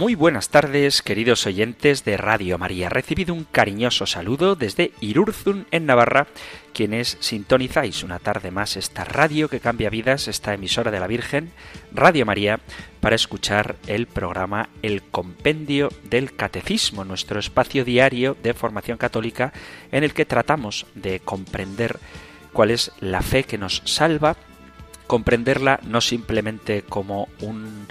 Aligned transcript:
Muy 0.00 0.14
buenas 0.14 0.48
tardes, 0.48 1.02
queridos 1.02 1.46
oyentes 1.46 2.06
de 2.06 2.16
Radio 2.16 2.56
María. 2.56 2.88
Recibido 2.88 3.34
un 3.34 3.44
cariñoso 3.44 4.06
saludo 4.06 4.56
desde 4.56 4.92
Irurzun, 5.02 5.66
en 5.72 5.84
Navarra, 5.84 6.26
quienes 6.72 7.18
sintonizáis 7.20 8.02
una 8.02 8.18
tarde 8.18 8.50
más 8.50 8.78
esta 8.78 9.04
radio 9.04 9.50
que 9.50 9.60
cambia 9.60 9.90
vidas, 9.90 10.26
esta 10.26 10.54
emisora 10.54 10.90
de 10.90 11.00
la 11.00 11.06
Virgen, 11.06 11.50
Radio 11.92 12.24
María, 12.24 12.60
para 13.00 13.14
escuchar 13.14 13.76
el 13.88 14.06
programa 14.06 14.70
El 14.80 15.02
Compendio 15.02 15.90
del 16.04 16.34
Catecismo, 16.34 17.04
nuestro 17.04 17.38
espacio 17.38 17.84
diario 17.84 18.38
de 18.42 18.54
formación 18.54 18.96
católica 18.96 19.52
en 19.92 20.02
el 20.02 20.14
que 20.14 20.24
tratamos 20.24 20.86
de 20.94 21.20
comprender 21.20 21.98
cuál 22.54 22.70
es 22.70 22.90
la 23.00 23.20
fe 23.20 23.44
que 23.44 23.58
nos 23.58 23.82
salva, 23.84 24.38
comprenderla 25.06 25.78
no 25.82 26.00
simplemente 26.00 26.84
como 26.88 27.28
un 27.42 27.86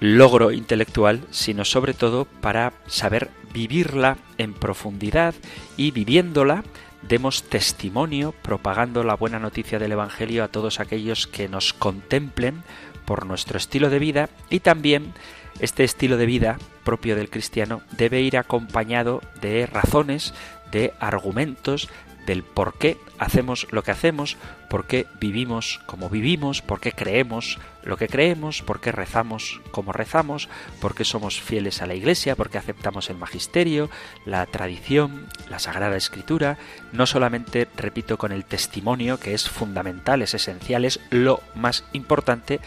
logro 0.00 0.52
intelectual, 0.52 1.20
sino 1.30 1.64
sobre 1.64 1.94
todo 1.94 2.24
para 2.24 2.72
saber 2.86 3.30
vivirla 3.52 4.18
en 4.36 4.54
profundidad 4.54 5.34
y 5.76 5.90
viviéndola 5.90 6.64
demos 7.02 7.44
testimonio 7.44 8.32
propagando 8.42 9.04
la 9.04 9.14
buena 9.14 9.38
noticia 9.38 9.78
del 9.78 9.92
Evangelio 9.92 10.44
a 10.44 10.48
todos 10.48 10.80
aquellos 10.80 11.26
que 11.26 11.48
nos 11.48 11.72
contemplen 11.72 12.62
por 13.04 13.24
nuestro 13.24 13.56
estilo 13.56 13.88
de 13.88 13.98
vida 13.98 14.28
y 14.50 14.60
también 14.60 15.14
este 15.60 15.84
estilo 15.84 16.16
de 16.16 16.26
vida 16.26 16.58
propio 16.84 17.16
del 17.16 17.30
cristiano 17.30 17.82
debe 17.96 18.20
ir 18.20 18.36
acompañado 18.36 19.22
de 19.40 19.66
razones, 19.66 20.34
de 20.70 20.92
argumentos, 21.00 21.88
del 22.28 22.42
por 22.42 22.74
qué 22.74 22.98
hacemos 23.18 23.66
lo 23.70 23.82
que 23.82 23.90
hacemos, 23.90 24.36
por 24.68 24.86
qué 24.86 25.06
vivimos 25.18 25.80
como 25.86 26.10
vivimos, 26.10 26.60
por 26.60 26.78
qué 26.78 26.92
creemos 26.92 27.58
lo 27.82 27.96
que 27.96 28.06
creemos, 28.06 28.60
por 28.60 28.80
qué 28.80 28.92
rezamos 28.92 29.62
como 29.70 29.94
rezamos, 29.94 30.50
por 30.78 30.94
qué 30.94 31.04
somos 31.04 31.40
fieles 31.40 31.80
a 31.80 31.86
la 31.86 31.94
Iglesia, 31.94 32.36
por 32.36 32.50
qué 32.50 32.58
aceptamos 32.58 33.08
el 33.08 33.16
magisterio, 33.16 33.88
la 34.26 34.44
tradición, 34.44 35.26
la 35.48 35.58
Sagrada 35.58 35.96
Escritura, 35.96 36.58
no 36.92 37.06
solamente, 37.06 37.66
repito, 37.78 38.18
con 38.18 38.30
el 38.30 38.44
testimonio, 38.44 39.18
que 39.18 39.32
es 39.32 39.48
fundamental, 39.48 40.20
es 40.20 40.34
esencial, 40.34 40.84
es 40.84 41.00
lo 41.08 41.40
más 41.54 41.84
importante, 41.94 42.60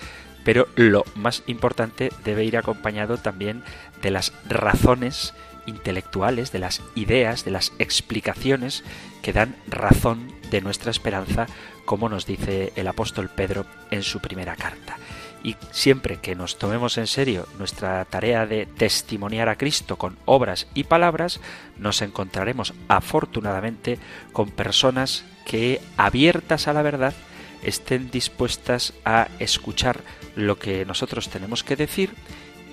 pero 0.44 0.68
lo 0.76 1.04
más 1.14 1.44
importante 1.46 2.12
debe 2.26 2.46
ir 2.46 2.58
acompañado 2.58 3.18
también 3.18 3.62
de 4.02 4.10
las 4.10 4.34
razones 4.50 5.36
intelectuales, 5.72 6.52
de 6.52 6.60
las 6.60 6.82
ideas, 6.96 7.44
de 7.44 7.52
las 7.52 7.74
explicaciones 7.80 8.84
que 9.22 9.34
dan 9.34 9.56
razón 9.68 10.32
de 10.52 10.62
nuestra 10.62 10.92
esperanza, 10.92 11.48
como 11.86 12.10
nos 12.10 12.26
dice 12.26 12.74
el 12.76 12.88
apóstol 12.88 13.30
Pedro 13.30 13.66
en 13.90 14.04
su 14.04 14.20
primera 14.20 14.56
carta. 14.56 14.98
Y 15.44 15.56
siempre 15.72 16.18
que 16.18 16.36
nos 16.36 16.60
tomemos 16.60 17.00
en 17.00 17.08
serio 17.08 17.48
nuestra 17.58 18.06
tarea 18.06 18.46
de 18.46 18.68
testimoniar 18.68 19.50
a 19.50 19.58
Cristo 19.58 19.98
con 19.98 20.18
obras 20.26 20.68
y 20.76 20.84
palabras, 20.84 21.40
nos 21.80 22.04
encontraremos 22.04 22.74
afortunadamente 22.88 23.98
con 24.34 24.52
personas 24.52 25.24
que, 25.46 25.82
abiertas 25.98 26.68
a 26.68 26.74
la 26.74 26.84
verdad, 26.84 27.16
estén 27.64 28.12
dispuestas 28.12 28.94
a 29.04 29.30
escuchar 29.40 30.02
lo 30.36 30.60
que 30.60 30.86
nosotros 30.86 31.30
tenemos 31.30 31.64
que 31.64 31.76
decir 31.76 32.12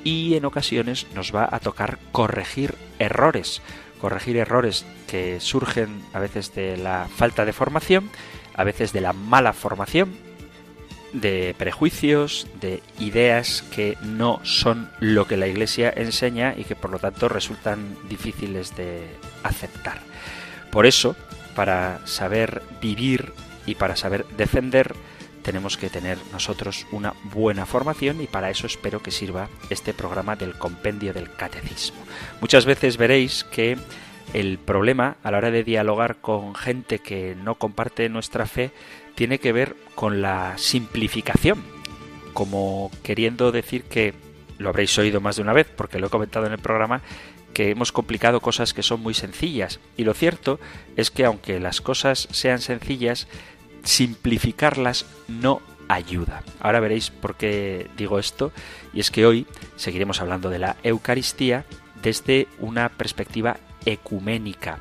y 0.09 0.37
en 0.37 0.47
ocasiones 0.47 1.07
nos 1.15 1.35
va 1.35 1.47
a 1.53 1.61
tocar 1.61 1.99
corregir 2.13 2.75
errores, 2.99 3.61
corregir 4.01 4.39
errores 4.39 4.87
que 5.07 5.39
surgen 5.39 6.03
a 6.15 6.19
veces 6.19 6.55
de 6.55 6.79
la 6.79 7.09
falta 7.15 7.45
de 7.45 7.53
formación, 7.53 8.09
a 8.55 8.65
veces 8.65 8.95
de 8.95 9.03
la 9.03 9.13
mala 9.13 9.53
formación, 9.53 10.17
de 11.13 11.55
prejuicios, 11.59 12.47
de 12.59 12.83
ideas 12.99 13.63
que 13.75 13.99
no 14.03 14.41
son 14.45 14.91
lo 14.99 15.27
que 15.27 15.37
la 15.37 15.47
Iglesia 15.47 15.93
enseña 15.95 16.55
y 16.57 16.65
que 16.65 16.75
por 16.75 16.91
lo 16.91 16.99
tanto 16.99 17.29
resultan 17.29 17.95
difíciles 18.09 18.75
de 18.77 19.07
aceptar. 19.43 20.01
Por 20.71 20.87
eso, 20.87 21.17
para 21.55 22.01
saber 22.07 22.63
vivir 22.81 23.35
y 23.67 23.75
para 23.75 23.95
saber 23.95 24.25
defender, 24.39 24.95
tenemos 25.49 25.79
que 25.79 25.89
tener 25.89 26.19
nosotros 26.31 26.87
una 26.93 27.15
buena 27.33 27.65
formación 27.65 28.21
y 28.21 28.27
para 28.27 28.51
eso 28.51 28.67
espero 28.67 29.03
que 29.03 29.11
sirva 29.11 29.49
este 29.71 29.95
programa 29.95 30.37
del 30.37 30.59
compendio 30.59 31.15
del 31.15 31.33
catecismo. 31.33 31.97
Muchas 32.43 32.67
veces 32.67 32.99
veréis 32.99 33.45
que 33.45 33.79
el 34.35 34.59
problema 34.59 35.17
a 35.23 35.31
la 35.31 35.39
hora 35.39 35.51
de 35.51 35.65
dialogar 35.65 36.17
con 36.17 36.55
gente 36.55 36.99
que 36.99 37.35
no 37.35 37.55
comparte 37.55 38.11
nuestra 38.11 38.45
fe 38.45 38.73
tiene 39.15 39.39
que 39.39 39.53
ver 39.53 39.75
con 39.95 40.21
la 40.21 40.59
simplificación, 40.59 41.65
como 42.35 42.91
queriendo 43.03 43.51
decir 43.51 43.85
que, 43.85 44.13
lo 44.59 44.69
habréis 44.69 44.99
oído 44.99 45.23
más 45.23 45.37
de 45.37 45.43
una 45.43 45.55
vez 45.55 45.67
porque 45.75 45.99
lo 45.99 46.09
he 46.09 46.11
comentado 46.11 46.45
en 46.45 46.53
el 46.53 46.59
programa, 46.59 47.01
que 47.55 47.71
hemos 47.71 47.91
complicado 47.91 48.41
cosas 48.41 48.75
que 48.75 48.83
son 48.83 49.01
muy 49.01 49.15
sencillas. 49.15 49.81
Y 49.97 50.05
lo 50.05 50.13
cierto 50.13 50.61
es 50.97 51.11
que 51.11 51.25
aunque 51.25 51.59
las 51.59 51.81
cosas 51.81 52.29
sean 52.33 52.61
sencillas, 52.61 53.29
simplificarlas 53.85 55.07
no 55.29 55.61
ayuda. 55.89 56.43
Ahora 56.61 56.81
veréis 56.81 57.11
por 57.11 57.37
qué 57.37 57.89
digo 57.97 58.19
esto, 58.19 58.53
y 58.93 59.01
es 59.01 59.11
que 59.11 59.27
hoy 59.27 59.47
seguiremos 59.77 60.21
hablando 60.21 60.51
de 60.51 60.59
la 60.59 60.77
Eucaristía 60.83 61.65
desde 62.03 62.47
una 62.59 62.89
perspectiva 62.91 63.57
ecuménica, 63.85 64.81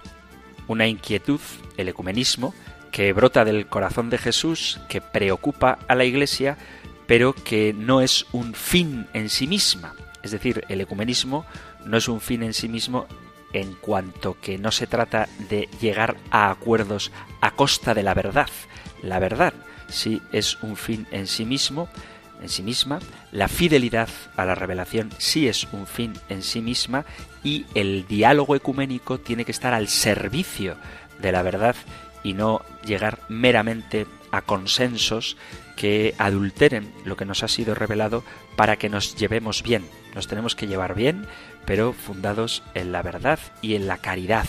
una 0.67 0.87
inquietud, 0.87 1.39
el 1.77 1.89
ecumenismo, 1.89 2.53
que 2.91 3.13
brota 3.13 3.45
del 3.45 3.67
corazón 3.67 4.09
de 4.09 4.17
Jesús, 4.17 4.79
que 4.89 5.01
preocupa 5.01 5.79
a 5.87 5.95
la 5.95 6.05
Iglesia, 6.05 6.57
pero 7.05 7.33
que 7.33 7.73
no 7.73 8.01
es 8.01 8.25
un 8.31 8.53
fin 8.53 9.07
en 9.13 9.29
sí 9.29 9.47
misma. 9.47 9.95
Es 10.23 10.31
decir, 10.31 10.63
el 10.67 10.81
ecumenismo 10.81 11.45
no 11.85 11.97
es 11.97 12.07
un 12.07 12.19
fin 12.19 12.43
en 12.43 12.53
sí 12.53 12.67
mismo 12.67 13.07
en 13.53 13.73
cuanto 13.75 14.37
que 14.41 14.57
no 14.57 14.71
se 14.71 14.87
trata 14.87 15.29
de 15.49 15.69
llegar 15.79 16.17
a 16.31 16.51
acuerdos 16.51 17.11
a 17.39 17.51
costa 17.51 17.93
de 17.93 18.03
la 18.03 18.13
verdad, 18.13 18.49
la 19.01 19.19
verdad 19.19 19.53
sí 19.89 20.21
es 20.31 20.61
un 20.61 20.75
fin 20.75 21.07
en 21.11 21.27
sí 21.27 21.45
mismo, 21.45 21.87
en 22.41 22.49
sí 22.49 22.61
misma, 22.61 22.99
la 23.31 23.47
fidelidad 23.47 24.09
a 24.35 24.45
la 24.45 24.55
revelación 24.55 25.09
sí 25.17 25.47
es 25.47 25.67
un 25.71 25.87
fin 25.87 26.13
en 26.29 26.43
sí 26.43 26.61
misma 26.61 27.05
y 27.43 27.65
el 27.73 28.05
diálogo 28.07 28.55
ecuménico 28.55 29.19
tiene 29.19 29.45
que 29.45 29.51
estar 29.51 29.73
al 29.73 29.87
servicio 29.87 30.77
de 31.19 31.31
la 31.31 31.41
verdad 31.41 31.75
y 32.23 32.33
no 32.33 32.61
llegar 32.85 33.19
meramente 33.29 34.05
a 34.31 34.41
consensos 34.41 35.37
que 35.75 36.15
adulteren 36.17 36.91
lo 37.05 37.15
que 37.15 37.25
nos 37.25 37.43
ha 37.43 37.47
sido 37.47 37.75
revelado 37.75 38.23
para 38.55 38.77
que 38.77 38.89
nos 38.89 39.15
llevemos 39.15 39.63
bien. 39.63 39.85
Nos 40.15 40.27
tenemos 40.27 40.55
que 40.55 40.67
llevar 40.67 40.95
bien, 40.95 41.25
pero 41.65 41.93
fundados 41.93 42.63
en 42.73 42.91
la 42.91 43.03
verdad 43.03 43.39
y 43.61 43.75
en 43.75 43.87
la 43.87 43.97
caridad. 43.97 44.47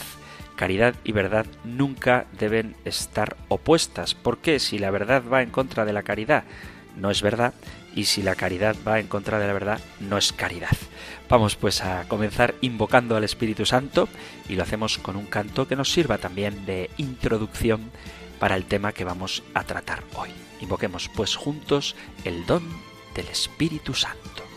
Caridad 0.59 0.97
y 1.05 1.13
verdad 1.13 1.47
nunca 1.63 2.27
deben 2.37 2.75
estar 2.85 3.37
opuestas. 3.47 4.17
porque 4.17 4.59
Si 4.59 4.81
la 4.81 4.91
verdad 4.91 5.23
va 5.33 5.43
en 5.43 5.51
contra 5.51 5.85
de 5.85 5.93
la 5.93 6.03
caridad, 6.03 6.43
no 6.97 7.13
es 7.13 7.23
verdad, 7.23 7.55
y 7.95 8.07
si 8.07 8.23
la 8.23 8.35
caridad 8.35 8.75
va 8.87 8.99
en 8.99 9.07
contra 9.07 9.39
de 9.39 9.47
la 9.47 9.53
verdad, 9.53 9.81
no 10.01 10.19
es 10.19 10.33
caridad. 10.33 10.77
Vamos 11.29 11.55
pues 11.55 11.85
a 11.85 12.09
comenzar 12.09 12.57
invocando 12.61 13.17
al 13.17 13.23
Espíritu 13.23 13.67
Santo 13.67 14.09
y 14.49 14.57
lo 14.57 14.65
hacemos 14.65 14.99
con 14.99 15.15
un 15.15 15.27
canto 15.27 15.69
que 15.69 15.77
nos 15.77 15.93
sirva 15.93 16.19
también 16.19 16.67
de 16.67 16.91
introducción 16.97 17.93
para 18.41 18.57
el 18.57 18.65
tema 18.65 18.91
que 18.91 19.05
vamos 19.05 19.45
a 19.55 19.63
tratar 19.63 20.03
hoy. 20.17 20.31
Invoquemos 20.61 21.09
pues 21.09 21.37
juntos 21.37 21.95
el 22.25 22.47
don 22.47 22.65
del 23.15 23.29
Espíritu 23.29 23.95
Santo. 23.95 24.48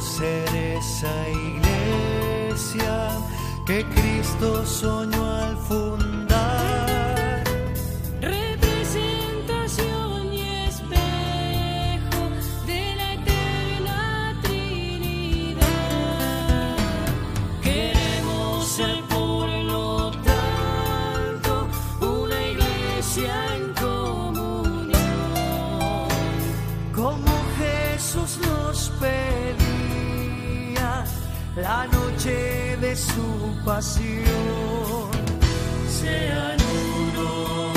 ser 0.00 0.48
esa 0.54 1.28
iglesia 1.28 3.10
que 3.66 3.84
Cristo 3.84 4.64
soñó 4.64 5.26
al 5.26 5.56
fundar. 5.56 6.27
Sean 35.88 36.60
uno 36.60 37.72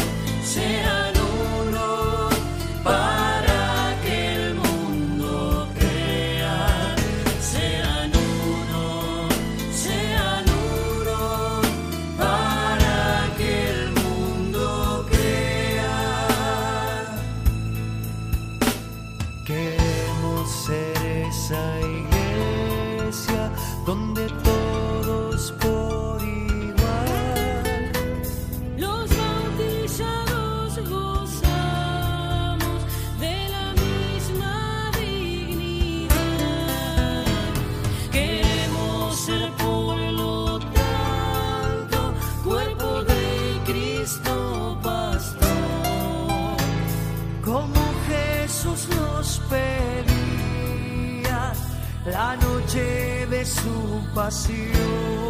you. 54.62 55.21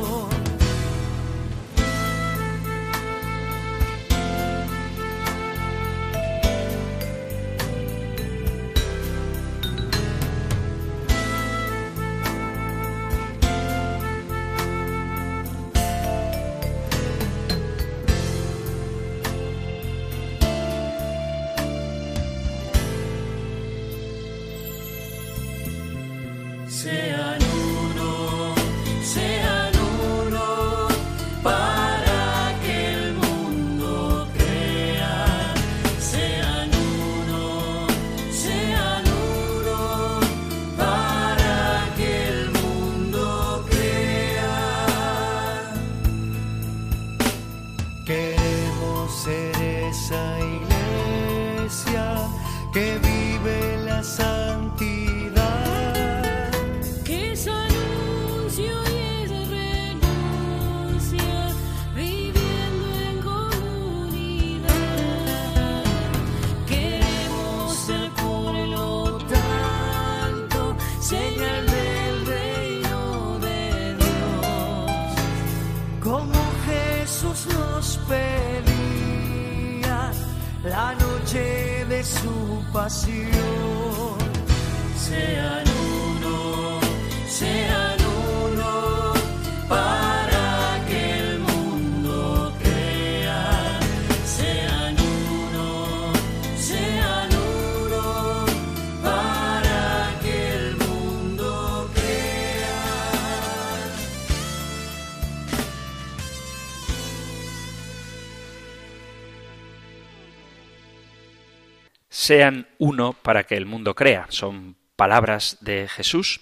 Para 113.24 113.44
que 113.44 113.56
el 113.56 113.66
mundo 113.66 113.96
crea. 113.96 114.28
Son 114.30 114.76
palabras 114.96 115.58
de 115.62 115.88
Jesús 115.88 116.42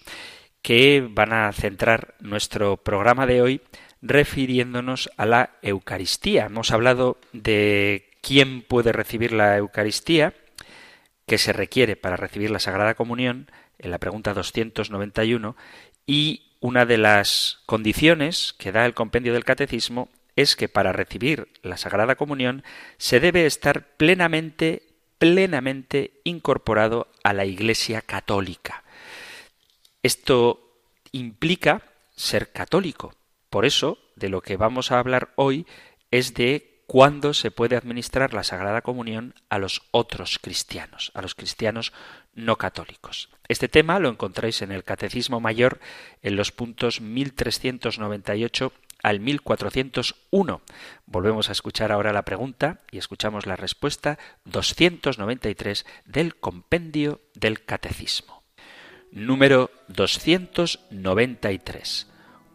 que 0.61 1.07
van 1.09 1.31
a 1.31 1.51
centrar 1.53 2.15
nuestro 2.19 2.77
programa 2.77 3.25
de 3.25 3.41
hoy 3.41 3.61
refiriéndonos 4.01 5.09
a 5.17 5.25
la 5.25 5.51
Eucaristía. 5.61 6.45
Hemos 6.45 6.71
hablado 6.71 7.17
de 7.31 8.09
quién 8.21 8.61
puede 8.61 8.91
recibir 8.91 9.31
la 9.31 9.57
Eucaristía, 9.57 10.33
qué 11.25 11.37
se 11.37 11.53
requiere 11.53 11.95
para 11.95 12.17
recibir 12.17 12.51
la 12.51 12.59
Sagrada 12.59 12.95
Comunión, 12.95 13.49
en 13.77 13.91
la 13.91 13.99
pregunta 13.99 14.33
291, 14.33 15.55
y 16.05 16.43
una 16.59 16.85
de 16.85 16.97
las 16.97 17.61
condiciones 17.65 18.53
que 18.57 18.73
da 18.73 18.85
el 18.85 18.93
compendio 18.93 19.33
del 19.33 19.45
Catecismo 19.45 20.09
es 20.35 20.55
que 20.55 20.67
para 20.67 20.91
recibir 20.91 21.47
la 21.61 21.77
Sagrada 21.77 22.15
Comunión 22.15 22.63
se 22.97 23.19
debe 23.19 23.45
estar 23.45 23.95
plenamente 23.95 24.88
plenamente 25.19 26.21
incorporado 26.23 27.07
a 27.23 27.33
la 27.33 27.45
Iglesia 27.45 28.01
católica. 28.01 28.83
Esto 30.01 30.73
implica 31.11 31.83
ser 32.15 32.51
católico. 32.51 33.13
Por 33.49 33.65
eso, 33.65 33.99
de 34.15 34.29
lo 34.29 34.41
que 34.41 34.57
vamos 34.57 34.91
a 34.91 34.99
hablar 34.99 35.33
hoy 35.35 35.67
es 36.11 36.33
de 36.33 36.83
cuándo 36.87 37.33
se 37.33 37.51
puede 37.51 37.75
administrar 37.75 38.33
la 38.33 38.43
Sagrada 38.43 38.81
Comunión 38.81 39.35
a 39.49 39.59
los 39.59 39.83
otros 39.91 40.39
cristianos, 40.39 41.11
a 41.13 41.21
los 41.21 41.35
cristianos 41.35 41.93
no 42.33 42.55
católicos. 42.55 43.29
Este 43.47 43.67
tema 43.67 43.99
lo 43.99 44.09
encontráis 44.09 44.61
en 44.61 44.71
el 44.71 44.83
Catecismo 44.83 45.39
Mayor 45.39 45.79
en 46.23 46.35
los 46.35 46.51
puntos 46.51 47.01
1398 47.01 48.73
al 49.03 49.19
1401. 49.19 50.61
Volvemos 51.05 51.49
a 51.49 51.51
escuchar 51.51 51.91
ahora 51.91 52.13
la 52.13 52.23
pregunta 52.23 52.79
y 52.91 52.97
escuchamos 52.97 53.45
la 53.45 53.55
respuesta 53.55 54.17
293 54.45 55.85
del 56.05 56.35
compendio 56.35 57.21
del 57.33 57.63
Catecismo. 57.63 58.43
Número 59.11 59.69
293. 59.87 62.07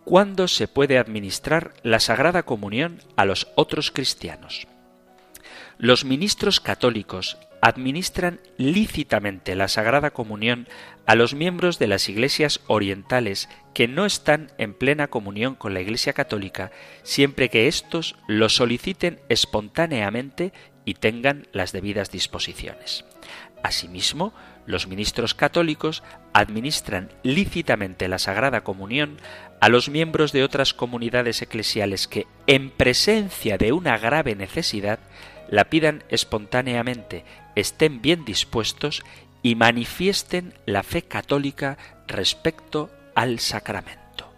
¿Cuándo 0.05 0.49
se 0.49 0.69
puede 0.69 0.99
administrar 0.99 1.73
la 1.83 1.99
Sagrada 1.99 2.43
Comunión 2.43 3.01
a 3.17 3.25
los 3.25 3.49
otros 3.57 3.91
cristianos? 3.91 4.67
Los 5.85 6.07
ministros 6.07 6.61
católicos 6.61 7.37
administran 7.61 8.41
lícitamente 8.57 9.55
la 9.55 9.69
Sagrada 9.69 10.13
Comunión 10.13 10.67
a 11.05 11.15
los 11.15 11.35
miembros 11.35 11.79
de 11.79 11.89
las 11.89 12.09
iglesias 12.09 12.63
orientales 12.69 13.51
que 13.75 13.87
no 13.87 14.07
están 14.07 14.51
en 14.57 14.73
plena 14.73 15.09
comunión 15.09 15.55
con 15.55 15.75
la 15.75 15.83
Iglesia 15.83 16.15
Católica, 16.15 16.71
siempre 17.03 17.51
que 17.51 17.69
éstos 17.69 18.17
lo 18.27 18.49
soliciten 18.49 19.21
espontáneamente 19.29 20.55
y 20.87 20.95
tengan 20.95 21.49
las 21.53 21.73
debidas 21.73 22.11
disposiciones. 22.11 23.05
Asimismo, 23.63 24.33
los 24.65 24.87
ministros 24.87 25.35
católicos 25.35 26.03
administran 26.33 27.11
lícitamente 27.23 28.09
la 28.09 28.19
Sagrada 28.19 28.63
Comunión 28.63 29.19
a 29.61 29.69
los 29.69 29.91
miembros 29.91 30.33
de 30.33 30.45
otras 30.45 30.73
comunidades 30.73 31.43
eclesiales 31.43 32.09
que, 32.09 32.27
en 32.47 32.71
presencia 32.71 33.59
de 33.59 33.73
una 33.73 33.99
grave 33.99 34.35
necesidad, 34.35 34.99
la 35.55 35.71
pidan 35.71 36.03
espontáneamente, 36.09 37.25
estén 37.55 38.03
bien 38.03 38.25
dispuestos 38.25 39.05
y 39.41 39.55
manifiesten 39.55 40.53
la 40.67 40.83
fe 40.83 41.03
católica 41.03 41.79
respecto 42.09 42.91
al 43.15 43.39
sacramento. 43.39 44.33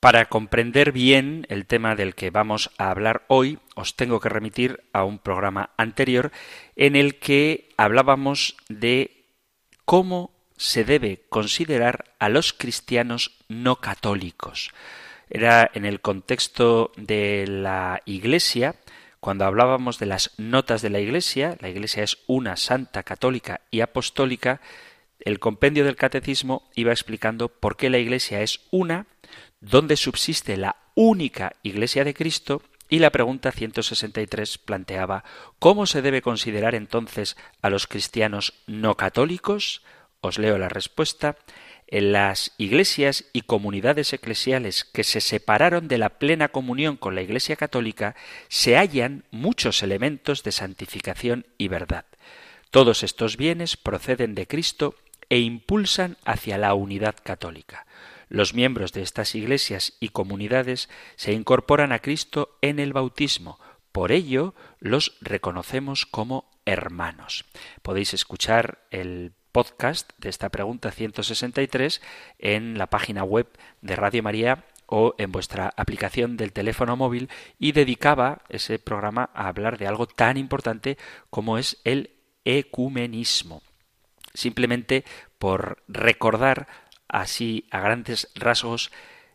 Para 0.00 0.24
comprender 0.24 0.90
bien 0.90 1.46
el 1.48 1.66
tema 1.66 1.94
del 1.94 2.16
que 2.16 2.30
vamos 2.30 2.72
a 2.76 2.90
hablar 2.90 3.22
hoy, 3.28 3.60
os 3.76 3.94
tengo 3.94 4.18
que 4.18 4.30
remitir 4.30 4.82
a 4.92 5.04
un 5.04 5.20
programa 5.20 5.70
anterior 5.76 6.32
en 6.74 6.96
el 6.96 7.20
que 7.20 7.68
hablábamos 7.76 8.56
de 8.68 9.26
cómo 9.84 10.32
se 10.56 10.82
debe 10.82 11.22
considerar 11.28 12.16
a 12.18 12.30
los 12.30 12.52
cristianos 12.52 13.38
no 13.46 13.76
católicos. 13.76 14.72
Era 15.30 15.70
en 15.74 15.84
el 15.84 16.00
contexto 16.00 16.90
de 16.96 17.46
la 17.46 18.02
Iglesia, 18.04 18.74
cuando 19.20 19.44
hablábamos 19.44 19.98
de 19.98 20.06
las 20.06 20.32
notas 20.38 20.82
de 20.82 20.90
la 20.90 20.98
Iglesia, 20.98 21.56
la 21.60 21.68
Iglesia 21.68 22.02
es 22.02 22.18
una 22.26 22.56
santa, 22.56 23.02
católica 23.04 23.60
y 23.70 23.80
apostólica, 23.80 24.60
el 25.20 25.38
compendio 25.38 25.84
del 25.84 25.96
catecismo 25.96 26.68
iba 26.74 26.92
explicando 26.92 27.48
por 27.48 27.76
qué 27.76 27.90
la 27.90 27.98
Iglesia 27.98 28.42
es 28.42 28.60
una, 28.70 29.06
donde 29.60 29.96
subsiste 29.96 30.56
la 30.56 30.76
única 30.94 31.52
Iglesia 31.62 32.04
de 32.04 32.14
Cristo 32.14 32.62
y 32.88 32.98
la 32.98 33.10
pregunta 33.10 33.52
163 33.52 34.58
planteaba 34.58 35.22
¿Cómo 35.58 35.86
se 35.86 36.02
debe 36.02 36.22
considerar 36.22 36.74
entonces 36.74 37.36
a 37.62 37.70
los 37.70 37.86
cristianos 37.86 38.54
no 38.66 38.96
católicos? 38.96 39.82
Os 40.20 40.38
leo 40.38 40.58
la 40.58 40.68
respuesta. 40.68 41.36
En 41.92 42.12
las 42.12 42.52
iglesias 42.56 43.24
y 43.32 43.42
comunidades 43.42 44.12
eclesiales 44.12 44.84
que 44.84 45.02
se 45.02 45.20
separaron 45.20 45.88
de 45.88 45.98
la 45.98 46.20
plena 46.20 46.48
comunión 46.48 46.96
con 46.96 47.16
la 47.16 47.22
Iglesia 47.22 47.56
católica 47.56 48.14
se 48.48 48.76
hallan 48.76 49.24
muchos 49.32 49.82
elementos 49.82 50.44
de 50.44 50.52
santificación 50.52 51.46
y 51.58 51.66
verdad. 51.66 52.04
Todos 52.70 53.02
estos 53.02 53.36
bienes 53.36 53.76
proceden 53.76 54.36
de 54.36 54.46
Cristo 54.46 54.94
e 55.28 55.40
impulsan 55.40 56.16
hacia 56.24 56.58
la 56.58 56.74
unidad 56.74 57.16
católica. 57.20 57.86
Los 58.28 58.54
miembros 58.54 58.92
de 58.92 59.02
estas 59.02 59.34
iglesias 59.34 59.94
y 59.98 60.10
comunidades 60.10 60.88
se 61.16 61.32
incorporan 61.32 61.90
a 61.90 61.98
Cristo 61.98 62.56
en 62.62 62.78
el 62.78 62.92
bautismo. 62.92 63.58
Por 63.90 64.12
ello 64.12 64.54
los 64.78 65.16
reconocemos 65.20 66.06
como 66.06 66.48
hermanos. 66.64 67.46
Podéis 67.82 68.14
escuchar 68.14 68.86
el 68.92 69.32
podcast 69.52 70.10
de 70.18 70.28
esta 70.28 70.48
pregunta 70.48 70.90
163 70.90 72.00
en 72.38 72.78
la 72.78 72.88
página 72.88 73.24
web 73.24 73.46
de 73.82 73.96
Radio 73.96 74.22
María 74.22 74.64
o 74.86 75.14
en 75.18 75.30
vuestra 75.32 75.72
aplicación 75.76 76.36
del 76.36 76.52
teléfono 76.52 76.96
móvil 76.96 77.28
y 77.58 77.72
dedicaba 77.72 78.42
ese 78.48 78.78
programa 78.78 79.30
a 79.34 79.48
hablar 79.48 79.78
de 79.78 79.86
algo 79.86 80.06
tan 80.06 80.36
importante 80.36 80.98
como 81.30 81.58
es 81.58 81.78
el 81.84 82.10
ecumenismo. 82.44 83.62
Simplemente 84.34 85.04
por 85.38 85.82
recordar 85.88 86.66
así 87.08 87.66
a 87.70 87.80
grandes 87.80 88.28
rasgos, 88.34 88.90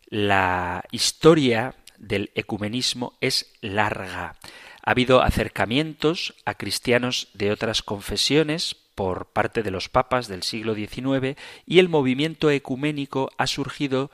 la 0.07 0.83
historia 0.91 1.75
del 1.97 2.31
ecumenismo 2.35 3.17
es 3.21 3.53
larga. 3.61 4.35
Ha 4.83 4.91
habido 4.91 5.21
acercamientos 5.21 6.35
a 6.45 6.55
cristianos 6.55 7.29
de 7.33 7.51
otras 7.51 7.81
confesiones 7.81 8.84
por 8.95 9.27
parte 9.27 9.61
de 9.61 9.71
los 9.71 9.89
papas 9.89 10.27
del 10.27 10.43
siglo 10.43 10.73
XIX 10.73 11.37
y 11.65 11.79
el 11.79 11.89
movimiento 11.89 12.49
ecuménico 12.49 13.29
ha 13.37 13.45
surgido 13.47 14.09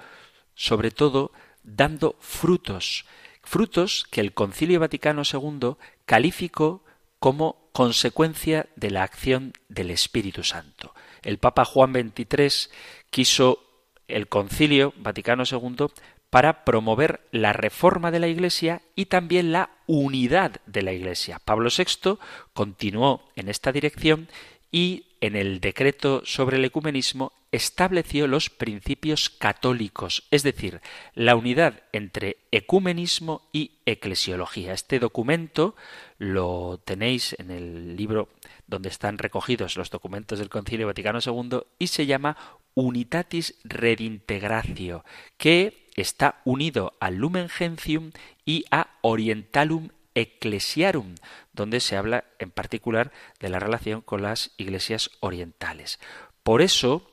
sobre 0.55 0.91
todo 0.91 1.31
dando 1.63 2.15
frutos, 2.19 3.05
frutos 3.43 4.05
que 4.09 4.21
el 4.21 4.33
Concilio 4.33 4.79
Vaticano 4.79 5.21
II 5.31 5.75
calificó 6.05 6.83
como 7.19 7.69
consecuencia 7.71 8.67
de 8.75 8.91
la 8.91 9.03
acción 9.03 9.53
del 9.69 9.91
Espíritu 9.91 10.43
Santo. 10.43 10.93
El 11.21 11.37
Papa 11.37 11.65
Juan 11.65 11.93
XXIII 11.93 12.71
quiso 13.09 13.63
el 14.07 14.27
Concilio 14.27 14.93
Vaticano 14.97 15.43
II 15.49 15.87
para 16.31 16.63
promover 16.63 17.27
la 17.31 17.53
reforma 17.53 18.09
de 18.09 18.19
la 18.19 18.27
Iglesia 18.27 18.81
y 18.95 19.05
también 19.05 19.51
la 19.51 19.69
unidad 19.85 20.61
de 20.65 20.81
la 20.81 20.93
Iglesia. 20.93 21.39
Pablo 21.43 21.69
VI 21.69 22.17
continuó 22.53 23.29
en 23.35 23.49
esta 23.49 23.71
dirección 23.71 24.29
y 24.71 25.05
en 25.21 25.35
el 25.35 25.59
decreto 25.59 26.23
sobre 26.25 26.57
el 26.57 26.65
ecumenismo 26.65 27.33
estableció 27.51 28.27
los 28.27 28.49
principios 28.49 29.29
católicos, 29.29 30.23
es 30.31 30.41
decir, 30.43 30.81
la 31.13 31.35
unidad 31.35 31.83
entre 31.91 32.37
ecumenismo 32.51 33.41
y 33.51 33.71
eclesiología. 33.85 34.73
Este 34.73 34.99
documento 34.99 35.75
lo 36.17 36.79
tenéis 36.83 37.35
en 37.37 37.51
el 37.51 37.97
libro 37.97 38.29
donde 38.67 38.89
están 38.89 39.17
recogidos 39.17 39.75
los 39.75 39.89
documentos 39.89 40.39
del 40.39 40.49
Concilio 40.49 40.87
Vaticano 40.87 41.19
II 41.23 41.59
y 41.77 41.87
se 41.87 42.05
llama 42.05 42.37
Unitatis 42.73 43.55
Redintegratio, 43.65 45.03
que 45.37 45.89
está 45.95 46.41
unido 46.45 46.93
al 47.01 47.15
Lumen 47.15 47.49
Gentium 47.49 48.11
y 48.45 48.63
a 48.71 48.91
Orientalum 49.01 49.89
Ecclesiarum, 50.15 51.15
donde 51.53 51.79
se 51.79 51.97
habla 51.97 52.25
en 52.39 52.51
particular 52.51 53.11
de 53.39 53.49
la 53.49 53.59
relación 53.59 54.01
con 54.01 54.21
las 54.21 54.51
iglesias 54.57 55.11
orientales. 55.19 55.99
Por 56.43 56.61
eso, 56.61 57.09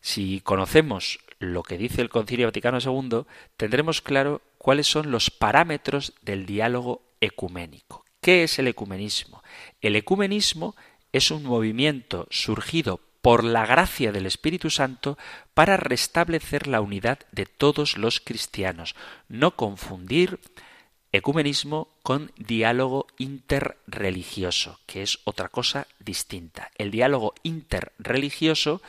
si 0.00 0.40
conocemos 0.40 1.20
lo 1.38 1.62
que 1.62 1.78
dice 1.78 2.02
el 2.02 2.08
Concilio 2.08 2.46
Vaticano 2.46 2.78
II, 2.78 3.24
tendremos 3.56 4.00
claro 4.00 4.42
cuáles 4.58 4.86
son 4.86 5.10
los 5.10 5.30
parámetros 5.30 6.14
del 6.22 6.46
diálogo 6.46 7.02
ecuménico. 7.20 8.04
¿Qué 8.20 8.44
es 8.44 8.58
el 8.58 8.68
ecumenismo? 8.68 9.42
El 9.80 9.96
ecumenismo 9.96 10.76
es 11.12 11.30
un 11.30 11.42
movimiento 11.42 12.26
surgido 12.30 13.00
por 13.20 13.44
la 13.44 13.66
gracia 13.66 14.12
del 14.12 14.26
Espíritu 14.26 14.70
Santo 14.70 15.16
para 15.54 15.76
restablecer 15.76 16.66
la 16.66 16.80
unidad 16.80 17.20
de 17.30 17.46
todos 17.46 17.96
los 17.96 18.20
cristianos. 18.20 18.94
No 19.28 19.56
confundir 19.56 20.40
ecumenismo 21.12 21.88
con 22.02 22.32
diálogo 22.36 23.06
interreligioso, 23.18 24.80
que 24.86 25.02
es 25.02 25.20
otra 25.24 25.48
cosa 25.48 25.86
distinta. 26.00 26.70
El 26.76 26.90
diálogo 26.90 27.34
interreligioso 27.42 28.82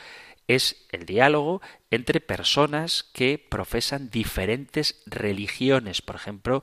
es 0.48 0.86
el 0.90 1.06
diálogo 1.06 1.62
entre 1.90 2.20
personas 2.20 3.04
que 3.12 3.38
profesan 3.38 4.10
diferentes 4.10 5.02
religiones, 5.06 6.02
por 6.02 6.16
ejemplo, 6.16 6.62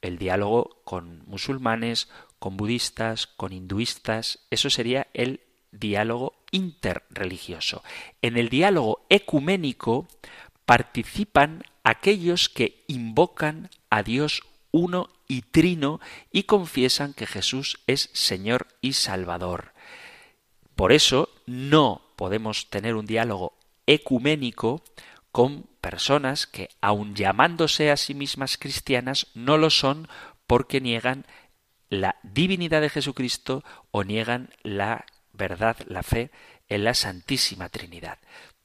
el 0.00 0.18
diálogo 0.18 0.80
con 0.84 1.22
musulmanes, 1.26 2.08
con 2.38 2.56
budistas, 2.56 3.26
con 3.26 3.52
hinduistas, 3.52 4.40
eso 4.50 4.70
sería 4.70 5.08
el 5.12 5.40
diálogo 5.72 6.34
interreligioso. 6.50 7.82
En 8.22 8.36
el 8.36 8.48
diálogo 8.48 9.04
ecuménico 9.08 10.08
participan 10.64 11.62
aquellos 11.84 12.48
que 12.48 12.82
invocan 12.86 13.70
a 13.90 14.02
Dios 14.02 14.42
uno 14.72 15.10
y 15.28 15.42
trino 15.42 16.00
y 16.30 16.44
confiesan 16.44 17.14
que 17.14 17.26
Jesús 17.26 17.80
es 17.86 18.10
Señor 18.12 18.68
y 18.80 18.94
Salvador. 18.94 19.72
Por 20.74 20.92
eso 20.92 21.28
no 21.46 22.02
podemos 22.16 22.70
tener 22.70 22.94
un 22.94 23.06
diálogo 23.06 23.56
ecuménico 23.86 24.82
con 25.32 25.66
personas 25.80 26.46
que, 26.46 26.68
aun 26.80 27.14
llamándose 27.14 27.90
a 27.90 27.96
sí 27.96 28.14
mismas 28.14 28.58
cristianas, 28.58 29.28
no 29.34 29.58
lo 29.58 29.70
son 29.70 30.08
porque 30.46 30.80
niegan 30.80 31.26
la 31.88 32.16
divinidad 32.22 32.80
de 32.80 32.90
Jesucristo 32.90 33.64
o 33.90 34.04
niegan 34.04 34.50
la 34.62 35.06
verdad, 35.32 35.76
la 35.86 36.02
fe 36.02 36.30
en 36.68 36.84
la 36.84 36.94
Santísima 36.94 37.68
Trinidad. 37.68 38.18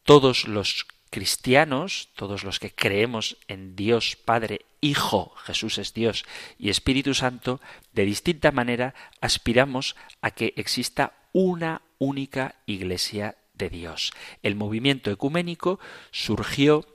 Todos 0.04 0.48
los 0.48 0.86
cristianos, 1.16 2.10
todos 2.14 2.44
los 2.44 2.60
que 2.60 2.76
creemos 2.76 3.38
en 3.48 3.78
Dios 3.78 4.18
Padre, 4.18 4.66
Hijo, 4.82 5.34
Jesús 5.46 5.78
es 5.78 5.94
Dios 5.94 6.26
y 6.60 6.68
Espíritu 6.68 7.14
Santo, 7.14 7.62
de 7.94 8.04
distinta 8.04 8.52
manera 8.52 8.94
aspiramos 9.22 9.96
a 10.20 10.32
que 10.32 10.54
exista 10.58 11.14
una 11.32 11.84
única 12.00 12.56
Iglesia 12.66 13.38
de 13.54 13.70
Dios. 13.70 14.12
El 14.44 14.56
movimiento 14.56 15.10
ecuménico 15.10 15.80
surgió 16.12 16.86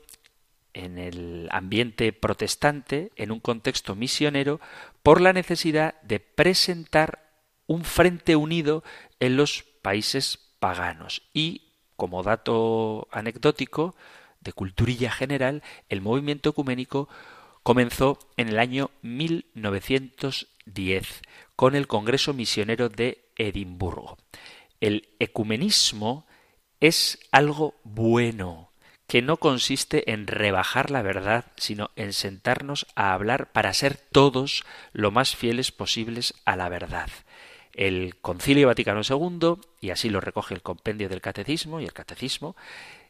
en 0.75 0.99
el 0.99 1.49
ambiente 1.51 2.13
protestante, 2.13 3.13
en 3.17 3.33
un 3.33 3.41
contexto 3.41 3.95
misionero, 3.95 4.61
por 5.03 5.23
la 5.23 5.33
necesidad 5.33 5.99
de 6.03 6.21
presentar 6.21 7.33
un 7.67 7.85
frente 7.85 8.37
unido 8.37 8.85
en 9.19 9.39
los 9.39 9.65
países 9.81 10.37
paganos. 10.59 11.23
Y, 11.33 11.70
como 12.01 12.23
dato 12.23 13.09
anecdótico, 13.13 13.95
de 14.41 14.55
culturilla 14.55 15.11
general, 15.11 15.63
el 15.91 16.01
movimiento 16.01 16.49
ecuménico 16.49 17.11
comenzó 17.63 18.19
en 18.39 18.49
el 18.49 18.59
año 18.59 18.91
1910 19.03 21.21
con 21.57 21.75
el 21.75 21.87
Congreso 21.87 22.33
Misionero 22.33 22.89
de 22.89 23.31
Edimburgo. 23.37 24.17
El 24.81 25.11
ecumenismo 25.19 26.27
es 26.81 27.19
algo 27.33 27.75
bueno, 27.85 28.73
que 29.07 29.21
no 29.21 29.37
consiste 29.37 30.11
en 30.11 30.27
rebajar 30.27 30.91
la 30.91 31.03
verdad, 31.03 31.45
sino 31.57 31.91
en 31.97 32.15
sentarnos 32.15 32.87
a 32.95 33.13
hablar 33.13 33.53
para 33.53 33.75
ser 33.75 33.99
todos 33.99 34.65
lo 34.95 35.11
más 35.11 35.37
fieles 35.37 35.71
posibles 35.71 36.33
a 36.47 36.57
la 36.57 36.71
verdad. 36.71 37.11
El 37.75 38.17
Concilio 38.21 38.67
Vaticano 38.67 39.03
II, 39.09 39.57
y 39.81 39.91
así 39.91 40.11
lo 40.11 40.21
recoge 40.21 40.55
el 40.55 40.63
compendio 40.63 41.09
del 41.09 41.21
Catecismo 41.21 41.81
y 41.81 41.85
el 41.85 41.93
Catecismo, 41.93 42.57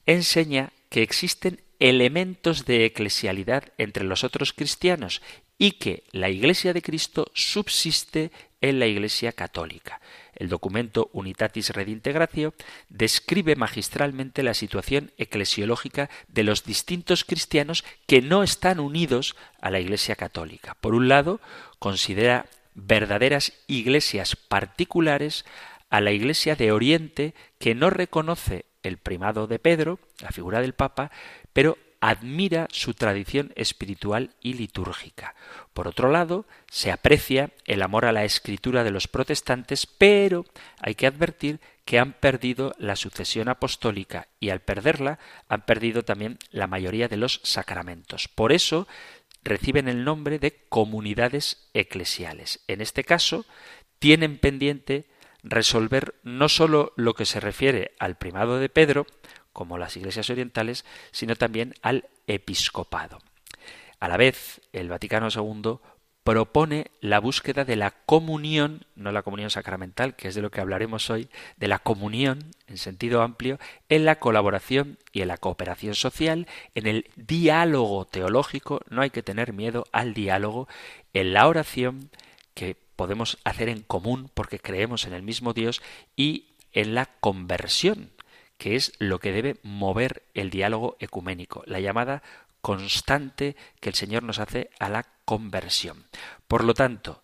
enseña 0.07 0.73
que 0.89 1.03
existen 1.03 1.61
elementos 1.79 2.67
de 2.67 2.85
eclesialidad 2.85 3.65
entre 3.79 4.05
los 4.05 4.25
otros 4.25 4.53
cristianos 4.53 5.23
y 5.59 5.73
que 5.73 6.05
la 6.13 6.31
Iglesia 6.31 6.73
de 6.73 6.83
Cristo 6.83 7.31
subsiste 7.35 8.31
en 8.61 8.79
la 8.79 8.87
Iglesia 8.87 9.33
católica. 9.33 10.01
El 10.35 10.49
documento 10.49 11.11
Unitatis 11.13 11.71
Redintegratio 11.71 12.55
describe 12.89 13.57
magistralmente 13.57 14.43
la 14.43 14.55
situación 14.55 15.13
eclesiológica 15.19 16.09
de 16.29 16.45
los 16.45 16.65
distintos 16.65 17.25
cristianos 17.25 17.85
que 18.07 18.23
no 18.23 18.43
están 18.43 18.81
unidos 18.81 19.37
a 19.61 19.71
la 19.71 19.81
Iglesia 19.81 20.17
católica. 20.17 20.77
Por 20.81 20.95
un 20.95 21.09
lado, 21.09 21.41
considera 21.79 22.47
verdaderas 22.75 23.53
iglesias 23.67 24.37
particulares 24.37 25.45
a 25.91 26.01
la 26.01 26.13
Iglesia 26.13 26.57
de 26.57 26.73
Oriente 26.73 27.35
que 27.59 27.75
no 27.75 27.91
reconoce 27.91 28.67
el 28.83 28.97
primado 28.97 29.47
de 29.47 29.59
Pedro, 29.59 29.99
la 30.21 30.31
figura 30.31 30.61
del 30.61 30.73
Papa, 30.73 31.11
pero 31.53 31.77
admira 32.01 32.67
su 32.71 32.95
tradición 32.95 33.53
espiritual 33.57 34.31
y 34.41 34.55
litúrgica. 34.55 35.35
Por 35.75 35.87
otro 35.87 36.11
lado, 36.11 36.47
se 36.71 36.91
aprecia 36.91 37.51
el 37.67 37.83
amor 37.83 38.07
a 38.07 38.13
la 38.13 38.25
escritura 38.25 38.85
de 38.85 38.91
los 38.91 39.07
protestantes, 39.07 39.87
pero 39.87 40.47
hay 40.81 40.95
que 40.95 41.07
advertir 41.07 41.61
que 41.85 41.99
han 41.99 42.13
perdido 42.13 42.75
la 42.79 42.97
sucesión 42.97 43.49
apostólica 43.49 44.29
y 44.39 44.51
al 44.51 44.61
perderla 44.61 45.19
han 45.49 45.63
perdido 45.63 46.05
también 46.05 46.39
la 46.51 46.67
mayoría 46.67 47.09
de 47.09 47.17
los 47.17 47.41
sacramentos. 47.43 48.29
Por 48.29 48.53
eso 48.53 48.87
reciben 49.43 49.89
el 49.89 50.05
nombre 50.05 50.39
de 50.39 50.65
comunidades 50.69 51.71
eclesiales. 51.75 52.61
En 52.69 52.81
este 52.81 53.05
caso, 53.05 53.47
tienen 53.99 54.39
pendiente 54.39 55.09
resolver 55.43 56.15
no 56.23 56.49
sólo 56.49 56.93
lo 56.97 57.15
que 57.15 57.25
se 57.25 57.41
refiere 57.41 57.93
al 57.99 58.17
primado 58.17 58.59
de 58.59 58.69
Pedro, 58.69 59.07
como 59.53 59.79
las 59.79 59.97
iglesias 59.97 60.31
orientales, 60.31 60.85
sino 61.11 61.37
también 61.37 61.75
al 61.83 62.09
episcopado. 62.27 63.19
A 63.99 64.09
la 64.09 64.17
vez, 64.17 64.61
el 64.73 64.89
Vaticano 64.89 65.29
II 65.35 65.79
propone 66.31 66.93
la 67.01 67.19
búsqueda 67.19 67.65
de 67.65 67.75
la 67.75 67.91
comunión, 67.91 68.85
no 68.95 69.11
la 69.11 69.25
comunión 69.25 69.51
sacramental, 69.51 70.15
que 70.15 70.29
es 70.29 70.37
de 70.37 70.43
lo 70.43 70.53
que 70.53 70.61
hablaremos 70.61 71.11
hoy, 71.11 71.29
de 71.57 71.67
la 71.67 71.81
comunión 71.81 72.53
en 72.69 72.79
sentido 72.79 73.23
amplio, 73.23 73.59
en 73.89 74.05
la 74.05 74.21
colaboración 74.21 74.97
y 75.13 75.23
en 75.23 75.29
la 75.29 75.39
cooperación 75.39 75.97
social, 75.97 76.47
en 76.77 76.87
el 76.87 77.11
diálogo 77.17 78.05
teológico, 78.05 78.81
no 78.91 79.03
hay 79.03 79.11
que 79.11 79.25
tener 79.25 79.53
miedo 79.53 79.87
al 79.91 80.15
diálogo, 80.15 80.69
en 81.15 81.33
la 81.33 81.49
oración, 81.49 82.11
que 82.55 82.77
podemos 82.95 83.39
hacer 83.43 83.69
en 83.69 83.83
común 83.83 84.31
porque 84.33 84.61
creemos 84.61 85.07
en 85.07 85.15
el 85.15 85.25
mismo 85.25 85.53
Dios, 85.53 85.83
y 86.15 86.51
en 86.73 86.95
la 86.95 87.07
conversión, 87.07 88.13
que 88.57 88.77
es 88.77 88.93
lo 89.01 89.19
que 89.19 89.33
debe 89.33 89.57
mover 89.65 90.23
el 90.35 90.51
diálogo 90.51 90.97
ecuménico, 91.01 91.65
la 91.67 91.81
llamada 91.81 92.23
constante 92.61 93.57
que 93.81 93.89
el 93.89 93.97
Señor 93.97 94.23
nos 94.23 94.39
hace 94.39 94.71
a 94.79 94.89
la 94.89 95.03
conversión. 95.31 96.07
Por 96.49 96.65
lo 96.65 96.75
tanto, 96.75 97.23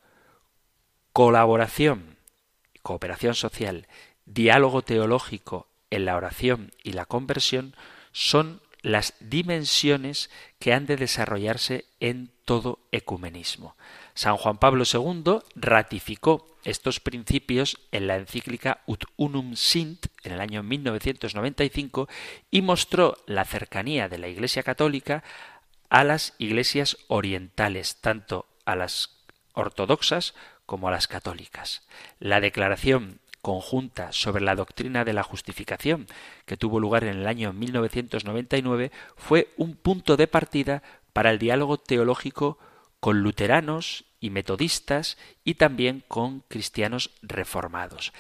colaboración, 1.13 2.19
cooperación 2.81 3.35
social, 3.35 3.89
diálogo 4.27 4.83
teológico 4.83 5.67
en 5.91 6.05
la 6.05 6.15
oración 6.15 6.71
y 6.85 6.93
la 6.93 7.07
conversión 7.07 7.75
son 8.13 8.61
las 8.81 9.15
dimensiones 9.19 10.31
que 10.61 10.73
han 10.73 10.87
de 10.87 10.95
desarrollarse 10.95 11.87
en 11.99 12.31
todo 12.45 12.79
ecumenismo. 12.93 13.75
San 14.15 14.37
Juan 14.37 14.59
Pablo 14.59 14.85
II 14.87 15.41
ratificó 15.57 16.47
estos 16.63 17.01
principios 17.01 17.77
en 17.91 18.07
la 18.07 18.17
encíclica 18.19 18.83
Ut 18.87 19.05
Unum 19.17 19.57
Sint 19.57 20.07
en 20.23 20.33
el 20.33 20.41
año 20.41 20.63
1995 20.63 22.09
y 22.53 22.63
mostró 22.63 23.17
la 23.27 23.45
cercanía 23.45 24.09
de 24.09 24.19
la 24.19 24.29
Iglesia 24.29 24.63
Católica 24.63 25.25
a 25.89 26.05
las 26.05 26.35
iglesias 26.39 26.99
orientales, 27.09 27.97
tanto 28.01 28.47
a 28.65 28.77
las 28.77 29.17
ortodoxas 29.53 30.35
como 30.67 30.89
a 30.89 30.91
las 30.91 31.09
católicas. 31.09 31.83
La 32.19 32.41
declaración 32.41 33.21
conjunta 33.41 34.11
sobre 34.11 34.43
la 34.43 34.57
doctrina 34.57 35.05
de 35.05 35.13
la 35.13 35.23
justificación, 35.23 36.07
que 36.47 36.57
tuvo 36.57 36.81
lugar 36.81 37.05
en 37.05 37.19
el 37.19 37.27
año 37.29 37.53
1999, 37.53 38.91
fue 39.17 39.53
un 39.57 39.77
punto 39.77 40.17
de 40.17 40.27
partida 40.27 40.83
para 41.13 41.31
el 41.31 41.39
diálogo 41.39 41.79
teológico 41.79 42.59
con 42.99 43.23
luteranos 43.23 44.05
y 44.19 44.31
metodistas 44.31 45.17
y 45.45 45.55
también 45.55 46.03
con 46.09 46.41
cristianos 46.49 47.13
reformados. 47.23 48.13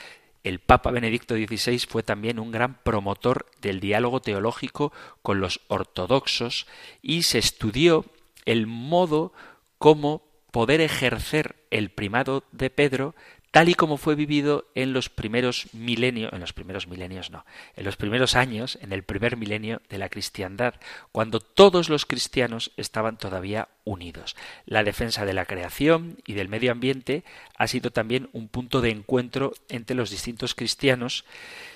El 0.46 0.61
Papa 0.61 0.92
Benedicto 0.92 1.35
XVI 1.35 1.80
fue 1.80 2.04
también 2.04 2.38
un 2.38 2.52
gran 2.52 2.74
promotor 2.85 3.46
del 3.61 3.80
diálogo 3.80 4.20
teológico 4.20 4.92
con 5.20 5.40
los 5.40 5.61
ortodoxos 5.66 6.68
y 7.02 7.24
se 7.24 7.38
estudió 7.38 8.04
el 8.44 8.68
modo 8.68 9.32
como 9.78 10.22
poder 10.52 10.80
ejercer 10.80 11.56
el 11.72 11.90
primado 11.90 12.44
de 12.52 12.70
Pedro 12.70 13.16
tal 13.57 13.71
y 13.71 13.75
como 13.75 13.97
fue 13.97 14.16
vivido 14.16 14.66
en 14.75 14.92
los 14.92 15.09
primeros 15.09 15.69
milenios, 15.73 16.31
en 16.35 16.40
los 16.40 16.53
primeros 16.53 16.88
milenios 16.88 17.31
no, 17.31 17.47
en 17.75 17.87
los 17.87 17.97
primeros 17.97 18.37
años, 18.37 18.79
en 18.83 18.92
el 18.92 19.03
primer 19.03 19.38
milenio 19.38 19.81
de 19.88 19.97
la 19.97 20.11
cristiandad, 20.11 20.75
cuando 21.11 21.40
todos 21.40 21.88
los 21.88 22.05
cristianos 22.05 22.73
estaban 22.77 23.16
todavía 23.16 23.69
unidos. 23.85 24.37
La 24.66 24.85
defensa 24.85 25.25
de 25.25 25.33
la 25.33 25.47
creación 25.47 26.19
y 26.27 26.35
del 26.35 26.51
medio 26.51 26.71
ambiente 26.71 27.25
ha 27.57 27.66
sido 27.66 27.90
también 27.90 28.29
un 28.35 28.49
punto 28.49 28.83
de 28.83 28.90
encuentro 28.90 29.55
entre 29.71 29.97
los 29.97 30.11
distintos 30.11 30.55
cristianos, 30.55 31.25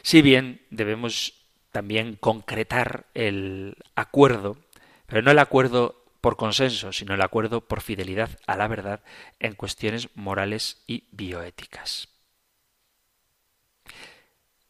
si 0.03 0.21
bien 0.21 0.61
debemos 0.69 1.33
también 1.73 2.19
concretar 2.21 3.07
el 3.15 3.79
acuerdo, 3.95 4.59
pero 5.07 5.23
no 5.23 5.31
el 5.31 5.39
acuerdo 5.39 6.00
por 6.21 6.37
consenso, 6.37 6.93
sino 6.93 7.15
el 7.15 7.23
acuerdo 7.23 7.63
por 7.63 7.81
fidelidad 7.81 8.39
a 8.47 8.57
la 8.57 8.69
verdad 8.69 9.03
en 9.39 9.55
cuestiones 9.55 10.09
morales 10.15 10.83
y 10.87 11.05
bioéticas. 11.13 12.09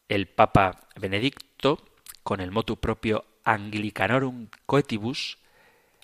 El 0.07 0.27
Papa 0.27 0.87
Benedicto, 0.95 1.85
con 2.23 2.41
el 2.41 2.51
motu 2.51 2.77
propio 2.77 3.25
Anglicanorum 3.43 4.47
Coetibus, 4.65 5.37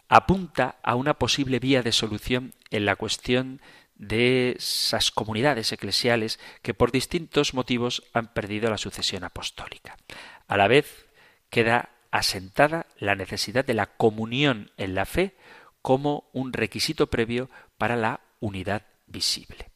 apunta 0.08 0.78
a 0.84 0.96
una 0.96 1.16
posible 1.16 1.60
vía 1.60 1.84
de 1.84 1.92
solución 1.92 2.54
en 2.72 2.86
la 2.86 2.96
cuestión 2.96 3.62
de 3.96 4.52
esas 4.58 5.12
comunidades 5.12 5.72
eclesiales 5.72 6.40
que 6.62 6.74
por 6.74 6.92
distintos 6.92 7.54
motivos 7.54 8.04
han 8.14 8.34
perdido 8.34 8.70
la 8.70 8.78
sucesión 8.78 9.24
apostólica. 9.24 9.98
A 10.48 10.56
la 10.56 10.68
vez 10.68 11.08
queda 11.50 11.90
asentada 12.18 12.88
la 12.98 13.14
necesidad 13.14 13.64
de 13.64 13.76
la 13.76 13.86
comunión 13.86 14.72
en 14.78 14.96
la 14.96 15.06
fe 15.06 15.36
como 15.84 16.30
un 16.34 16.52
requisito 16.52 17.08
previo 17.08 17.50
para 17.78 17.96
la 17.96 18.22
unidad 18.40 18.84
visible. 19.06 19.70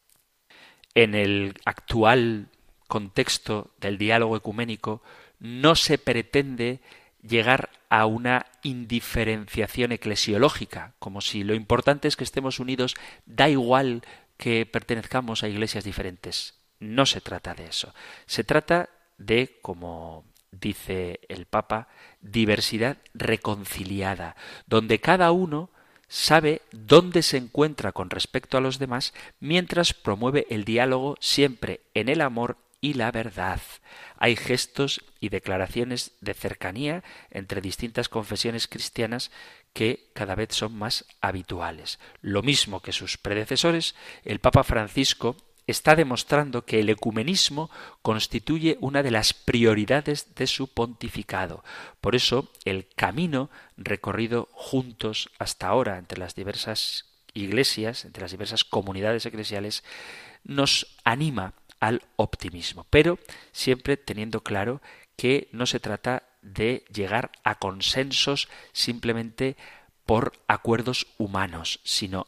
En 0.96 1.14
el 1.14 1.54
actual 1.66 2.48
contexto 2.88 3.76
del 3.80 4.00
diálogo 4.00 4.36
ecuménico 4.36 5.04
no 5.40 5.76
se 5.76 6.00
pretende 6.00 6.82
llegar 7.22 7.70
a 7.90 8.08
una 8.08 8.48
indiferenciación 8.64 9.92
eclesiológica, 9.92 10.96
como 10.98 11.22
si 11.22 11.44
lo 11.44 11.54
importante 11.54 12.08
es 12.08 12.16
que 12.16 12.24
estemos 12.24 12.60
unidos, 12.60 12.96
da 13.28 13.50
igual 13.50 14.02
que 14.38 14.66
pertenezcamos 14.66 15.44
a 15.44 15.48
iglesias 15.48 15.84
diferentes. 15.84 16.56
No 16.80 17.06
se 17.06 17.22
trata 17.22 17.54
de 17.54 17.66
eso. 17.66 17.94
Se 18.26 18.44
trata 18.44 18.90
de, 19.20 19.60
como 19.62 20.26
dice 20.52 21.20
el 21.30 21.46
Papa, 21.46 21.88
diversidad 22.22 22.98
reconciliada, 23.14 24.36
donde 24.68 25.00
cada 25.00 25.32
uno 25.32 25.70
sabe 26.08 26.62
dónde 26.72 27.24
se 27.24 27.38
encuentra 27.38 27.94
con 27.94 28.10
respecto 28.10 28.58
a 28.58 28.62
los 28.62 28.80
demás 28.80 29.14
mientras 29.40 29.94
promueve 29.94 30.46
el 30.50 30.66
diálogo 30.66 31.16
siempre 31.22 31.82
en 31.94 32.10
el 32.10 32.22
amor 32.22 32.58
y 32.82 32.96
la 32.96 33.12
verdad. 33.12 33.62
Hay 34.18 34.36
gestos 34.36 35.02
y 35.20 35.30
declaraciones 35.30 36.12
de 36.20 36.34
cercanía 36.34 37.04
entre 37.30 37.62
distintas 37.62 38.10
confesiones 38.10 38.68
cristianas 38.68 39.32
que 39.74 40.10
cada 40.14 40.36
vez 40.36 40.50
son 40.54 40.76
más 40.76 41.06
habituales. 41.22 42.00
Lo 42.22 42.42
mismo 42.42 42.82
que 42.82 42.92
sus 42.92 43.18
predecesores, 43.18 43.96
el 44.26 44.40
Papa 44.40 44.64
Francisco 44.64 45.38
está 45.68 45.96
demostrando 45.96 46.66
que 46.66 46.80
el 46.80 46.90
ecumenismo 46.90 47.70
constituye 48.02 48.78
una 48.82 49.04
de 49.04 49.12
las 49.12 49.34
prioridades 49.34 50.36
de 50.36 50.48
su 50.48 50.68
pontificado. 50.68 51.64
Por 52.02 52.16
eso, 52.16 52.52
el 52.66 52.88
camino 52.96 53.50
recorrido 53.78 54.50
juntos 54.52 55.30
hasta 55.40 55.68
ahora 55.68 55.98
entre 55.98 56.20
las 56.20 56.36
diversas 56.36 57.06
iglesias, 57.34 58.06
entre 58.06 58.22
las 58.22 58.32
diversas 58.32 58.64
comunidades 58.64 59.26
eclesiales, 59.26 59.84
nos 60.44 60.98
anima 61.04 61.54
al 61.80 62.04
optimismo, 62.16 62.86
pero 62.90 63.20
siempre 63.52 63.98
teniendo 63.98 64.42
claro 64.42 64.82
que 65.16 65.50
no 65.52 65.66
se 65.66 65.80
trata 65.80 66.24
de 66.42 66.84
llegar 66.92 67.32
a 67.44 67.56
consensos 67.56 68.50
simplemente 68.72 69.56
por 70.06 70.34
acuerdos 70.48 71.08
humanos, 71.18 71.80
sino 71.84 72.28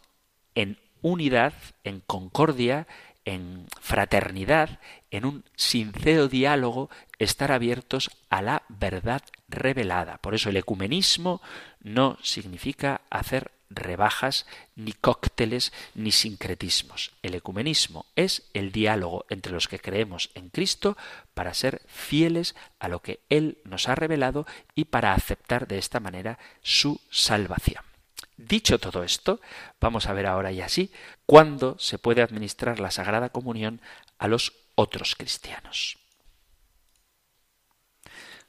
en 0.56 0.80
unidad, 1.02 1.54
en 1.84 2.00
concordia, 2.00 2.88
en 3.26 3.68
fraternidad, 3.82 4.80
en 5.12 5.26
un 5.26 5.44
sincero 5.56 6.28
diálogo, 6.28 6.90
estar 7.20 7.52
abiertos 7.52 8.12
a 8.30 8.42
la 8.42 8.64
verdad 8.70 9.22
revelada. 9.48 10.18
Por 10.18 10.36
eso 10.36 10.50
el 10.50 10.58
ecumenismo 10.58 11.42
no 11.82 12.18
significa 12.22 13.02
hacer 13.10 13.52
rebajas, 13.70 14.46
ni 14.76 14.94
cócteles, 14.94 15.74
ni 15.96 16.12
sincretismos. 16.12 17.12
El 17.22 17.36
ecumenismo 17.36 18.06
es 18.16 18.44
el 18.54 18.72
diálogo 18.72 19.26
entre 19.30 19.54
los 19.54 19.68
que 19.68 19.80
creemos 19.80 20.30
en 20.36 20.50
Cristo 20.50 20.98
para 21.34 21.54
ser 21.54 21.82
fieles 21.88 22.56
a 22.80 22.88
lo 22.88 23.02
que 23.02 23.20
Él 23.30 23.58
nos 23.64 23.90
ha 23.90 23.96
revelado 23.96 24.46
y 24.76 24.86
para 24.86 25.14
aceptar 25.14 25.68
de 25.68 25.78
esta 25.78 26.00
manera 26.00 26.40
su 26.62 27.02
salvación. 27.10 27.84
Dicho 28.38 28.80
todo 28.80 29.04
esto, 29.04 29.40
vamos 29.80 30.08
a 30.08 30.14
ver 30.14 30.26
ahora 30.26 30.52
y 30.52 30.62
así 30.62 30.92
cuándo 31.26 31.78
se 31.80 32.00
puede 32.00 32.22
administrar 32.22 32.80
la 32.80 32.92
Sagrada 32.92 33.30
Comunión 33.30 33.82
a 34.18 34.28
los 34.28 34.54
otros 34.76 35.16
cristianos. 35.16 35.98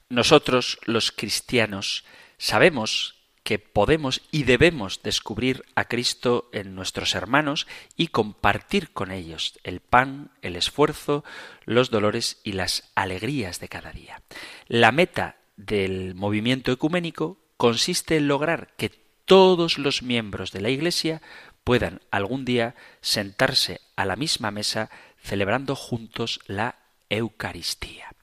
Nosotros, 0.09 0.79
los 0.85 1.13
cristianos, 1.13 2.05
sabemos 2.39 3.15
que 3.43 3.59
podemos 3.59 4.23
y 4.31 4.45
debemos 4.45 5.03
descubrir 5.03 5.65
a 5.75 5.85
Cristo 5.85 6.49
en 6.53 6.75
nuestros 6.75 7.15
hermanos 7.15 7.67
y 7.95 8.09
compartir 8.09 8.93
con 8.93 9.11
ellos 9.11 9.59
el 9.65 9.81
pan, 9.81 10.31
el 10.41 10.57
esfuerzo, 10.57 11.25
los 11.67 11.91
dolores 11.91 12.41
y 12.43 12.53
las 12.53 12.91
alegrías 12.95 13.61
de 13.61 13.69
cada 13.69 13.93
día. 13.93 14.23
La 14.67 14.93
meta 14.93 15.37
del 15.57 16.15
movimiento 16.15 16.73
ecuménico 16.73 17.39
consiste 17.59 18.17
en 18.17 18.29
lograr 18.29 18.75
que 18.77 19.04
todos 19.25 19.79
los 19.79 20.03
miembros 20.03 20.53
de 20.53 20.61
la 20.61 20.71
Iglesia 20.71 21.23
puedan 21.65 22.01
algún 22.11 22.45
día 22.45 22.75
sentarse 23.01 23.81
a 23.97 24.05
la 24.05 24.17
misma 24.17 24.51
mesa 24.51 24.91
celebrando 25.23 25.75
juntos 25.75 26.41
la 26.47 26.77
Eucaristía. 27.09 28.15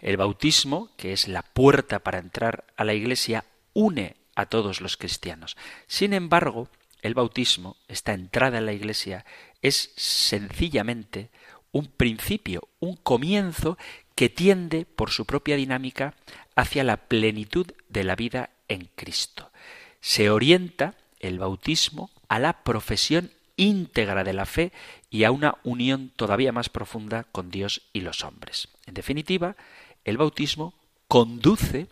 El 0.00 0.16
bautismo, 0.16 0.90
que 0.96 1.12
es 1.12 1.28
la 1.28 1.42
puerta 1.42 2.00
para 2.00 2.18
entrar 2.18 2.64
a 2.76 2.84
la 2.84 2.94
Iglesia, 2.94 3.44
une 3.72 4.16
a 4.34 4.46
todos 4.46 4.80
los 4.80 4.96
cristianos. 4.96 5.56
Sin 5.86 6.12
embargo, 6.12 6.68
el 7.02 7.14
bautismo, 7.14 7.76
esta 7.88 8.12
entrada 8.12 8.58
en 8.58 8.66
la 8.66 8.72
Iglesia, 8.72 9.24
es 9.62 9.92
sencillamente 9.96 11.30
un 11.72 11.86
principio, 11.86 12.68
un 12.80 12.96
comienzo 12.96 13.78
que 14.14 14.28
tiende 14.28 14.84
por 14.84 15.10
su 15.10 15.24
propia 15.24 15.56
dinámica 15.56 16.14
hacia 16.56 16.84
la 16.84 16.96
plenitud 16.96 17.72
de 17.88 18.04
la 18.04 18.16
vida 18.16 18.50
en 18.68 18.90
Cristo. 18.94 19.50
Se 20.00 20.30
orienta 20.30 20.94
el 21.18 21.38
bautismo 21.38 22.10
a 22.28 22.38
la 22.38 22.62
profesión 22.64 23.30
íntegra 23.56 24.24
de 24.24 24.32
la 24.32 24.46
fe 24.46 24.72
y 25.10 25.24
a 25.24 25.30
una 25.30 25.58
unión 25.64 26.12
todavía 26.16 26.52
más 26.52 26.68
profunda 26.68 27.24
con 27.24 27.50
Dios 27.50 27.82
y 27.92 28.00
los 28.00 28.24
hombres. 28.24 28.68
En 28.86 28.94
definitiva, 28.94 29.56
el 30.04 30.16
bautismo 30.16 30.74
conduce, 31.08 31.88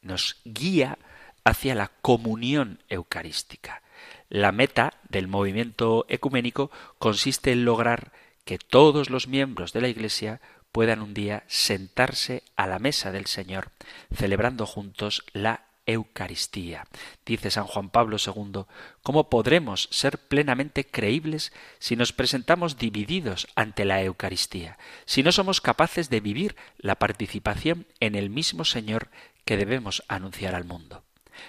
nos 0.00 0.36
guía 0.44 0.98
hacia 1.44 1.74
la 1.74 1.88
comunión 2.02 2.80
eucarística. 2.88 3.82
La 4.28 4.52
meta 4.52 4.94
del 5.08 5.26
movimiento 5.26 6.06
ecuménico 6.08 6.70
consiste 6.98 7.50
en 7.50 7.64
lograr 7.64 8.12
que 8.44 8.58
todos 8.58 9.10
los 9.10 9.26
miembros 9.26 9.72
de 9.72 9.80
la 9.80 9.88
Iglesia 9.88 10.40
puedan 10.70 11.02
un 11.02 11.14
día 11.14 11.44
sentarse 11.48 12.44
a 12.56 12.66
la 12.66 12.78
mesa 12.78 13.10
del 13.10 13.26
Señor, 13.26 13.70
celebrando 14.14 14.66
juntos 14.66 15.24
la 15.32 15.64
Eucaristía. 15.88 16.86
Dice 17.24 17.50
San 17.50 17.64
Juan 17.64 17.88
Pablo 17.88 18.18
II, 18.24 18.66
¿cómo 19.02 19.30
podremos 19.30 19.88
ser 19.90 20.18
plenamente 20.18 20.84
creíbles 20.84 21.52
si 21.78 21.96
nos 21.96 22.12
presentamos 22.12 22.78
divididos 22.78 23.48
ante 23.56 23.86
la 23.86 24.02
Eucaristía, 24.02 24.78
si 25.06 25.22
no 25.22 25.32
somos 25.32 25.60
capaces 25.62 26.10
de 26.10 26.20
vivir 26.20 26.56
la 26.76 26.96
participación 26.96 27.86
en 28.00 28.14
el 28.14 28.28
mismo 28.28 28.64
Señor 28.64 29.08
que 29.46 29.56
debemos 29.56 30.04
anunciar 30.08 30.54
al 30.54 30.64
mundo? 30.64 31.04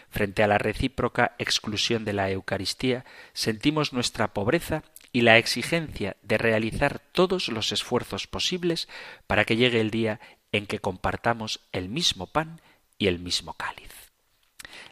Frente 0.09 0.41
a 0.41 0.47
la 0.47 0.57
recíproca 0.57 1.35
exclusión 1.37 2.05
de 2.05 2.13
la 2.13 2.31
Eucaristía, 2.31 3.03
sentimos 3.33 3.91
nuestra 3.91 4.33
pobreza 4.33 4.83
y 5.11 5.21
la 5.21 5.37
exigencia 5.37 6.15
de 6.21 6.37
realizar 6.37 6.99
todos 6.99 7.49
los 7.49 7.71
esfuerzos 7.71 8.27
posibles 8.27 8.87
para 9.27 9.43
que 9.43 9.57
llegue 9.57 9.81
el 9.81 9.91
día 9.91 10.21
en 10.51 10.65
que 10.65 10.79
compartamos 10.79 11.59
el 11.71 11.89
mismo 11.89 12.27
pan 12.27 12.61
y 12.97 13.07
el 13.07 13.19
mismo 13.19 13.53
cáliz. 13.55 14.08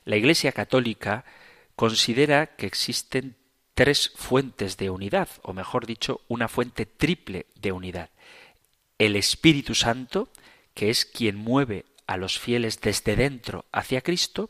La 0.07 0.15
Iglesia 0.15 0.53
Católica 0.53 1.25
considera 1.75 2.55
que 2.55 2.65
existen 2.65 3.35
tres 3.73 4.09
fuentes 4.15 4.77
de 4.77 4.89
unidad, 4.89 5.27
o 5.41 5.51
mejor 5.51 5.85
dicho, 5.85 6.21
una 6.29 6.47
fuente 6.47 6.85
triple 6.85 7.47
de 7.55 7.73
unidad. 7.73 8.09
El 8.99 9.17
Espíritu 9.17 9.75
Santo, 9.75 10.29
que 10.73 10.89
es 10.89 11.03
quien 11.03 11.35
mueve 11.35 11.83
a 12.07 12.15
los 12.15 12.39
fieles 12.39 12.79
desde 12.79 13.17
dentro 13.17 13.65
hacia 13.73 13.99
Cristo, 13.99 14.49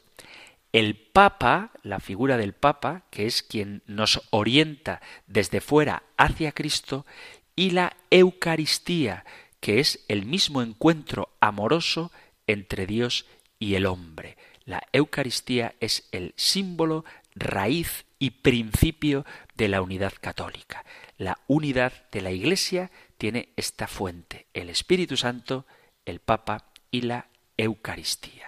el 0.74 0.96
Papa, 0.96 1.72
la 1.82 2.00
figura 2.00 2.38
del 2.38 2.54
Papa, 2.54 3.06
que 3.10 3.26
es 3.26 3.42
quien 3.42 3.82
nos 3.88 4.22
orienta 4.30 5.02
desde 5.26 5.60
fuera 5.60 6.04
hacia 6.18 6.52
Cristo, 6.52 7.08
y 7.56 7.72
la 7.72 7.98
Eucaristía, 8.12 9.26
que 9.60 9.80
es 9.80 10.06
el 10.08 10.28
mismo 10.28 10.62
encuentro 10.62 11.30
amoroso 11.40 12.12
entre 12.46 12.86
Dios 12.86 13.26
y 13.58 13.74
el 13.74 13.88
hombre. 13.88 14.38
La 14.68 14.84
Eucaristía 14.94 15.74
es 15.80 16.08
el 16.12 16.36
símbolo, 16.38 17.06
raíz 17.34 18.06
y 18.20 18.30
principio 18.30 19.26
de 19.56 19.70
la 19.70 19.82
unidad 19.82 20.14
católica. 20.22 20.86
La 21.18 21.40
unidad 21.48 22.08
de 22.12 22.22
la 22.22 22.30
Iglesia 22.30 22.92
tiene 23.18 23.50
esta 23.56 23.88
fuente, 23.88 24.46
el 24.54 24.70
Espíritu 24.70 25.18
Santo, 25.18 25.66
el 26.06 26.20
Papa 26.20 26.66
y 26.92 27.02
la 27.02 27.30
Eucaristía 27.58 28.48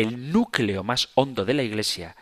el 0.00 0.32
núcleo 0.32 0.82
más 0.82 1.10
hondo 1.14 1.44
de 1.44 1.54
la 1.54 1.62
Iglesia, 1.62 2.16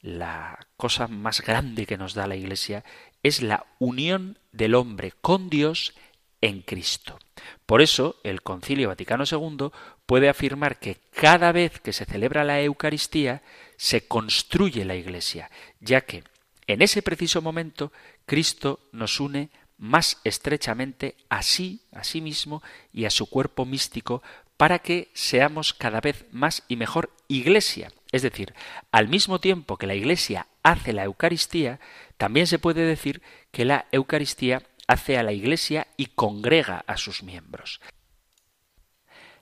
la 0.00 0.66
cosa 0.76 1.08
más 1.08 1.40
grande 1.40 1.86
que 1.86 1.98
nos 1.98 2.14
da 2.14 2.26
la 2.26 2.36
Iglesia, 2.36 2.84
es 3.22 3.42
la 3.42 3.66
unión 3.78 4.38
del 4.52 4.74
hombre 4.74 5.12
con 5.20 5.50
Dios 5.50 5.94
en 6.40 6.62
Cristo. 6.62 7.18
Por 7.66 7.82
eso 7.82 8.20
el 8.22 8.42
Concilio 8.42 8.88
Vaticano 8.88 9.24
II 9.30 9.70
puede 10.08 10.30
afirmar 10.30 10.78
que 10.78 10.96
cada 11.12 11.52
vez 11.52 11.80
que 11.80 11.92
se 11.92 12.06
celebra 12.06 12.42
la 12.42 12.62
Eucaristía 12.62 13.42
se 13.76 14.08
construye 14.08 14.86
la 14.86 14.96
Iglesia, 14.96 15.50
ya 15.80 16.00
que 16.00 16.24
en 16.66 16.80
ese 16.80 17.02
preciso 17.02 17.42
momento 17.42 17.92
Cristo 18.24 18.80
nos 18.90 19.20
une 19.20 19.50
más 19.76 20.18
estrechamente 20.24 21.14
a 21.28 21.42
sí, 21.42 21.82
a 21.92 22.04
sí 22.04 22.22
mismo 22.22 22.62
y 22.90 23.04
a 23.04 23.10
su 23.10 23.26
cuerpo 23.26 23.66
místico 23.66 24.22
para 24.56 24.78
que 24.78 25.10
seamos 25.12 25.74
cada 25.74 26.00
vez 26.00 26.24
más 26.32 26.62
y 26.68 26.76
mejor 26.76 27.12
iglesia. 27.28 27.92
Es 28.10 28.22
decir, 28.22 28.54
al 28.90 29.08
mismo 29.08 29.40
tiempo 29.40 29.76
que 29.76 29.86
la 29.86 29.94
iglesia 29.94 30.46
hace 30.62 30.94
la 30.94 31.04
Eucaristía, 31.04 31.80
también 32.16 32.46
se 32.46 32.58
puede 32.58 32.86
decir 32.86 33.20
que 33.52 33.66
la 33.66 33.84
Eucaristía 33.92 34.62
hace 34.86 35.18
a 35.18 35.22
la 35.22 35.32
iglesia 35.32 35.86
y 35.98 36.06
congrega 36.06 36.82
a 36.86 36.96
sus 36.96 37.22
miembros. 37.22 37.82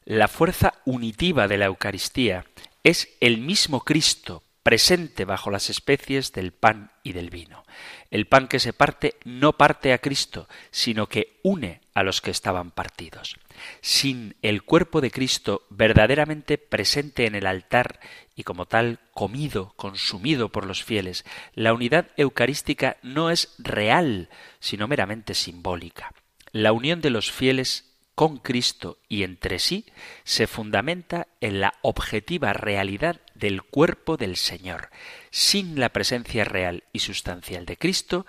La 0.08 0.28
fuerza 0.28 0.74
unitiva 0.84 1.48
de 1.48 1.58
la 1.58 1.64
Eucaristía 1.64 2.44
es 2.84 3.08
el 3.20 3.38
mismo 3.38 3.80
Cristo 3.80 4.44
presente 4.62 5.24
bajo 5.24 5.50
las 5.50 5.68
especies 5.68 6.30
del 6.30 6.52
pan 6.52 6.92
y 7.02 7.12
del 7.12 7.28
vino. 7.28 7.64
El 8.12 8.28
pan 8.28 8.46
que 8.46 8.60
se 8.60 8.72
parte 8.72 9.16
no 9.24 9.54
parte 9.54 9.92
a 9.92 9.98
Cristo, 9.98 10.48
sino 10.70 11.08
que 11.08 11.40
une 11.42 11.80
a 11.92 12.04
los 12.04 12.20
que 12.20 12.30
estaban 12.30 12.70
partidos. 12.70 13.34
Sin 13.80 14.36
el 14.42 14.62
cuerpo 14.62 15.00
de 15.00 15.10
Cristo 15.10 15.66
verdaderamente 15.70 16.56
presente 16.56 17.26
en 17.26 17.34
el 17.34 17.44
altar 17.44 17.98
y 18.36 18.44
como 18.44 18.66
tal 18.66 19.00
comido, 19.12 19.72
consumido 19.74 20.50
por 20.50 20.66
los 20.66 20.84
fieles, 20.84 21.24
la 21.52 21.72
unidad 21.72 22.12
eucarística 22.16 22.96
no 23.02 23.30
es 23.30 23.56
real, 23.58 24.28
sino 24.60 24.86
meramente 24.86 25.34
simbólica. 25.34 26.12
La 26.52 26.70
unión 26.70 27.00
de 27.00 27.10
los 27.10 27.32
fieles 27.32 27.85
con 28.16 28.38
Cristo 28.38 28.98
y 29.08 29.22
entre 29.22 29.58
sí 29.58 29.84
se 30.24 30.46
fundamenta 30.46 31.28
en 31.42 31.60
la 31.60 31.74
objetiva 31.82 32.54
realidad 32.54 33.20
del 33.34 33.62
cuerpo 33.62 34.16
del 34.16 34.36
Señor. 34.36 34.88
Sin 35.30 35.78
la 35.78 35.90
presencia 35.90 36.44
real 36.44 36.84
y 36.94 37.00
sustancial 37.00 37.66
de 37.66 37.76
Cristo, 37.76 38.26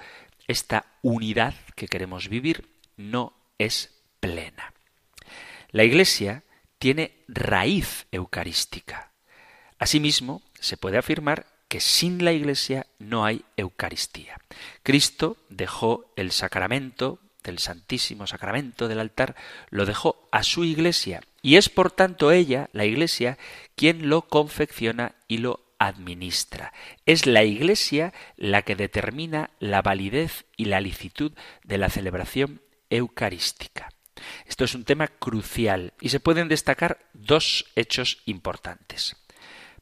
esta 0.48 0.86
unidad 1.02 1.56
que 1.76 1.88
queremos 1.88 2.28
vivir 2.28 2.68
no 2.98 3.34
es 3.58 4.04
plena. 4.20 4.74
La 5.72 5.86
Iglesia 5.86 6.44
tiene 6.80 7.24
raíz 7.30 8.08
eucarística. 8.12 9.14
Asimismo, 9.80 10.42
se 10.60 10.76
puede 10.76 10.98
afirmar 10.98 11.48
que 11.70 11.80
sin 11.80 12.26
la 12.26 12.34
Iglesia 12.34 12.88
no 13.00 13.24
hay 13.24 13.46
Eucaristía. 13.56 14.38
Cristo 14.84 15.38
dejó 15.50 16.12
el 16.18 16.32
sacramento 16.32 17.20
del 17.48 17.58
Santísimo 17.58 18.28
Sacramento 18.28 18.88
del 18.88 19.00
altar, 19.00 19.36
lo 19.72 19.88
dejó 19.88 20.28
a 20.32 20.44
su 20.44 20.64
Iglesia 20.64 21.22
y 21.42 21.56
es 21.56 21.70
por 21.70 21.92
tanto 21.92 22.32
ella, 22.32 22.70
la 22.74 22.86
Iglesia, 22.86 23.38
quien 23.76 24.10
lo 24.10 24.28
confecciona 24.28 25.16
y 25.28 25.40
lo 25.40 25.64
administra. 25.80 26.74
Es 27.06 27.26
la 27.26 27.44
Iglesia 27.44 28.14
la 28.36 28.62
que 28.62 28.76
determina 28.76 29.50
la 29.60 29.82
validez 29.82 30.46
y 30.56 30.66
la 30.66 30.82
licitud 30.82 31.32
de 31.64 31.78
la 31.78 31.90
celebración 31.90 32.62
eucarística. 32.90 33.90
Esto 34.46 34.66
es 34.66 34.76
un 34.76 34.84
tema 34.84 35.08
crucial 35.08 35.94
y 36.02 36.10
se 36.10 36.20
pueden 36.20 36.48
destacar 36.48 37.00
dos 37.14 37.66
hechos 37.76 38.22
importantes. 38.26 39.16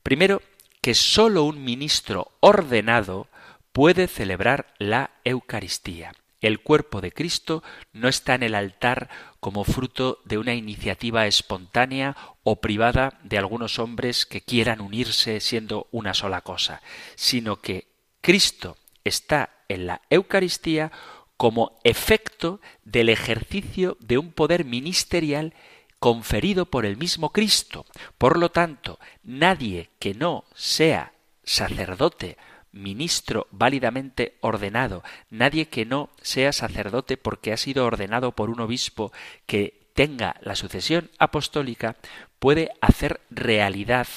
Primero, 0.04 0.42
que 0.82 0.94
sólo 0.94 1.44
un 1.44 1.64
ministro 1.64 2.32
ordenado 2.42 3.28
puede 3.72 4.08
celebrar 4.08 4.74
la 4.78 5.12
Eucaristía. 5.24 6.14
El 6.46 6.60
cuerpo 6.60 7.02
de 7.02 7.12
Cristo 7.12 7.64
no 7.92 8.08
está 8.08 8.36
en 8.36 8.44
el 8.44 8.54
altar 8.54 9.10
como 9.40 9.64
fruto 9.64 10.20
de 10.26 10.38
una 10.38 10.54
iniciativa 10.54 11.26
espontánea 11.26 12.16
o 12.44 12.62
privada 12.62 13.20
de 13.24 13.40
algunos 13.40 13.80
hombres 13.80 14.28
que 14.28 14.42
quieran 14.42 14.80
unirse 14.80 15.40
siendo 15.40 15.88
una 15.90 16.14
sola 16.14 16.42
cosa, 16.42 16.84
sino 17.16 17.62
que 17.62 17.88
Cristo 18.22 18.78
está 19.04 19.64
en 19.70 19.88
la 19.88 20.04
Eucaristía 20.12 20.92
como 21.36 21.80
efecto 21.84 22.62
del 22.84 23.10
ejercicio 23.10 23.98
de 24.00 24.20
un 24.20 24.32
poder 24.32 24.66
ministerial 24.66 25.56
conferido 25.98 26.68
por 26.68 26.86
el 26.86 26.96
mismo 26.96 27.32
Cristo. 27.32 27.88
Por 28.20 28.38
lo 28.38 28.52
tanto, 28.52 29.00
nadie 29.24 29.90
que 29.98 30.14
no 30.14 30.44
sea 30.54 31.14
sacerdote, 31.44 32.38
ministro 32.76 33.48
válidamente 33.52 34.38
ordenado, 34.42 35.04
nadie 35.30 35.68
que 35.68 35.86
no 35.86 36.10
sea 36.22 36.52
sacerdote 36.52 37.18
porque 37.18 37.54
ha 37.54 37.58
sido 37.58 37.86
ordenado 37.86 38.34
por 38.34 38.50
un 38.50 38.60
obispo 38.60 39.12
que 39.48 39.90
tenga 39.94 40.36
la 40.42 40.56
sucesión 40.56 41.10
apostólica, 41.18 41.96
puede 42.38 42.70
hacer 42.82 43.22
realidad 43.32 44.08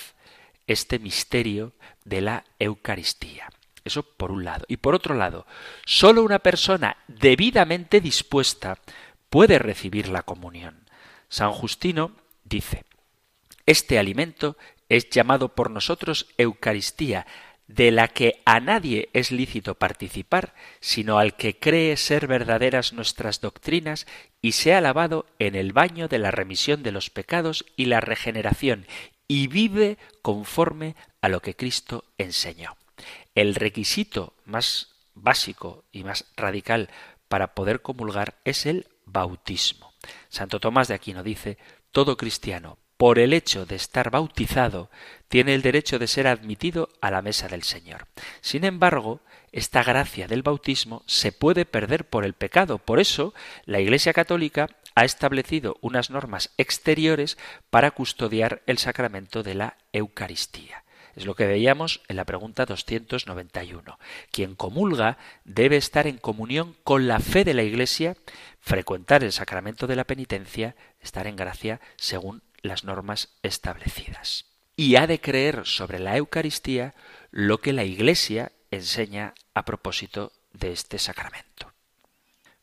este 0.66 0.99
misterio 0.99 1.73
de 2.05 2.21
la 2.21 2.44
Eucaristía. 2.59 3.49
Eso 3.85 4.03
por 4.03 4.33
un 4.33 4.44
lado. 4.44 4.64
Y 4.68 4.79
por 4.79 4.94
otro 4.94 5.14
lado, 5.14 5.47
sólo 5.87 6.23
una 6.23 6.40
persona 6.40 6.99
debidamente 7.07 8.01
dispuesta 8.01 8.79
puede 9.31 9.59
recibir 9.59 10.09
la 10.09 10.23
comunión. 10.23 10.85
San 11.29 11.53
Justino 11.53 12.12
dice, 12.44 12.85
este 13.66 13.99
alimento 13.99 14.57
es 14.88 15.11
llamado 15.11 15.55
por 15.55 15.71
nosotros 15.71 16.27
Eucaristía, 16.38 17.27
de 17.69 17.91
la 17.91 18.09
que 18.09 18.41
a 18.47 18.61
nadie 18.61 19.11
es 19.13 19.31
lícito 19.31 19.75
participar, 19.77 20.55
sino 20.81 21.19
al 21.19 21.37
que 21.37 21.59
cree 21.59 21.97
ser 21.97 22.27
verdaderas 22.27 22.95
nuestras 22.95 23.41
doctrinas 23.41 24.07
y 24.41 24.53
se 24.53 24.75
ha 24.75 24.81
lavado 24.81 25.27
en 25.39 25.55
el 25.55 25.73
baño 25.73 26.09
de 26.09 26.19
la 26.19 26.31
remisión 26.31 26.83
de 26.83 26.93
los 26.93 27.11
pecados 27.11 27.67
y 27.77 27.85
la 27.85 28.01
regeneración, 28.01 28.87
y 29.29 29.47
vive 29.47 29.99
conforme 30.23 30.97
a 31.21 31.29
lo 31.29 31.41
que 31.41 31.55
Cristo 31.55 32.05
enseñó. 32.17 32.77
El 33.35 33.55
requisito 33.55 34.35
más 34.47 34.95
básico 35.15 35.85
y 35.93 36.05
más 36.05 36.25
radical 36.37 36.89
para 37.29 37.55
poder 37.55 37.83
comulgar 37.83 38.37
es 38.45 38.65
el 38.65 38.87
bautismo. 39.05 39.93
Santo 40.31 40.59
Tomás 40.59 40.89
de 40.89 40.95
Aquino 40.95 41.23
dice, 41.23 41.59
todo 41.93 42.17
cristiano, 42.17 42.79
por 42.99 43.19
el 43.21 43.33
hecho 43.33 43.65
de 43.65 43.77
estar 43.77 44.11
bautizado, 44.11 44.91
tiene 45.29 45.55
el 45.55 45.63
derecho 45.63 45.99
de 45.99 46.09
ser 46.09 46.27
admitido 46.27 46.91
a 47.01 47.11
la 47.11 47.23
mesa 47.23 47.49
del 47.49 47.63
Señor. 47.63 48.09
Sin 48.41 48.65
embargo, 48.65 49.21
esta 49.53 49.83
gracia 49.83 50.27
del 50.27 50.43
bautismo 50.43 51.03
se 51.07 51.33
puede 51.33 51.65
perder 51.65 52.05
por 52.05 52.25
el 52.25 52.35
pecado. 52.35 52.79
Por 52.79 52.99
eso, 52.99 53.33
la 53.65 53.81
Iglesia 53.81 54.13
Católica 54.13 54.69
ha 54.97 55.05
establecido 55.05 55.77
unas 55.81 56.11
normas 56.11 56.51
exteriores 56.59 57.39
para 57.71 57.93
custodiar 57.93 58.63
el 58.67 58.79
sacramento 58.79 59.45
de 59.45 59.55
la 59.55 59.77
Eucaristía. 59.93 60.83
Es 61.15 61.25
lo 61.25 61.35
que 61.35 61.47
veíamos 61.47 62.03
en 62.09 62.17
la 62.17 62.25
pregunta 62.25 62.67
291. 62.67 63.99
Quien 64.33 64.55
comulga 64.57 65.19
debe 65.45 65.77
estar 65.77 66.09
en 66.09 66.19
comunión 66.19 66.77
con 66.83 67.07
la 67.07 67.21
fe 67.21 67.45
de 67.45 67.55
la 67.55 67.63
Iglesia, 67.63 68.17
frecuentar 68.61 69.23
el 69.23 69.33
sacramento 69.33 69.87
de 69.87 69.97
la 69.97 70.05
penitencia, 70.05 70.75
estar 71.01 71.27
en 71.27 71.37
gracia 71.37 71.81
según 71.97 72.43
las 72.69 72.85
normas 72.85 73.37
establecidas. 73.43 74.47
Y 74.77 74.97
ha 74.97 75.07
de 75.07 75.21
creer 75.21 75.67
sobre 75.67 75.99
la 75.99 76.17
Eucaristía 76.17 76.95
lo 77.31 77.59
que 77.59 77.73
la 77.73 77.85
Iglesia 77.85 78.53
enseña 78.71 79.35
a 79.55 79.65
propósito 79.65 80.33
de 80.53 80.73
este 80.73 80.99
sacramento. 80.99 81.73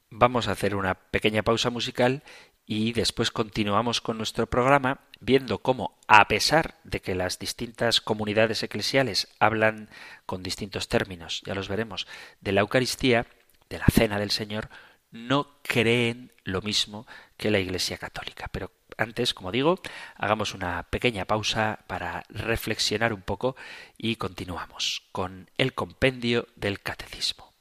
Vamos 0.10 0.48
a 0.48 0.52
hacer 0.52 0.76
una 0.76 0.94
pequeña 0.94 1.44
pausa 1.44 1.70
musical 1.70 2.24
y 2.66 2.94
después 2.94 3.32
continuamos 3.32 4.02
con 4.02 4.18
nuestro 4.18 4.48
programa 4.48 5.02
viendo 5.20 5.60
cómo, 5.60 6.00
a 6.08 6.28
pesar 6.28 6.76
de 6.84 7.02
que 7.02 7.16
las 7.16 7.38
distintas 7.38 8.02
comunidades 8.02 8.64
eclesiales 8.64 9.28
hablan 9.40 9.90
con 10.26 10.42
distintos 10.42 10.88
términos, 10.88 11.42
ya 11.46 11.54
los 11.54 11.68
veremos, 11.68 12.08
de 12.42 12.54
la 12.54 12.62
Eucaristía, 12.62 13.28
de 13.70 13.80
la 13.80 13.88
Cena 13.92 14.20
del 14.20 14.32
Señor, 14.32 14.70
no 15.12 15.60
creen 15.62 16.32
lo 16.44 16.62
mismo 16.62 17.06
que 17.38 17.52
la 17.52 17.60
Iglesia 17.60 17.98
Católica. 17.98 18.48
Pero 18.52 18.72
antes, 18.98 19.34
como 19.34 19.52
digo, 19.52 19.80
hagamos 20.16 20.54
una 20.54 20.84
pequeña 20.84 21.26
pausa 21.26 21.80
para 21.88 22.24
reflexionar 22.30 23.14
un 23.14 23.22
poco 23.22 23.56
y 23.98 24.16
continuamos 24.18 25.04
con 25.12 25.50
el 25.58 25.74
compendio 25.74 26.48
del 26.56 26.82
Catecismo. 26.82 27.56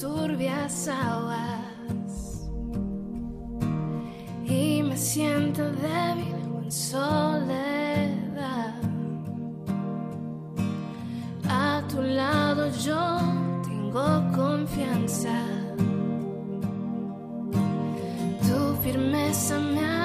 turbias 0.00 0.88
aguas 0.88 1.59
siento 5.00 5.62
débil 5.72 6.34
o 6.54 6.62
en 6.62 6.70
soledad. 6.70 8.74
A 11.48 11.82
tu 11.88 12.02
lado 12.02 12.68
yo 12.84 13.18
tengo 13.62 14.22
confianza. 14.36 15.34
Tu 18.46 18.76
firmeza 18.82 19.58
me 19.58 19.99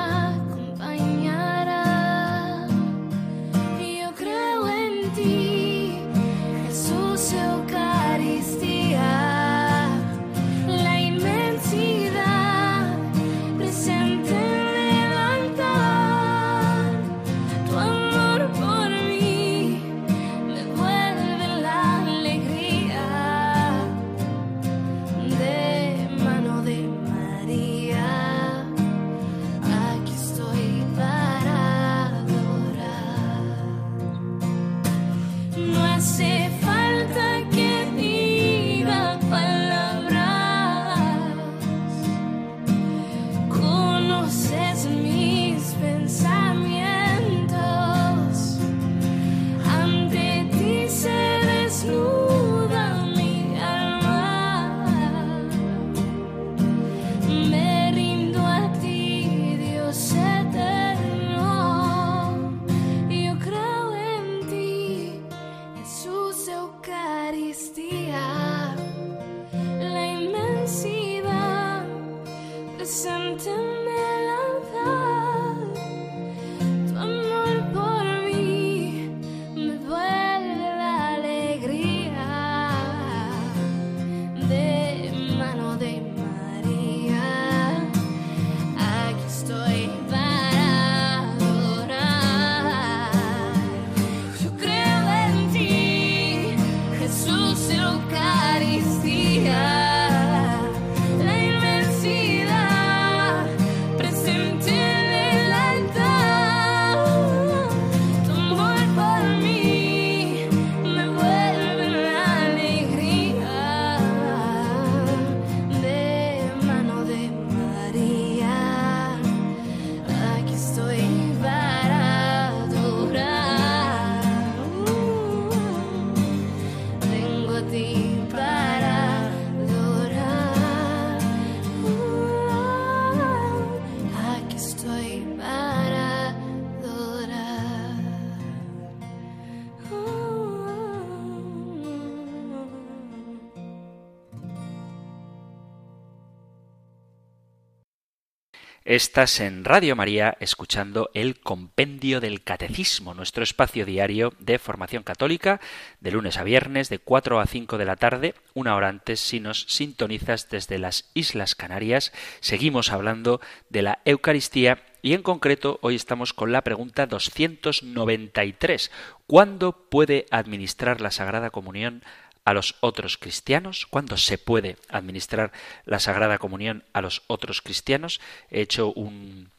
Estás 148.95 149.41
en 149.41 149.65
Radio 149.65 149.93
María 149.97 150.37
escuchando 150.39 151.09
el 151.13 151.41
Compendio 151.41 152.21
del 152.21 152.43
Catecismo, 152.43 153.13
nuestro 153.13 153.43
espacio 153.43 153.85
diario 153.85 154.31
de 154.39 154.57
formación 154.57 155.03
católica, 155.03 155.59
de 155.99 156.11
lunes 156.11 156.37
a 156.37 156.45
viernes, 156.45 156.87
de 156.87 156.99
4 156.99 157.41
a 157.41 157.45
5 157.45 157.77
de 157.77 157.83
la 157.83 157.97
tarde, 157.97 158.35
una 158.53 158.73
hora 158.73 158.87
antes 158.87 159.19
si 159.19 159.41
nos 159.41 159.63
sintonizas 159.67 160.49
desde 160.49 160.77
las 160.77 161.11
Islas 161.13 161.55
Canarias. 161.55 162.13
Seguimos 162.39 162.93
hablando 162.93 163.41
de 163.69 163.81
la 163.81 163.99
Eucaristía 164.05 164.81
y 165.01 165.13
en 165.13 165.23
concreto 165.23 165.77
hoy 165.81 165.95
estamos 165.95 166.31
con 166.31 166.53
la 166.53 166.63
pregunta 166.63 167.05
293. 167.05 168.91
¿Cuándo 169.27 169.73
puede 169.89 170.25
administrar 170.31 171.01
la 171.01 171.11
Sagrada 171.11 171.49
Comunión 171.49 172.01
a 172.45 172.53
los 172.53 172.75
otros 172.79 173.17
cristianos, 173.17 173.87
cuándo 173.87 174.17
se 174.17 174.37
puede 174.37 174.77
administrar 174.87 175.51
la 175.83 175.99
Sagrada 175.99 176.37
Comunión 176.37 176.83
a 176.93 177.01
los 177.01 177.23
otros 177.27 177.61
cristianos. 177.61 178.21
He 178.49 178.61
hecho 178.61 178.93
un 178.93 179.49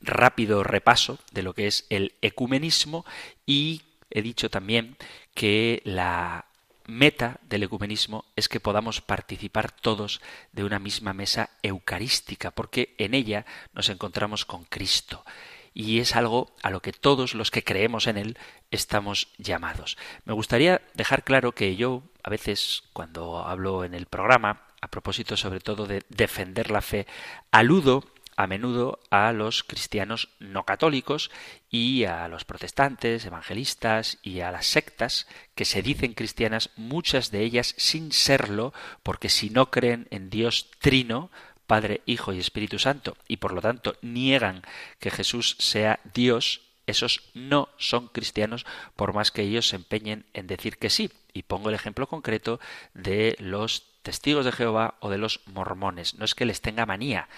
rápido 0.00 0.62
repaso 0.62 1.18
de 1.32 1.42
lo 1.42 1.54
que 1.54 1.66
es 1.66 1.86
el 1.90 2.14
ecumenismo 2.22 3.04
y 3.44 3.82
he 4.10 4.22
dicho 4.22 4.48
también 4.48 4.96
que 5.34 5.82
la 5.84 6.46
meta 6.86 7.38
del 7.42 7.64
ecumenismo 7.64 8.24
es 8.36 8.48
que 8.48 8.60
podamos 8.60 9.00
participar 9.00 9.72
todos 9.72 10.20
de 10.52 10.64
una 10.64 10.78
misma 10.78 11.12
mesa 11.12 11.50
eucarística, 11.62 12.52
porque 12.52 12.94
en 12.96 13.12
ella 13.12 13.44
nos 13.74 13.90
encontramos 13.90 14.46
con 14.46 14.64
Cristo 14.64 15.24
y 15.74 16.00
es 16.00 16.16
algo 16.16 16.54
a 16.62 16.70
lo 16.70 16.80
que 16.80 16.92
todos 16.92 17.34
los 17.34 17.50
que 17.50 17.64
creemos 17.64 18.06
en 18.06 18.16
Él 18.16 18.38
estamos 18.70 19.28
llamados. 19.38 19.96
Me 20.24 20.32
gustaría 20.32 20.82
dejar 20.94 21.24
claro 21.24 21.52
que 21.52 21.76
yo 21.76 22.02
a 22.22 22.30
veces 22.30 22.82
cuando 22.92 23.38
hablo 23.38 23.84
en 23.84 23.94
el 23.94 24.06
programa, 24.06 24.62
a 24.80 24.88
propósito 24.88 25.36
sobre 25.36 25.60
todo 25.60 25.86
de 25.86 26.02
defender 26.08 26.70
la 26.70 26.82
fe, 26.82 27.06
aludo 27.50 28.04
a 28.38 28.46
menudo 28.46 29.00
a 29.10 29.32
los 29.32 29.64
cristianos 29.64 30.28
no 30.38 30.64
católicos 30.64 31.32
y 31.70 32.04
a 32.04 32.28
los 32.28 32.44
protestantes, 32.44 33.26
evangelistas 33.26 34.18
y 34.22 34.40
a 34.40 34.52
las 34.52 34.66
sectas 34.66 35.26
que 35.56 35.64
se 35.64 35.82
dicen 35.82 36.14
cristianas, 36.14 36.70
muchas 36.76 37.32
de 37.32 37.42
ellas 37.42 37.74
sin 37.78 38.12
serlo, 38.12 38.72
porque 39.02 39.28
si 39.28 39.50
no 39.50 39.72
creen 39.72 40.06
en 40.10 40.30
Dios 40.30 40.70
trino, 40.78 41.32
Padre, 41.68 42.00
Hijo 42.06 42.32
y 42.32 42.40
Espíritu 42.40 42.80
Santo, 42.80 43.16
y 43.28 43.36
por 43.36 43.52
lo 43.52 43.60
tanto 43.60 43.94
niegan 44.02 44.62
que 44.98 45.10
Jesús 45.10 45.54
sea 45.60 46.00
Dios, 46.14 46.62
esos 46.86 47.20
no 47.34 47.68
son 47.76 48.08
cristianos 48.08 48.64
por 48.96 49.12
más 49.12 49.30
que 49.30 49.42
ellos 49.42 49.68
se 49.68 49.76
empeñen 49.76 50.24
en 50.32 50.46
decir 50.46 50.78
que 50.78 50.88
sí. 50.88 51.10
Y 51.34 51.42
pongo 51.42 51.68
el 51.68 51.74
ejemplo 51.74 52.06
concreto 52.06 52.58
de 52.94 53.36
los 53.38 53.84
testigos 54.02 54.46
de 54.46 54.52
Jehová 54.52 54.94
o 55.00 55.10
de 55.10 55.18
los 55.18 55.42
mormones. 55.44 56.14
No 56.14 56.24
es 56.24 56.34
que 56.34 56.46
les 56.46 56.62
tenga 56.62 56.86
manía, 56.86 57.28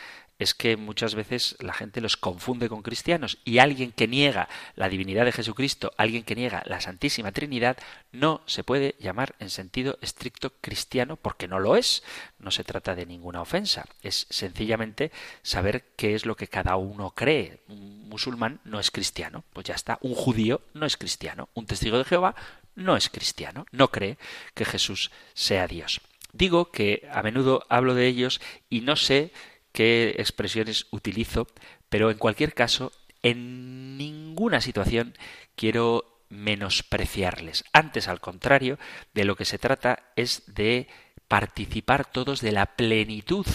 es 0.40 0.54
que 0.54 0.78
muchas 0.78 1.14
veces 1.14 1.54
la 1.60 1.74
gente 1.74 2.00
los 2.00 2.16
confunde 2.16 2.70
con 2.70 2.80
cristianos 2.80 3.38
y 3.44 3.58
alguien 3.58 3.92
que 3.92 4.08
niega 4.08 4.48
la 4.74 4.88
divinidad 4.88 5.26
de 5.26 5.32
Jesucristo, 5.32 5.92
alguien 5.98 6.22
que 6.22 6.34
niega 6.34 6.62
la 6.64 6.80
Santísima 6.80 7.30
Trinidad, 7.30 7.76
no 8.10 8.40
se 8.46 8.64
puede 8.64 8.96
llamar 8.98 9.34
en 9.38 9.50
sentido 9.50 9.98
estricto 10.00 10.54
cristiano 10.62 11.16
porque 11.16 11.46
no 11.46 11.60
lo 11.60 11.76
es. 11.76 12.02
No 12.38 12.50
se 12.50 12.64
trata 12.64 12.94
de 12.94 13.04
ninguna 13.04 13.42
ofensa, 13.42 13.84
es 14.02 14.26
sencillamente 14.30 15.12
saber 15.42 15.84
qué 15.94 16.14
es 16.14 16.24
lo 16.24 16.36
que 16.36 16.48
cada 16.48 16.76
uno 16.76 17.10
cree. 17.10 17.60
Un 17.68 18.08
musulmán 18.08 18.60
no 18.64 18.80
es 18.80 18.90
cristiano, 18.90 19.44
pues 19.52 19.66
ya 19.66 19.74
está. 19.74 19.98
Un 20.00 20.14
judío 20.14 20.62
no 20.72 20.86
es 20.86 20.96
cristiano, 20.96 21.50
un 21.52 21.66
testigo 21.66 21.98
de 21.98 22.04
Jehová 22.04 22.34
no 22.74 22.96
es 22.96 23.10
cristiano, 23.10 23.66
no 23.72 23.90
cree 23.90 24.16
que 24.54 24.64
Jesús 24.64 25.10
sea 25.34 25.66
Dios. 25.66 26.00
Digo 26.32 26.70
que 26.70 27.08
a 27.12 27.22
menudo 27.22 27.66
hablo 27.68 27.94
de 27.94 28.06
ellos 28.06 28.40
y 28.68 28.82
no 28.82 28.96
sé 28.96 29.32
qué 29.72 30.14
expresiones 30.18 30.86
utilizo, 30.90 31.46
pero 31.88 32.10
en 32.10 32.18
cualquier 32.18 32.54
caso, 32.54 32.92
en 33.22 33.96
ninguna 33.96 34.60
situación 34.60 35.14
quiero 35.54 36.04
menospreciarles. 36.28 37.64
Antes, 37.72 38.08
al 38.08 38.20
contrario, 38.20 38.78
de 39.14 39.24
lo 39.24 39.36
que 39.36 39.44
se 39.44 39.58
trata 39.58 40.04
es 40.16 40.42
de 40.46 40.88
participar 41.28 42.10
todos 42.10 42.40
de 42.40 42.52
la 42.52 42.66
plenitud 42.66 43.46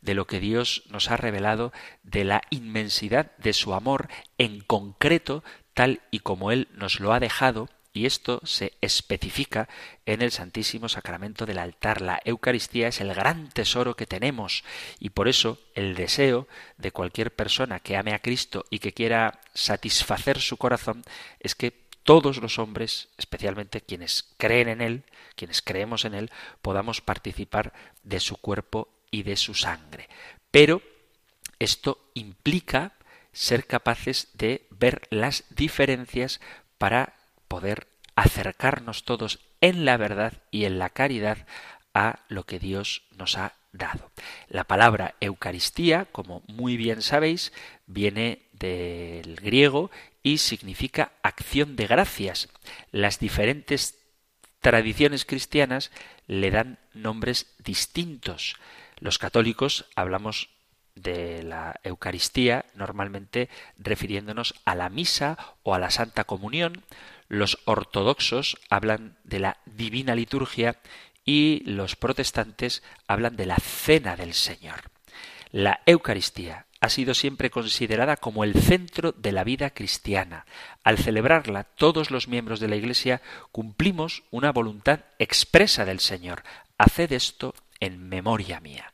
de 0.00 0.14
lo 0.14 0.26
que 0.26 0.40
Dios 0.40 0.84
nos 0.88 1.10
ha 1.10 1.16
revelado, 1.16 1.72
de 2.02 2.24
la 2.24 2.42
inmensidad 2.50 3.36
de 3.38 3.52
su 3.52 3.74
amor 3.74 4.08
en 4.38 4.60
concreto, 4.60 5.42
tal 5.74 6.02
y 6.10 6.20
como 6.20 6.52
Él 6.52 6.68
nos 6.74 7.00
lo 7.00 7.12
ha 7.12 7.20
dejado 7.20 7.68
y 7.94 8.06
esto 8.06 8.40
se 8.44 8.72
especifica 8.80 9.68
en 10.04 10.20
el 10.20 10.32
Santísimo 10.32 10.88
Sacramento 10.88 11.46
del 11.46 11.58
altar. 11.58 12.00
La 12.00 12.20
Eucaristía 12.24 12.88
es 12.88 13.00
el 13.00 13.14
gran 13.14 13.48
tesoro 13.50 13.94
que 13.94 14.04
tenemos 14.04 14.64
y 14.98 15.10
por 15.10 15.28
eso 15.28 15.58
el 15.76 15.94
deseo 15.94 16.48
de 16.76 16.90
cualquier 16.90 17.32
persona 17.32 17.78
que 17.78 17.96
ame 17.96 18.12
a 18.12 18.18
Cristo 18.18 18.66
y 18.68 18.80
que 18.80 18.92
quiera 18.92 19.40
satisfacer 19.54 20.40
su 20.40 20.56
corazón 20.56 21.04
es 21.38 21.54
que 21.54 21.84
todos 22.02 22.38
los 22.38 22.58
hombres, 22.58 23.08
especialmente 23.16 23.80
quienes 23.80 24.34
creen 24.38 24.68
en 24.68 24.80
Él, 24.80 25.04
quienes 25.36 25.62
creemos 25.62 26.04
en 26.04 26.14
Él, 26.14 26.30
podamos 26.62 27.00
participar 27.00 27.72
de 28.02 28.18
su 28.18 28.36
cuerpo 28.36 28.88
y 29.12 29.22
de 29.22 29.36
su 29.36 29.54
sangre. 29.54 30.08
Pero 30.50 30.82
esto 31.60 32.10
implica 32.14 32.92
ser 33.32 33.66
capaces 33.66 34.28
de 34.34 34.66
ver 34.70 35.02
las 35.10 35.44
diferencias 35.50 36.40
para 36.76 37.14
poder 37.48 37.88
acercarnos 38.16 39.04
todos 39.04 39.40
en 39.60 39.84
la 39.84 39.96
verdad 39.96 40.34
y 40.50 40.64
en 40.64 40.78
la 40.78 40.90
caridad 40.90 41.46
a 41.94 42.20
lo 42.28 42.44
que 42.44 42.58
Dios 42.58 43.02
nos 43.16 43.38
ha 43.38 43.54
dado. 43.72 44.10
La 44.48 44.64
palabra 44.64 45.14
Eucaristía, 45.20 46.06
como 46.06 46.42
muy 46.46 46.76
bien 46.76 47.02
sabéis, 47.02 47.52
viene 47.86 48.42
del 48.52 49.36
griego 49.36 49.90
y 50.22 50.38
significa 50.38 51.12
acción 51.22 51.76
de 51.76 51.86
gracias. 51.86 52.48
Las 52.92 53.18
diferentes 53.18 53.98
tradiciones 54.60 55.24
cristianas 55.24 55.90
le 56.26 56.50
dan 56.50 56.78
nombres 56.94 57.54
distintos. 57.58 58.56
Los 58.98 59.18
católicos 59.18 59.86
hablamos 59.96 60.50
de 60.94 61.42
la 61.42 61.80
Eucaristía 61.82 62.64
normalmente 62.74 63.48
refiriéndonos 63.78 64.54
a 64.64 64.74
la 64.74 64.88
misa 64.88 65.36
o 65.62 65.74
a 65.74 65.78
la 65.78 65.90
Santa 65.90 66.24
Comunión, 66.24 66.84
los 67.28 67.58
ortodoxos 67.64 68.58
hablan 68.70 69.16
de 69.24 69.40
la 69.40 69.58
divina 69.66 70.14
liturgia 70.14 70.76
y 71.24 71.62
los 71.64 71.96
protestantes 71.96 72.82
hablan 73.06 73.36
de 73.36 73.46
la 73.46 73.56
cena 73.56 74.16
del 74.16 74.34
Señor. 74.34 74.90
La 75.50 75.80
Eucaristía 75.86 76.66
ha 76.80 76.88
sido 76.90 77.14
siempre 77.14 77.48
considerada 77.48 78.16
como 78.16 78.44
el 78.44 78.54
centro 78.54 79.12
de 79.12 79.32
la 79.32 79.44
vida 79.44 79.70
cristiana. 79.70 80.44
Al 80.82 80.98
celebrarla, 80.98 81.64
todos 81.64 82.10
los 82.10 82.28
miembros 82.28 82.60
de 82.60 82.68
la 82.68 82.76
Iglesia 82.76 83.22
cumplimos 83.52 84.22
una 84.30 84.52
voluntad 84.52 85.00
expresa 85.18 85.84
del 85.84 86.00
Señor. 86.00 86.42
Haced 86.76 87.12
esto 87.12 87.54
en 87.80 88.08
memoria 88.08 88.60
mía. 88.60 88.93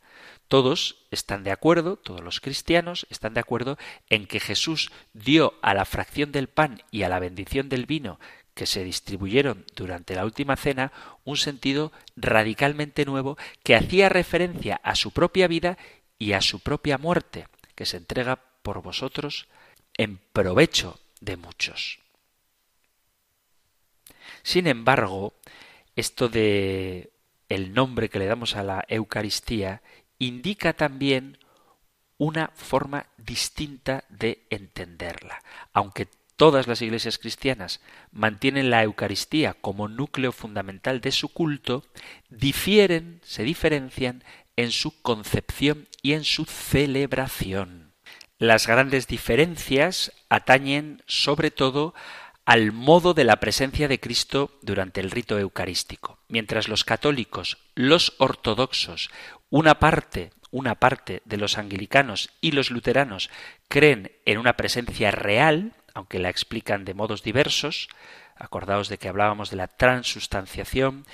Todos 0.50 0.96
están 1.12 1.44
de 1.44 1.52
acuerdo, 1.52 1.94
todos 1.94 2.22
los 2.22 2.40
cristianos 2.40 3.06
están 3.08 3.34
de 3.34 3.40
acuerdo 3.40 3.78
en 4.08 4.26
que 4.26 4.40
Jesús 4.40 4.90
dio 5.12 5.54
a 5.62 5.74
la 5.74 5.84
fracción 5.84 6.32
del 6.32 6.48
pan 6.48 6.82
y 6.90 7.04
a 7.04 7.08
la 7.08 7.20
bendición 7.20 7.68
del 7.68 7.86
vino 7.86 8.18
que 8.54 8.66
se 8.66 8.82
distribuyeron 8.82 9.64
durante 9.76 10.16
la 10.16 10.24
última 10.24 10.56
cena 10.56 10.90
un 11.22 11.36
sentido 11.36 11.92
radicalmente 12.16 13.04
nuevo 13.04 13.38
que 13.62 13.76
hacía 13.76 14.08
referencia 14.08 14.80
a 14.82 14.96
su 14.96 15.12
propia 15.12 15.46
vida 15.46 15.78
y 16.18 16.32
a 16.32 16.40
su 16.40 16.58
propia 16.58 16.98
muerte, 16.98 17.46
que 17.76 17.86
se 17.86 17.98
entrega 17.98 18.42
por 18.62 18.82
vosotros 18.82 19.46
en 19.96 20.18
provecho 20.32 20.98
de 21.20 21.36
muchos. 21.36 22.00
Sin 24.42 24.66
embargo, 24.66 25.32
esto 25.94 26.28
de 26.28 27.12
el 27.48 27.72
nombre 27.74 28.08
que 28.08 28.18
le 28.18 28.26
damos 28.26 28.56
a 28.56 28.62
la 28.62 28.84
Eucaristía 28.88 29.82
indica 30.20 30.74
también 30.74 31.38
una 32.18 32.52
forma 32.54 33.06
distinta 33.16 34.04
de 34.10 34.46
entenderla. 34.50 35.42
Aunque 35.72 36.06
todas 36.36 36.68
las 36.68 36.82
iglesias 36.82 37.18
cristianas 37.18 37.80
mantienen 38.12 38.70
la 38.70 38.84
Eucaristía 38.84 39.54
como 39.54 39.88
núcleo 39.88 40.30
fundamental 40.30 41.00
de 41.00 41.10
su 41.10 41.30
culto, 41.30 41.84
difieren, 42.28 43.20
se 43.24 43.42
diferencian 43.42 44.22
en 44.56 44.70
su 44.70 45.00
concepción 45.02 45.88
y 46.02 46.12
en 46.12 46.24
su 46.24 46.44
celebración. 46.44 47.94
Las 48.38 48.66
grandes 48.66 49.06
diferencias 49.06 50.12
atañen 50.28 51.02
sobre 51.06 51.50
todo 51.50 51.94
al 52.44 52.72
modo 52.72 53.14
de 53.14 53.24
la 53.24 53.36
presencia 53.36 53.86
de 53.86 54.00
Cristo 54.00 54.58
durante 54.62 55.00
el 55.00 55.10
rito 55.10 55.38
eucarístico. 55.38 56.18
Mientras 56.28 56.68
los 56.68 56.84
católicos, 56.84 57.58
los 57.74 58.14
ortodoxos, 58.18 59.10
una 59.50 59.78
parte, 59.78 60.30
una 60.50 60.76
parte 60.76 61.22
de 61.24 61.36
los 61.36 61.58
anglicanos 61.58 62.30
y 62.40 62.52
los 62.52 62.70
luteranos 62.70 63.30
creen 63.68 64.12
en 64.24 64.38
una 64.38 64.56
presencia 64.56 65.10
real, 65.10 65.74
aunque 65.94 66.18
la 66.18 66.30
explican 66.30 66.84
de 66.84 66.94
modos 66.94 67.22
diversos, 67.22 67.88
acordaos 68.36 68.88
de 68.88 68.98
que 68.98 69.08
hablábamos 69.08 69.50
de 69.50 69.56
la 69.56 69.68
transustanciación, 69.68 71.04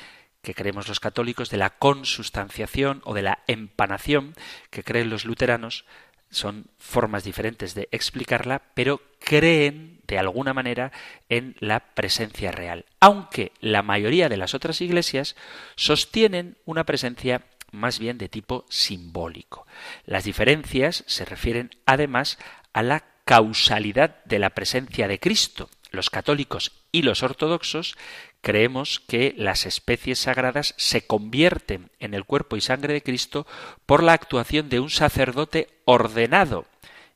que 0.43 0.55
creemos 0.55 0.87
los 0.87 1.01
católicos, 1.01 1.51
de 1.51 1.57
la 1.57 1.71
consustanciación 1.71 3.03
o 3.05 3.15
de 3.15 3.23
la 3.23 3.41
empanación, 3.49 4.35
que 4.71 4.85
creen 4.85 5.11
los 5.11 5.25
luteranos, 5.25 5.85
son 6.31 6.67
formas 6.79 7.25
diferentes 7.25 7.75
de 7.75 7.89
explicarla, 7.91 8.63
pero 8.75 9.01
creen 9.19 10.01
de 10.07 10.19
alguna 10.19 10.55
manera 10.55 10.93
en 11.29 11.57
la 11.59 11.81
presencia 11.81 12.53
real, 12.53 12.85
aunque 13.01 13.53
la 13.61 13.83
mayoría 13.83 14.29
de 14.29 14.37
las 14.37 14.55
otras 14.55 14.81
iglesias 14.81 15.37
sostienen 15.75 16.59
una 16.65 16.85
presencia 16.85 17.43
más 17.73 17.99
bien 17.99 18.19
de 18.19 18.29
tipo 18.29 18.65
simbólico. 18.69 19.67
Las 20.05 20.25
diferencias 20.25 21.05
se 21.07 21.25
refieren 21.25 21.71
además 21.85 22.39
a 22.73 22.83
la 22.83 23.05
causalidad 23.25 24.25
de 24.25 24.39
la 24.39 24.51
presencia 24.51 25.09
de 25.09 25.19
Cristo. 25.19 25.69
Los 25.91 26.11
católicos 26.11 26.73
y 26.93 27.03
los 27.03 27.23
ortodoxos 27.23 27.97
creemos 28.41 29.01
que 29.01 29.35
las 29.37 29.67
especies 29.67 30.21
sagradas 30.21 30.75
se 30.77 31.07
convierten 31.07 31.91
en 31.99 32.15
el 32.15 32.25
cuerpo 32.25 32.57
y 32.57 32.61
sangre 32.61 32.93
de 32.93 33.03
Cristo 33.03 33.47
por 33.87 34.03
la 34.03 34.13
actuación 34.13 34.69
de 34.69 34.81
un 34.81 34.91
sacerdote 34.91 35.69
ordenado. 35.85 36.67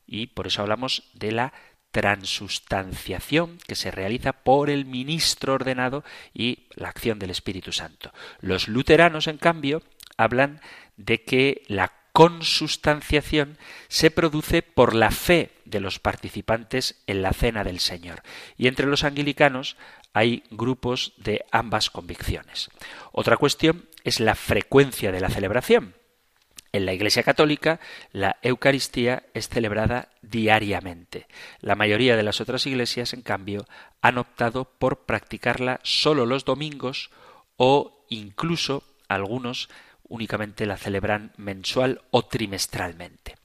Y 0.06 0.28
por 0.28 0.48
eso 0.48 0.62
hablamos 0.62 1.04
de 1.14 1.32
la 1.32 1.52
transustanciación 1.90 3.58
que 3.66 3.74
se 3.74 3.90
realiza 3.90 4.32
por 4.32 4.70
el 4.70 4.84
ministro 4.84 5.54
ordenado 5.54 6.04
y 6.34 6.66
la 6.74 6.88
acción 6.88 7.18
del 7.18 7.30
Espíritu 7.30 7.72
Santo. 7.72 8.12
Los 8.40 8.68
luteranos, 8.68 9.26
en 9.26 9.38
cambio, 9.38 9.82
hablan 10.20 10.60
de 10.96 11.22
que 11.22 11.62
la 11.66 11.92
consustanciación 12.12 13.56
se 13.88 14.10
produce 14.10 14.62
por 14.62 14.94
la 14.94 15.10
fe 15.10 15.52
de 15.64 15.80
los 15.80 15.98
participantes 15.98 17.02
en 17.06 17.22
la 17.22 17.32
cena 17.32 17.64
del 17.64 17.80
Señor. 17.80 18.22
Y 18.58 18.66
entre 18.66 18.86
los 18.86 19.04
anglicanos 19.04 19.76
hay 20.12 20.42
grupos 20.50 21.14
de 21.16 21.44
ambas 21.52 21.88
convicciones. 21.88 22.68
Otra 23.12 23.36
cuestión 23.36 23.86
es 24.04 24.20
la 24.20 24.34
frecuencia 24.34 25.12
de 25.12 25.20
la 25.20 25.30
celebración. 25.30 25.94
En 26.72 26.86
la 26.86 26.92
Iglesia 26.92 27.22
Católica, 27.22 27.80
la 28.12 28.36
Eucaristía 28.42 29.24
es 29.34 29.48
celebrada 29.48 30.08
diariamente. 30.22 31.26
La 31.60 31.74
mayoría 31.74 32.16
de 32.16 32.22
las 32.22 32.40
otras 32.40 32.66
iglesias, 32.66 33.12
en 33.12 33.22
cambio, 33.22 33.66
han 34.02 34.18
optado 34.18 34.66
por 34.78 35.04
practicarla 35.04 35.80
solo 35.82 36.26
los 36.26 36.44
domingos 36.44 37.10
o 37.56 38.04
incluso 38.08 38.84
algunos 39.08 39.68
únicamente 40.10 40.66
la 40.66 40.76
celebran 40.76 41.32
mensual 41.38 42.02
o 42.10 42.26
trimestralmente. 42.26 43.36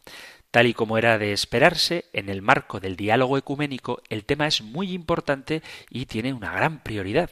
Tal 0.51 0.67
y 0.67 0.73
como 0.73 0.97
era 0.97 1.17
de 1.17 1.31
esperarse, 1.31 2.05
en 2.13 2.29
el 2.29 2.41
marco 2.41 2.79
del 2.79 2.95
diálogo 2.95 3.37
ecuménico, 3.37 4.01
el 4.09 4.25
tema 4.25 4.47
es 4.47 4.61
muy 4.61 4.91
importante 4.91 5.61
y 5.89 6.05
tiene 6.05 6.33
una 6.33 6.51
gran 6.51 6.81
prioridad. 6.81 7.29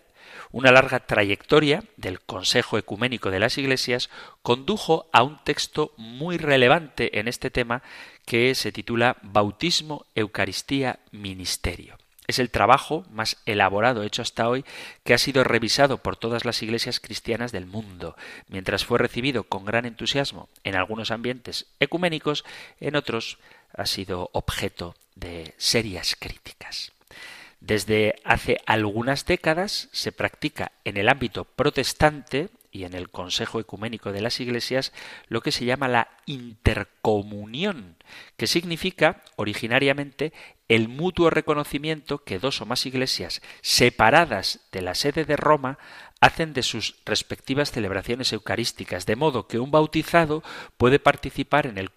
Una 0.51 0.71
larga 0.71 0.99
trayectoria 1.05 1.83
del 1.97 2.21
Consejo 2.21 2.77
Ecuménico 2.77 3.31
de 3.31 3.39
las 3.39 3.57
Iglesias 3.57 4.09
condujo 4.41 5.09
a 5.11 5.23
un 5.23 5.43
texto 5.43 5.93
muy 5.97 6.37
relevante 6.37 7.19
en 7.19 7.27
este 7.27 7.49
tema 7.49 7.81
que 8.25 8.55
se 8.55 8.71
titula 8.71 9.17
Bautismo, 9.21 10.05
Eucaristía, 10.15 10.99
Ministerio. 11.11 11.97
Es 12.27 12.39
el 12.39 12.49
trabajo 12.49 13.05
más 13.11 13.37
elaborado 13.45 14.03
hecho 14.03 14.21
hasta 14.21 14.47
hoy 14.47 14.63
que 15.03 15.13
ha 15.13 15.17
sido 15.17 15.43
revisado 15.43 15.97
por 15.97 16.15
todas 16.15 16.45
las 16.45 16.61
iglesias 16.63 16.99
cristianas 16.99 17.51
del 17.51 17.65
mundo, 17.65 18.15
mientras 18.47 18.85
fue 18.85 18.97
recibido 18.97 19.43
con 19.43 19.65
gran 19.65 19.85
entusiasmo 19.85 20.47
en 20.63 20.75
algunos 20.75 21.11
ambientes 21.11 21.67
ecuménicos, 21.79 22.45
en 22.79 22.95
otros 22.95 23.39
ha 23.73 23.85
sido 23.85 24.29
objeto 24.33 24.95
de 25.15 25.53
serias 25.57 26.15
críticas. 26.17 26.93
Desde 27.59 28.15
hace 28.23 28.59
algunas 28.65 29.25
décadas 29.25 29.89
se 29.91 30.11
practica 30.11 30.71
en 30.83 30.97
el 30.97 31.07
ámbito 31.07 31.45
protestante 31.45 32.49
y 32.73 32.83
en 32.83 32.93
el 32.93 33.09
Consejo 33.09 33.59
Ecuménico 33.59 34.11
de 34.11 34.19
las 34.19 34.39
Iglesias 34.39 34.91
lo 35.29 35.41
que 35.41 35.51
se 35.51 35.63
llama 35.63 35.87
la 35.87 36.09
intercomunión, 36.25 37.95
que 38.35 38.47
significa 38.47 39.21
originariamente 39.37 40.33
el 40.73 40.87
mutuo 40.87 41.29
reconocimiento 41.29 42.23
que 42.23 42.39
dos 42.39 42.59
o 42.59 42.65
más 42.65 42.87
iglesias 42.87 43.43
separadas 43.61 44.61
de 44.71 44.81
la 44.81 44.95
sede 44.95 45.23
de 45.23 45.35
Roma 45.35 45.77
hacen 46.19 46.53
de 46.53 46.63
sus 46.63 46.95
respectivas 47.05 47.71
celebraciones 47.71 48.33
eucarísticas, 48.33 49.05
de 49.05 49.15
modo 49.15 49.47
que 49.47 49.59
un 49.59 49.69
bautizado 49.69 50.41
puede 50.77 50.97
participar 50.97 51.67
en 51.67 51.77
el 51.77 51.91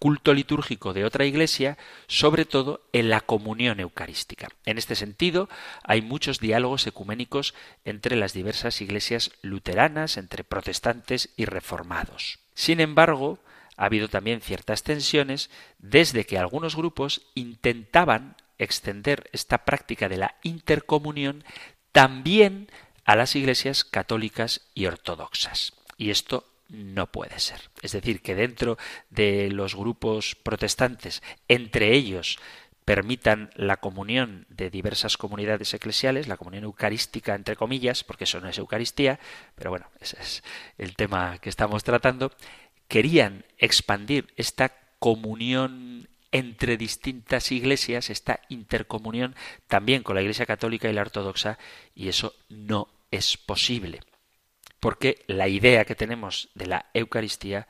culto 0.00 0.34
litúrgico 0.34 0.92
de 0.92 1.04
otra 1.04 1.24
iglesia, 1.24 1.78
sobre 2.08 2.46
todo 2.46 2.80
en 2.92 3.10
la 3.10 3.20
comunión 3.20 3.78
eucarística. 3.78 4.48
En 4.64 4.76
este 4.76 4.96
sentido, 4.96 5.48
hay 5.84 6.02
muchos 6.02 6.40
diálogos 6.40 6.88
ecuménicos 6.88 7.54
entre 7.84 8.16
las 8.16 8.32
diversas 8.32 8.80
iglesias 8.80 9.30
luteranas, 9.40 10.16
entre 10.16 10.42
protestantes 10.42 11.28
y 11.36 11.44
reformados. 11.44 12.40
Sin 12.54 12.80
embargo, 12.80 13.38
ha 13.80 13.86
habido 13.86 14.08
también 14.08 14.42
ciertas 14.42 14.82
tensiones 14.82 15.48
desde 15.78 16.26
que 16.26 16.36
algunos 16.36 16.76
grupos 16.76 17.22
intentaban 17.34 18.36
extender 18.58 19.30
esta 19.32 19.64
práctica 19.64 20.10
de 20.10 20.18
la 20.18 20.34
intercomunión 20.42 21.44
también 21.90 22.70
a 23.06 23.16
las 23.16 23.34
iglesias 23.36 23.84
católicas 23.84 24.60
y 24.74 24.84
ortodoxas. 24.84 25.72
Y 25.96 26.10
esto 26.10 26.44
no 26.68 27.10
puede 27.10 27.40
ser. 27.40 27.70
Es 27.80 27.92
decir, 27.92 28.20
que 28.20 28.34
dentro 28.34 28.76
de 29.08 29.50
los 29.50 29.74
grupos 29.74 30.36
protestantes, 30.36 31.22
entre 31.48 31.94
ellos, 31.94 32.38
permitan 32.84 33.50
la 33.54 33.78
comunión 33.78 34.46
de 34.50 34.68
diversas 34.68 35.16
comunidades 35.16 35.72
eclesiales, 35.72 36.28
la 36.28 36.36
comunión 36.36 36.64
eucarística, 36.64 37.34
entre 37.34 37.56
comillas, 37.56 38.04
porque 38.04 38.24
eso 38.24 38.40
no 38.40 38.48
es 38.48 38.58
Eucaristía, 38.58 39.20
pero 39.54 39.70
bueno, 39.70 39.86
ese 40.00 40.20
es 40.20 40.42
el 40.76 40.96
tema 40.96 41.38
que 41.38 41.48
estamos 41.48 41.82
tratando, 41.82 42.32
querían 42.90 43.46
expandir 43.56 44.34
esta 44.36 44.76
comunión 44.98 46.10
entre 46.30 46.76
distintas 46.76 47.50
iglesias, 47.52 48.10
esta 48.10 48.40
intercomunión 48.50 49.34
también 49.66 50.02
con 50.02 50.14
la 50.14 50.20
Iglesia 50.20 50.44
Católica 50.44 50.90
y 50.90 50.92
la 50.92 51.00
Ortodoxa, 51.00 51.58
y 51.94 52.08
eso 52.08 52.34
no 52.50 52.88
es 53.10 53.38
posible 53.38 54.00
porque 54.80 55.22
la 55.26 55.46
idea 55.46 55.84
que 55.84 55.94
tenemos 55.94 56.48
de 56.54 56.66
la 56.66 56.86
Eucaristía 56.94 57.68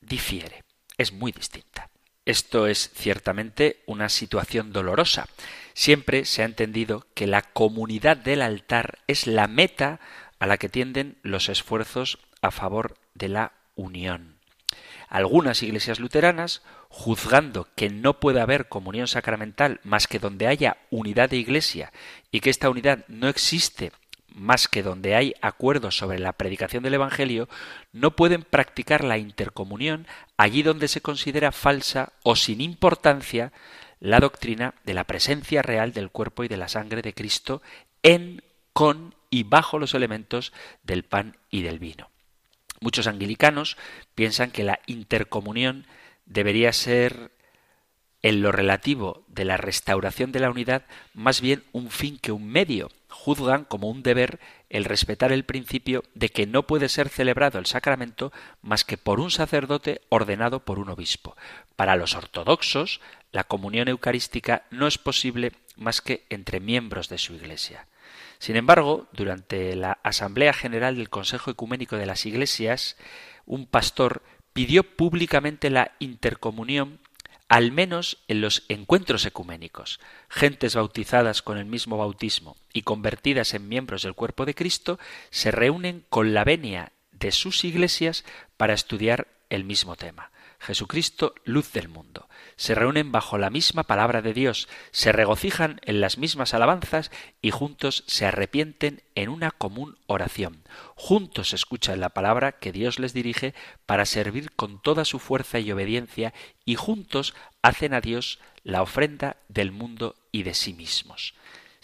difiere, 0.00 0.62
es 0.96 1.12
muy 1.12 1.32
distinta. 1.32 1.90
Esto 2.24 2.66
es 2.68 2.90
ciertamente 2.94 3.82
una 3.86 4.08
situación 4.08 4.72
dolorosa. 4.72 5.26
Siempre 5.74 6.24
se 6.24 6.42
ha 6.42 6.46
entendido 6.46 7.06
que 7.14 7.26
la 7.26 7.42
comunidad 7.42 8.16
del 8.16 8.40
altar 8.40 9.00
es 9.08 9.26
la 9.26 9.46
meta 9.46 10.00
a 10.38 10.46
la 10.46 10.56
que 10.56 10.70
tienden 10.70 11.18
los 11.22 11.48
esfuerzos 11.48 12.18
a 12.40 12.50
favor 12.50 12.96
de 13.14 13.28
la 13.28 13.52
unión. 13.74 14.33
Algunas 15.14 15.62
iglesias 15.62 16.00
luteranas, 16.00 16.60
juzgando 16.88 17.68
que 17.76 17.88
no 17.88 18.18
puede 18.18 18.40
haber 18.40 18.66
comunión 18.66 19.06
sacramental 19.06 19.78
más 19.84 20.08
que 20.08 20.18
donde 20.18 20.48
haya 20.48 20.78
unidad 20.90 21.30
de 21.30 21.36
iglesia 21.36 21.92
y 22.32 22.40
que 22.40 22.50
esta 22.50 22.68
unidad 22.68 23.04
no 23.06 23.28
existe 23.28 23.92
más 24.26 24.66
que 24.66 24.82
donde 24.82 25.14
hay 25.14 25.34
acuerdos 25.40 25.96
sobre 25.96 26.18
la 26.18 26.32
predicación 26.32 26.82
del 26.82 26.94
Evangelio, 26.94 27.48
no 27.92 28.16
pueden 28.16 28.42
practicar 28.42 29.04
la 29.04 29.16
intercomunión 29.16 30.08
allí 30.36 30.64
donde 30.64 30.88
se 30.88 31.00
considera 31.00 31.52
falsa 31.52 32.12
o 32.24 32.34
sin 32.34 32.60
importancia 32.60 33.52
la 34.00 34.18
doctrina 34.18 34.74
de 34.84 34.94
la 34.94 35.04
presencia 35.04 35.62
real 35.62 35.92
del 35.92 36.10
cuerpo 36.10 36.42
y 36.42 36.48
de 36.48 36.56
la 36.56 36.66
sangre 36.66 37.02
de 37.02 37.14
Cristo 37.14 37.62
en, 38.02 38.42
con 38.72 39.14
y 39.30 39.44
bajo 39.44 39.78
los 39.78 39.94
elementos 39.94 40.52
del 40.82 41.04
pan 41.04 41.36
y 41.50 41.62
del 41.62 41.78
vino. 41.78 42.10
Muchos 42.84 43.06
anglicanos 43.06 43.78
piensan 44.14 44.50
que 44.50 44.62
la 44.62 44.80
intercomunión 44.84 45.86
debería 46.26 46.70
ser 46.74 47.30
en 48.20 48.42
lo 48.42 48.52
relativo 48.52 49.24
de 49.26 49.46
la 49.46 49.56
restauración 49.56 50.32
de 50.32 50.40
la 50.40 50.50
unidad 50.50 50.84
más 51.14 51.40
bien 51.40 51.64
un 51.72 51.90
fin 51.90 52.18
que 52.18 52.30
un 52.30 52.46
medio, 52.46 52.90
juzgan 53.08 53.64
como 53.64 53.88
un 53.88 54.02
deber 54.02 54.38
el 54.68 54.84
respetar 54.84 55.32
el 55.32 55.46
principio 55.46 56.04
de 56.12 56.28
que 56.28 56.46
no 56.46 56.66
puede 56.66 56.90
ser 56.90 57.08
celebrado 57.08 57.58
el 57.58 57.64
sacramento 57.64 58.34
más 58.60 58.84
que 58.84 58.98
por 58.98 59.18
un 59.18 59.30
sacerdote 59.30 60.02
ordenado 60.10 60.66
por 60.66 60.78
un 60.78 60.90
obispo. 60.90 61.38
Para 61.76 61.96
los 61.96 62.14
ortodoxos, 62.14 63.00
la 63.32 63.44
comunión 63.44 63.88
eucarística 63.88 64.64
no 64.70 64.86
es 64.86 64.98
posible 64.98 65.52
más 65.76 66.02
que 66.02 66.26
entre 66.28 66.60
miembros 66.60 67.08
de 67.08 67.16
su 67.16 67.32
Iglesia. 67.32 67.88
Sin 68.38 68.56
embargo, 68.56 69.08
durante 69.12 69.74
la 69.76 69.98
Asamblea 70.02 70.52
General 70.52 70.96
del 70.96 71.10
Consejo 71.10 71.50
Ecuménico 71.50 71.96
de 71.96 72.06
las 72.06 72.26
Iglesias, 72.26 72.96
un 73.46 73.66
pastor 73.66 74.22
pidió 74.52 74.82
públicamente 74.82 75.70
la 75.70 75.92
intercomunión 75.98 77.00
al 77.48 77.72
menos 77.72 78.18
en 78.26 78.40
los 78.40 78.64
encuentros 78.68 79.26
ecuménicos, 79.26 80.00
gentes 80.28 80.74
bautizadas 80.74 81.42
con 81.42 81.58
el 81.58 81.66
mismo 81.66 81.98
bautismo 81.98 82.56
y 82.72 82.82
convertidas 82.82 83.54
en 83.54 83.68
miembros 83.68 84.02
del 84.02 84.14
cuerpo 84.14 84.46
de 84.46 84.54
Cristo 84.54 84.98
se 85.30 85.50
reúnen 85.50 86.04
con 86.08 86.32
la 86.34 86.44
venia 86.44 86.92
de 87.12 87.32
sus 87.32 87.64
iglesias 87.64 88.24
para 88.56 88.72
estudiar 88.72 89.28
el 89.50 89.64
mismo 89.64 89.94
tema. 89.96 90.30
Jesucristo, 90.58 91.34
luz 91.44 91.72
del 91.72 91.88
mundo. 91.88 92.28
Se 92.56 92.74
reúnen 92.74 93.12
bajo 93.12 93.38
la 93.38 93.50
misma 93.50 93.84
palabra 93.84 94.22
de 94.22 94.32
Dios, 94.32 94.68
se 94.90 95.12
regocijan 95.12 95.80
en 95.84 96.00
las 96.00 96.18
mismas 96.18 96.54
alabanzas 96.54 97.10
y 97.42 97.50
juntos 97.50 98.04
se 98.06 98.26
arrepienten 98.26 99.02
en 99.14 99.28
una 99.28 99.50
común 99.50 99.98
oración. 100.06 100.62
Juntos 100.94 101.52
escuchan 101.52 102.00
la 102.00 102.10
palabra 102.10 102.52
que 102.52 102.72
Dios 102.72 102.98
les 102.98 103.12
dirige 103.12 103.54
para 103.86 104.06
servir 104.06 104.52
con 104.52 104.80
toda 104.80 105.04
su 105.04 105.18
fuerza 105.18 105.58
y 105.58 105.72
obediencia 105.72 106.32
y 106.64 106.76
juntos 106.76 107.34
hacen 107.62 107.94
a 107.94 108.00
Dios 108.00 108.38
la 108.62 108.82
ofrenda 108.82 109.36
del 109.48 109.72
mundo 109.72 110.16
y 110.32 110.42
de 110.42 110.54
sí 110.54 110.72
mismos 110.72 111.34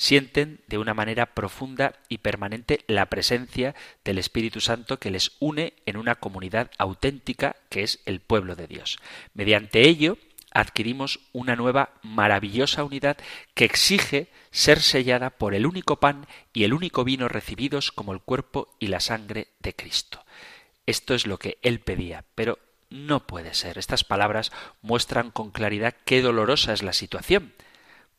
sienten 0.00 0.60
de 0.66 0.78
una 0.78 0.94
manera 0.94 1.34
profunda 1.34 1.92
y 2.08 2.18
permanente 2.18 2.80
la 2.86 3.10
presencia 3.10 3.74
del 4.02 4.16
Espíritu 4.16 4.62
Santo 4.62 4.98
que 4.98 5.10
les 5.10 5.32
une 5.40 5.74
en 5.84 5.98
una 5.98 6.14
comunidad 6.14 6.70
auténtica 6.78 7.56
que 7.68 7.82
es 7.82 8.00
el 8.06 8.20
pueblo 8.20 8.56
de 8.56 8.66
Dios. 8.66 8.98
Mediante 9.34 9.86
ello 9.86 10.16
adquirimos 10.50 11.20
una 11.32 11.56
nueva 11.56 11.90
maravillosa 12.02 12.84
unidad 12.84 13.16
que 13.54 13.64
exige 13.64 14.30
ser 14.50 14.80
sellada 14.80 15.30
por 15.30 15.54
el 15.54 15.66
único 15.66 16.00
pan 16.00 16.26
y 16.52 16.64
el 16.64 16.74
único 16.74 17.04
vino 17.04 17.28
recibidos 17.28 17.92
como 17.92 18.12
el 18.12 18.20
cuerpo 18.20 18.76
y 18.78 18.88
la 18.88 19.00
sangre 19.00 19.48
de 19.60 19.74
Cristo. 19.74 20.24
Esto 20.86 21.14
es 21.14 21.26
lo 21.26 21.38
que 21.38 21.58
él 21.62 21.80
pedía, 21.80 22.24
pero 22.34 22.58
no 22.88 23.26
puede 23.26 23.54
ser. 23.54 23.78
Estas 23.78 24.02
palabras 24.04 24.50
muestran 24.82 25.30
con 25.30 25.50
claridad 25.50 25.94
qué 26.04 26.22
dolorosa 26.22 26.72
es 26.72 26.82
la 26.82 26.92
situación 26.92 27.52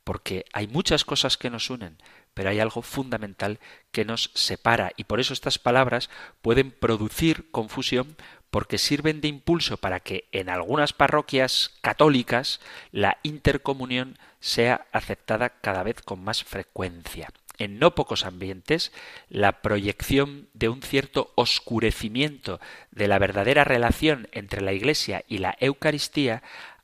porque 0.04 0.46
hay 0.54 0.68
muchas 0.68 1.06
cosas 1.06 1.38
que 1.38 1.50
nos 1.50 1.70
unen, 1.70 1.98
pero 2.34 2.50
hay 2.50 2.60
algo 2.60 2.82
fundamental 2.82 3.60
que 3.92 4.06
nos 4.06 4.32
separa 4.34 4.92
y 4.98 5.04
por 5.04 5.20
eso 5.20 5.34
estas 5.34 5.60
palabras 5.60 6.10
pueden 6.42 6.72
producir 6.72 7.52
confusión 7.52 8.16
porque 8.52 8.78
sirven 8.78 9.22
de 9.22 9.30
impulso 9.30 9.78
para 9.78 10.02
que 10.02 10.28
en 10.32 10.50
algunas 10.50 10.94
parroquias 10.94 11.72
católicas 11.82 12.60
la 12.92 13.18
intercomunión 13.24 14.20
sea 14.40 14.86
aceptada 14.92 15.50
cada 15.50 15.84
vez 15.84 16.02
con 16.02 16.24
más 16.24 16.44
frecuencia. 16.44 17.30
En 17.58 17.78
no 17.78 17.94
pocos 17.94 18.26
ambientes, 18.26 18.92
la 19.30 19.62
proyección 19.62 20.50
de 20.54 20.68
un 20.68 20.82
cierto 20.82 21.32
oscurecimiento 21.36 22.60
de 22.90 23.08
la 23.08 23.20
verdadera 23.20 23.64
relación 23.64 24.28
entre 24.32 24.62
la 24.62 24.74
Iglesia 24.74 25.24
y 25.28 25.38
la 25.38 25.56
Eucaristía 25.60 26.42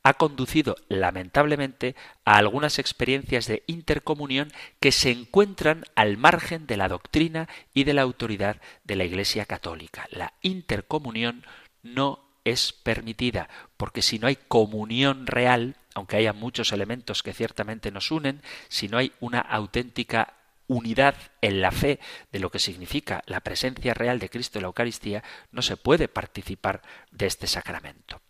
ha 0.08 0.14
conducido 0.14 0.78
lamentablemente 0.88 1.94
a 2.24 2.38
algunas 2.38 2.80
experiencias 2.80 3.46
de 3.46 3.64
intercomunión 3.68 4.54
que 4.80 4.94
se 4.94 5.12
encuentran 5.12 5.84
al 5.96 6.16
margen 6.16 6.66
de 6.66 6.78
la 6.78 6.88
doctrina 6.88 7.50
y 7.74 7.84
de 7.84 7.94
la 7.94 8.04
autoridad 8.04 8.62
de 8.86 8.96
la 8.96 9.04
Iglesia 9.04 9.46
católica. 9.46 10.08
La 10.10 10.32
intercomunión 10.42 11.46
no 11.84 12.24
es 12.46 12.72
permitida, 12.72 13.50
porque 13.76 14.02
si 14.02 14.18
no 14.18 14.28
hay 14.28 14.38
comunión 14.38 15.28
real, 15.28 15.76
aunque 15.94 16.16
haya 16.16 16.32
muchos 16.32 16.72
elementos 16.72 17.22
que 17.22 17.34
ciertamente 17.34 17.92
nos 17.92 18.10
unen, 18.10 18.42
si 18.70 18.88
no 18.88 18.98
hay 18.98 19.12
una 19.20 19.42
auténtica 19.42 20.36
unidad 20.68 21.16
en 21.42 21.60
la 21.60 21.72
fe 21.72 22.00
de 22.32 22.40
lo 22.40 22.50
que 22.50 22.60
significa 22.60 23.24
la 23.26 23.42
presencia 23.42 23.94
real 23.94 24.20
de 24.20 24.30
Cristo 24.30 24.58
en 24.58 24.64
la 24.64 24.68
Eucaristía, 24.68 25.22
no 25.52 25.62
se 25.62 25.76
puede 25.76 26.08
participar 26.08 26.82
de 27.12 27.26
este 27.26 27.48
sacramento. 27.48 28.22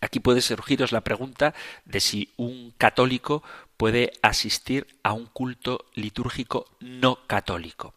Aquí 0.00 0.20
puede 0.20 0.40
surgiros 0.40 0.92
la 0.92 1.02
pregunta 1.02 1.54
de 1.84 2.00
si 2.00 2.32
un 2.36 2.72
católico 2.78 3.42
puede 3.76 4.12
asistir 4.22 4.86
a 5.02 5.12
un 5.12 5.26
culto 5.26 5.86
litúrgico 5.94 6.66
no 6.80 7.26
católico. 7.26 7.94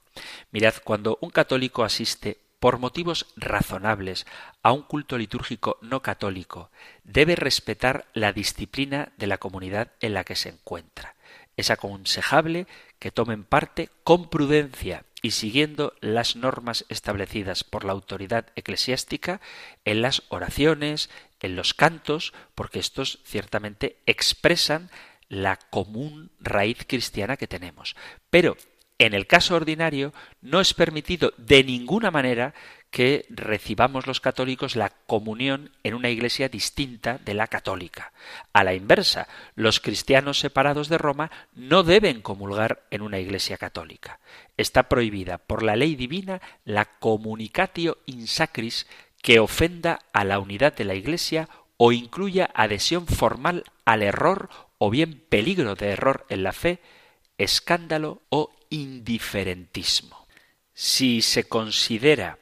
Mirad, 0.52 0.76
cuando 0.84 1.18
un 1.22 1.30
católico 1.30 1.84
asiste 1.84 2.38
por 2.60 2.78
motivos 2.78 3.26
razonables 3.36 4.26
a 4.62 4.72
un 4.72 4.84
culto 4.84 5.18
litúrgico 5.18 5.78
no 5.82 6.02
católico, 6.02 6.72
debe 7.04 7.36
respetar 7.36 8.06
la 8.14 8.32
disciplina 8.32 9.12
de 9.18 9.28
la 9.28 9.38
comunidad 9.38 9.92
en 10.00 10.14
la 10.14 10.24
que 10.24 10.36
se 10.36 10.50
encuentra. 10.50 11.16
Es 11.58 11.72
aconsejable 11.72 12.68
que 13.00 13.12
tomen 13.12 13.44
parte 13.44 13.90
con 14.04 14.30
prudencia 14.30 15.04
y 15.22 15.32
siguiendo 15.32 15.94
las 16.00 16.36
normas 16.36 16.86
establecidas 16.90 17.64
por 17.64 17.84
la 17.86 17.94
autoridad 17.94 18.48
eclesiástica 18.56 19.42
en 19.86 20.02
las 20.02 20.24
oraciones, 20.30 21.10
en 21.44 21.56
los 21.56 21.76
cantos, 21.76 22.34
porque 22.56 22.80
estos 22.80 23.20
ciertamente 23.24 23.98
expresan 24.08 24.90
la 25.30 25.58
común 25.58 26.32
raíz 26.40 26.86
cristiana 26.88 27.38
que 27.38 27.48
tenemos. 27.48 27.96
Pero 28.32 28.58
en 28.98 29.14
el 29.14 29.28
caso 29.28 29.56
ordinario 29.56 30.14
no 30.42 30.62
es 30.62 30.74
permitido 30.74 31.34
de 31.38 31.64
ninguna 31.64 32.10
manera 32.10 32.54
que 32.94 33.26
recibamos 33.30 34.06
los 34.06 34.22
católicos 34.22 34.76
la 34.76 34.90
comunión 34.90 35.72
en 35.82 35.96
una 35.96 36.12
iglesia 36.12 36.48
distinta 36.48 37.18
de 37.18 37.34
la 37.34 37.48
católica. 37.48 38.14
A 38.54 38.64
la 38.64 38.76
inversa, 38.76 39.28
los 39.56 39.80
cristianos 39.80 40.38
separados 40.38 40.90
de 40.90 41.00
Roma 41.00 41.32
no 41.54 41.82
deben 41.82 42.22
comulgar 42.22 42.84
en 42.92 43.02
una 43.02 43.18
iglesia 43.18 43.58
católica. 43.58 44.20
Está 44.58 44.84
prohibida 44.84 45.40
por 45.40 45.64
la 45.64 45.76
ley 45.76 45.96
divina 45.96 46.40
la 46.66 46.86
communicatio 46.86 47.98
in 48.06 48.28
sacris 48.28 48.86
que 49.24 49.40
ofenda 49.40 50.02
a 50.12 50.26
la 50.26 50.38
unidad 50.38 50.76
de 50.76 50.84
la 50.84 50.94
iglesia 50.94 51.50
o 51.78 51.92
incluya 51.94 52.52
adhesión 52.54 53.08
formal 53.08 53.64
al 53.86 54.04
error 54.04 54.50
o 54.78 54.90
bien 54.90 55.24
peligro 55.30 55.76
de 55.76 55.88
error 55.88 56.26
en 56.30 56.44
la 56.44 56.52
fe, 56.52 56.82
escándalo 57.38 58.22
o 58.30 58.52
indiferentismo. 58.70 60.28
Si 60.74 61.22
se 61.22 61.46
considera 61.46 62.38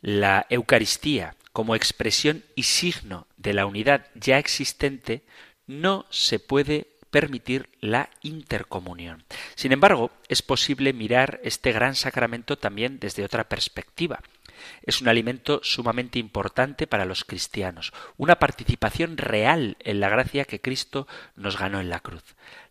la 0.00 0.46
Eucaristía 0.48 1.36
como 1.52 1.76
expresión 1.76 2.42
y 2.54 2.62
signo 2.64 3.26
de 3.36 3.52
la 3.52 3.66
unidad 3.66 4.06
ya 4.14 4.38
existente, 4.38 5.24
no 5.66 6.06
se 6.08 6.38
puede 6.38 6.88
permitir 7.10 7.68
la 7.80 8.08
intercomunión. 8.22 9.24
Sin 9.56 9.72
embargo, 9.72 10.10
es 10.28 10.40
posible 10.40 10.94
mirar 10.94 11.38
este 11.44 11.70
gran 11.72 11.94
sacramento 11.94 12.56
también 12.56 12.98
desde 12.98 13.24
otra 13.24 13.44
perspectiva. 13.48 14.20
Es 14.82 15.00
un 15.00 15.08
alimento 15.08 15.60
sumamente 15.62 16.18
importante 16.18 16.86
para 16.86 17.04
los 17.04 17.24
cristianos, 17.24 17.92
una 18.16 18.38
participación 18.38 19.16
real 19.16 19.76
en 19.80 20.00
la 20.00 20.08
gracia 20.08 20.44
que 20.44 20.60
Cristo 20.60 21.06
nos 21.36 21.58
ganó 21.58 21.80
en 21.80 21.90
la 21.90 22.00
cruz. 22.00 22.22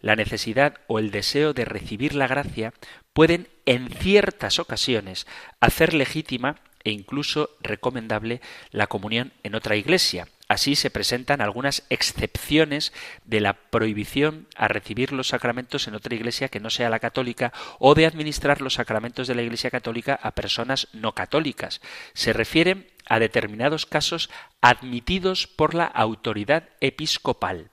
La 0.01 0.15
necesidad 0.15 0.75
o 0.87 0.99
el 0.99 1.11
deseo 1.11 1.53
de 1.53 1.65
recibir 1.65 2.15
la 2.15 2.27
gracia 2.27 2.73
pueden 3.13 3.47
en 3.65 3.89
ciertas 3.89 4.59
ocasiones 4.59 5.27
hacer 5.59 5.93
legítima 5.93 6.57
e 6.83 6.91
incluso 6.91 7.49
recomendable 7.61 8.41
la 8.71 8.87
comunión 8.87 9.31
en 9.43 9.55
otra 9.55 9.75
iglesia. 9.75 10.27
Así 10.53 10.75
se 10.75 10.91
presentan 10.91 11.41
algunas 11.41 11.81
excepciones 11.89 12.93
de 13.25 13.41
la 13.41 13.53
prohibición 13.53 14.45
a 14.55 14.67
recibir 14.67 15.11
los 15.11 15.29
sacramentos 15.29 15.87
en 15.87 15.95
otra 15.95 16.13
iglesia 16.13 16.47
que 16.47 16.59
no 16.59 16.69
sea 16.69 16.91
la 16.91 16.99
católica 16.99 17.51
o 17.79 17.95
de 17.95 18.05
administrar 18.05 18.61
los 18.61 18.75
sacramentos 18.75 19.27
de 19.27 19.33
la 19.33 19.41
iglesia 19.41 19.71
católica 19.71 20.13
a 20.21 20.35
personas 20.35 20.89
no 20.93 21.15
católicas. 21.15 21.81
Se 22.13 22.33
refieren 22.33 22.85
a 23.07 23.17
determinados 23.17 23.87
casos 23.87 24.29
admitidos 24.61 25.47
por 25.47 25.73
la 25.73 25.85
autoridad 25.85 26.69
episcopal. 26.81 27.71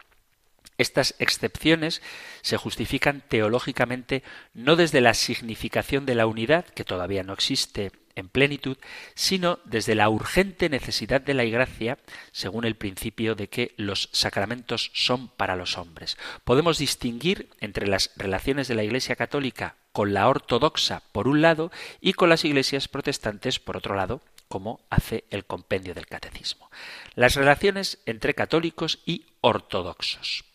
Estas 0.80 1.14
excepciones 1.18 2.00
se 2.40 2.56
justifican 2.56 3.20
teológicamente 3.20 4.22
no 4.54 4.76
desde 4.76 5.02
la 5.02 5.12
significación 5.12 6.06
de 6.06 6.14
la 6.14 6.24
unidad, 6.24 6.64
que 6.64 6.84
todavía 6.84 7.22
no 7.22 7.34
existe 7.34 7.92
en 8.14 8.30
plenitud, 8.30 8.78
sino 9.14 9.58
desde 9.66 9.94
la 9.94 10.08
urgente 10.08 10.70
necesidad 10.70 11.20
de 11.20 11.34
la 11.34 11.44
gracia, 11.44 11.98
según 12.32 12.64
el 12.64 12.76
principio 12.76 13.34
de 13.34 13.50
que 13.50 13.74
los 13.76 14.08
sacramentos 14.12 14.90
son 14.94 15.28
para 15.28 15.54
los 15.54 15.76
hombres. 15.76 16.16
Podemos 16.44 16.78
distinguir 16.78 17.50
entre 17.60 17.86
las 17.86 18.12
relaciones 18.16 18.66
de 18.66 18.76
la 18.76 18.82
Iglesia 18.82 19.16
católica 19.16 19.76
con 19.92 20.14
la 20.14 20.30
ortodoxa 20.30 21.02
por 21.12 21.28
un 21.28 21.42
lado 21.42 21.70
y 22.00 22.14
con 22.14 22.30
las 22.30 22.46
iglesias 22.46 22.88
protestantes 22.88 23.60
por 23.60 23.76
otro 23.76 23.96
lado, 23.96 24.22
como 24.48 24.80
hace 24.88 25.24
el 25.28 25.44
compendio 25.44 25.92
del 25.92 26.06
catecismo. 26.06 26.70
Las 27.16 27.34
relaciones 27.34 27.98
entre 28.06 28.32
católicos 28.32 29.00
y 29.04 29.26
ortodoxos. 29.42 30.49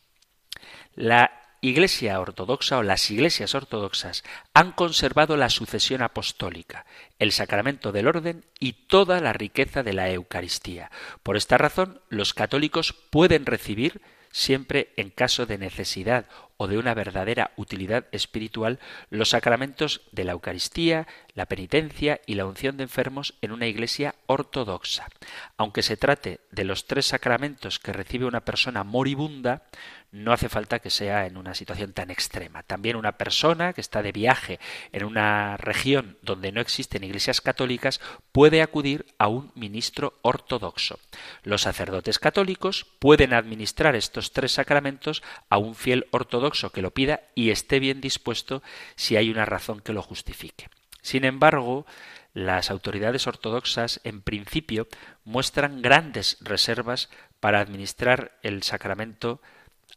La 0.96 1.46
Iglesia 1.60 2.20
ortodoxa 2.22 2.78
o 2.78 2.84
las 2.84 3.10
iglesias 3.10 3.56
ortodoxas 3.56 4.24
han 4.54 4.72
conservado 4.72 5.36
la 5.36 5.50
sucesión 5.50 6.04
apostólica, 6.04 6.86
el 7.18 7.32
sacramento 7.32 7.92
del 7.92 8.08
orden 8.08 8.46
y 8.60 8.74
toda 8.88 9.20
la 9.20 9.34
riqueza 9.34 9.82
de 9.82 9.94
la 9.94 10.10
Eucaristía. 10.12 10.92
Por 11.24 11.38
esta 11.38 11.58
razón, 11.58 12.02
los 12.10 12.36
católicos 12.36 12.94
pueden 13.10 13.48
recibir 13.48 14.00
siempre 14.36 14.94
en 14.98 15.10
caso 15.12 15.46
de 15.46 15.58
necesidad 15.58 16.26
o 16.58 16.68
de 16.68 16.78
una 16.78 16.94
verdadera 16.94 17.52
utilidad 17.56 18.06
espiritual, 18.12 18.80
los 19.10 19.30
sacramentos 19.30 20.02
de 20.12 20.26
la 20.26 20.34
Eucaristía, 20.34 21.08
la 21.34 21.46
penitencia 21.46 22.20
y 22.26 22.36
la 22.36 22.46
unción 22.46 22.76
de 22.76 22.84
enfermos 22.84 23.36
en 23.42 23.54
una 23.54 23.68
iglesia 23.68 24.16
ortodoxa. 24.26 25.08
Aunque 25.56 25.84
se 25.84 25.96
trate 25.96 26.42
de 26.52 26.66
los 26.66 26.86
tres 26.86 27.06
sacramentos 27.06 27.80
que 27.80 27.94
recibe 27.94 28.26
una 28.26 28.44
persona 28.44 28.84
moribunda, 28.84 29.64
no 30.16 30.32
hace 30.32 30.48
falta 30.48 30.80
que 30.80 30.90
sea 30.90 31.26
en 31.26 31.36
una 31.36 31.54
situación 31.54 31.92
tan 31.92 32.10
extrema. 32.10 32.64
También 32.64 32.96
una 32.96 33.18
persona 33.18 33.74
que 33.74 33.82
está 33.82 34.02
de 34.02 34.14
viaje 34.14 34.60
en 34.94 35.04
una 35.04 35.58
región 35.58 36.18
donde 36.22 36.54
no 36.54 36.62
existen 36.62 37.04
iglesias 37.04 37.42
católicas 37.42 38.00
puede 38.32 38.62
acudir 38.62 39.06
a 39.18 39.28
un 39.28 39.52
ministro 39.56 40.18
ortodoxo. 40.22 41.00
Los 41.44 41.64
sacerdotes 41.64 42.18
católicos 42.18 42.86
pueden 43.00 43.34
administrar 43.34 43.96
estos 43.96 44.32
tres 44.32 44.54
sacramentos 44.54 45.22
a 45.50 45.58
un 45.58 45.76
fiel 45.76 46.08
ortodoxo 46.12 46.72
que 46.72 46.82
lo 46.82 46.92
pida 46.92 47.22
y 47.36 47.50
esté 47.50 47.80
bien 47.80 48.00
dispuesto 48.00 48.64
si 48.96 49.18
hay 49.18 49.30
una 49.30 49.44
razón 49.44 49.82
que 49.82 49.92
lo 49.92 50.02
justifique. 50.02 50.70
Sin 51.02 51.26
embargo, 51.26 51.86
las 52.34 52.72
autoridades 52.72 53.28
ortodoxas 53.28 54.00
en 54.06 54.22
principio 54.22 54.88
muestran 55.26 55.82
grandes 55.82 56.38
reservas 56.40 57.10
para 57.42 57.60
administrar 57.60 58.40
el 58.44 58.64
sacramento 58.64 59.42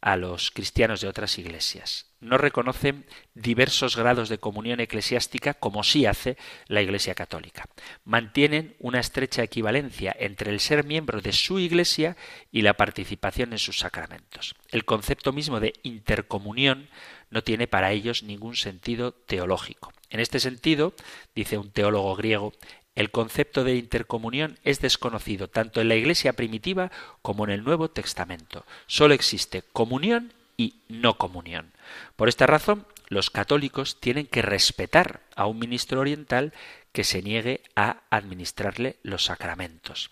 a 0.01 0.15
los 0.15 0.51
cristianos 0.51 1.01
de 1.01 1.07
otras 1.07 1.37
iglesias. 1.37 2.05
No 2.21 2.37
reconocen 2.37 3.05
diversos 3.33 3.95
grados 3.95 4.27
de 4.27 4.39
comunión 4.39 4.79
eclesiástica 4.79 5.53
como 5.53 5.83
sí 5.83 6.05
hace 6.05 6.37
la 6.67 6.81
Iglesia 6.81 7.15
Católica. 7.15 7.65
Mantienen 8.03 8.75
una 8.79 8.99
estrecha 8.99 9.43
equivalencia 9.43 10.15
entre 10.19 10.51
el 10.51 10.59
ser 10.59 10.83
miembro 10.83 11.21
de 11.21 11.31
su 11.31 11.59
Iglesia 11.59 12.17
y 12.51 12.61
la 12.61 12.73
participación 12.73 13.53
en 13.53 13.59
sus 13.59 13.79
sacramentos. 13.79 14.55
El 14.69 14.83
concepto 14.85 15.31
mismo 15.31 15.59
de 15.59 15.73
intercomunión 15.83 16.89
no 17.29 17.43
tiene 17.43 17.67
para 17.67 17.91
ellos 17.91 18.23
ningún 18.23 18.55
sentido 18.55 19.13
teológico. 19.13 19.93
En 20.09 20.19
este 20.19 20.39
sentido, 20.39 20.93
dice 21.35 21.57
un 21.57 21.71
teólogo 21.71 22.15
griego, 22.15 22.53
el 22.95 23.11
concepto 23.11 23.63
de 23.63 23.75
intercomunión 23.75 24.59
es 24.63 24.81
desconocido 24.81 25.47
tanto 25.47 25.81
en 25.81 25.87
la 25.87 25.95
Iglesia 25.95 26.33
primitiva 26.33 26.91
como 27.21 27.45
en 27.45 27.51
el 27.51 27.63
Nuevo 27.63 27.89
Testamento. 27.89 28.65
Solo 28.87 29.13
existe 29.13 29.63
comunión 29.73 30.33
y 30.57 30.75
no 30.89 31.17
comunión. 31.17 31.71
Por 32.15 32.27
esta 32.27 32.45
razón, 32.45 32.85
los 33.07 33.29
católicos 33.29 33.99
tienen 33.99 34.27
que 34.27 34.41
respetar 34.41 35.21
a 35.35 35.45
un 35.45 35.59
ministro 35.59 36.01
oriental 36.01 36.53
que 36.91 37.03
se 37.03 37.21
niegue 37.21 37.61
a 37.75 38.01
administrarle 38.09 38.97
los 39.03 39.25
sacramentos. 39.25 40.11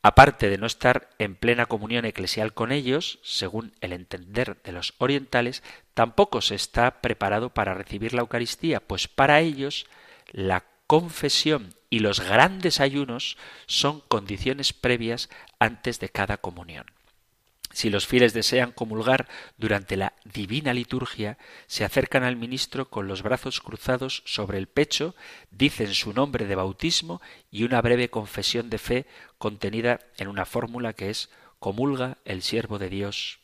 Aparte 0.00 0.50
de 0.50 0.58
no 0.58 0.66
estar 0.66 1.08
en 1.18 1.34
plena 1.34 1.64
comunión 1.64 2.04
eclesial 2.04 2.52
con 2.52 2.72
ellos, 2.72 3.18
según 3.22 3.72
el 3.80 3.94
entender 3.94 4.60
de 4.62 4.72
los 4.72 4.92
orientales, 4.98 5.62
tampoco 5.94 6.42
se 6.42 6.54
está 6.54 7.00
preparado 7.00 7.50
para 7.50 7.72
recibir 7.72 8.12
la 8.12 8.20
Eucaristía, 8.20 8.80
pues 8.80 9.08
para 9.08 9.40
ellos 9.40 9.86
la 10.30 10.64
confesión 10.86 11.74
y 11.94 12.00
los 12.00 12.18
grandes 12.18 12.80
ayunos 12.80 13.36
son 13.66 14.00
condiciones 14.00 14.72
previas 14.72 15.30
antes 15.60 16.00
de 16.00 16.08
cada 16.08 16.38
comunión. 16.38 16.86
Si 17.70 17.88
los 17.88 18.08
fieles 18.08 18.32
desean 18.32 18.72
comulgar 18.72 19.28
durante 19.58 19.96
la 19.96 20.12
divina 20.24 20.74
liturgia, 20.74 21.38
se 21.68 21.84
acercan 21.84 22.24
al 22.24 22.34
ministro 22.34 22.90
con 22.90 23.06
los 23.06 23.22
brazos 23.22 23.60
cruzados 23.60 24.24
sobre 24.26 24.58
el 24.58 24.66
pecho, 24.66 25.14
dicen 25.52 25.94
su 25.94 26.12
nombre 26.12 26.46
de 26.46 26.56
bautismo 26.56 27.22
y 27.52 27.62
una 27.62 27.80
breve 27.80 28.10
confesión 28.10 28.70
de 28.70 28.78
fe 28.78 29.06
contenida 29.38 30.00
en 30.16 30.26
una 30.26 30.46
fórmula 30.46 30.94
que 30.94 31.10
es 31.10 31.30
comulga 31.60 32.18
el 32.24 32.42
siervo 32.42 32.80
de 32.80 32.88
Dios, 32.88 33.38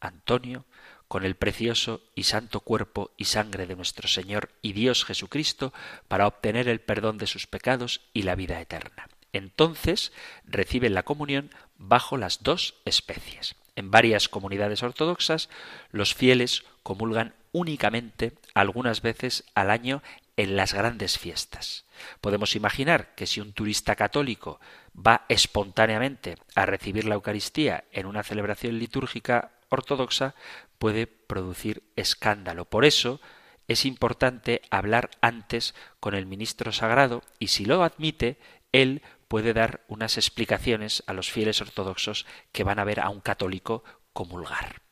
Antonio, 0.00 0.64
con 1.12 1.26
el 1.26 1.34
precioso 1.34 2.00
y 2.14 2.22
santo 2.22 2.60
cuerpo 2.60 3.10
y 3.18 3.26
sangre 3.26 3.66
de 3.66 3.76
nuestro 3.76 4.08
Señor 4.08 4.48
y 4.62 4.72
Dios 4.72 5.04
Jesucristo 5.04 5.74
para 6.08 6.26
obtener 6.26 6.68
el 6.68 6.80
perdón 6.80 7.18
de 7.18 7.26
sus 7.26 7.46
pecados 7.46 8.00
y 8.14 8.22
la 8.22 8.34
vida 8.34 8.58
eterna. 8.58 9.10
Entonces 9.34 10.10
reciben 10.46 10.94
la 10.94 11.02
comunión 11.02 11.50
bajo 11.76 12.16
las 12.16 12.42
dos 12.42 12.76
especies. 12.86 13.56
En 13.76 13.90
varias 13.90 14.30
comunidades 14.30 14.82
ortodoxas, 14.82 15.50
los 15.90 16.14
fieles 16.14 16.64
comulgan 16.82 17.34
únicamente 17.52 18.32
algunas 18.54 19.02
veces 19.02 19.44
al 19.54 19.70
año 19.70 20.02
en 20.38 20.56
las 20.56 20.72
grandes 20.72 21.18
fiestas. 21.18 21.84
Podemos 22.22 22.56
imaginar 22.56 23.14
que 23.16 23.26
si 23.26 23.42
un 23.42 23.52
turista 23.52 23.96
católico 23.96 24.60
va 24.96 25.26
espontáneamente 25.28 26.36
a 26.54 26.64
recibir 26.64 27.04
la 27.04 27.16
Eucaristía 27.16 27.84
en 27.92 28.06
una 28.06 28.22
celebración 28.22 28.78
litúrgica 28.78 29.50
ortodoxa, 29.68 30.34
puede 30.82 31.06
producir 31.06 31.84
escándalo. 31.94 32.64
Por 32.64 32.84
eso 32.84 33.20
es 33.68 33.84
importante 33.84 34.62
hablar 34.68 35.10
antes 35.20 35.76
con 36.00 36.12
el 36.12 36.26
ministro 36.26 36.72
sagrado 36.72 37.22
y 37.38 37.48
si 37.48 37.66
lo 37.66 37.84
admite, 37.84 38.40
él 38.72 39.00
puede 39.28 39.52
dar 39.52 39.84
unas 39.86 40.16
explicaciones 40.16 41.04
a 41.06 41.12
los 41.12 41.30
fieles 41.30 41.60
ortodoxos 41.60 42.26
que 42.50 42.64
van 42.64 42.80
a 42.80 42.84
ver 42.84 42.98
a 42.98 43.10
un 43.10 43.20
católico 43.20 43.84
comulgar. 44.12 44.82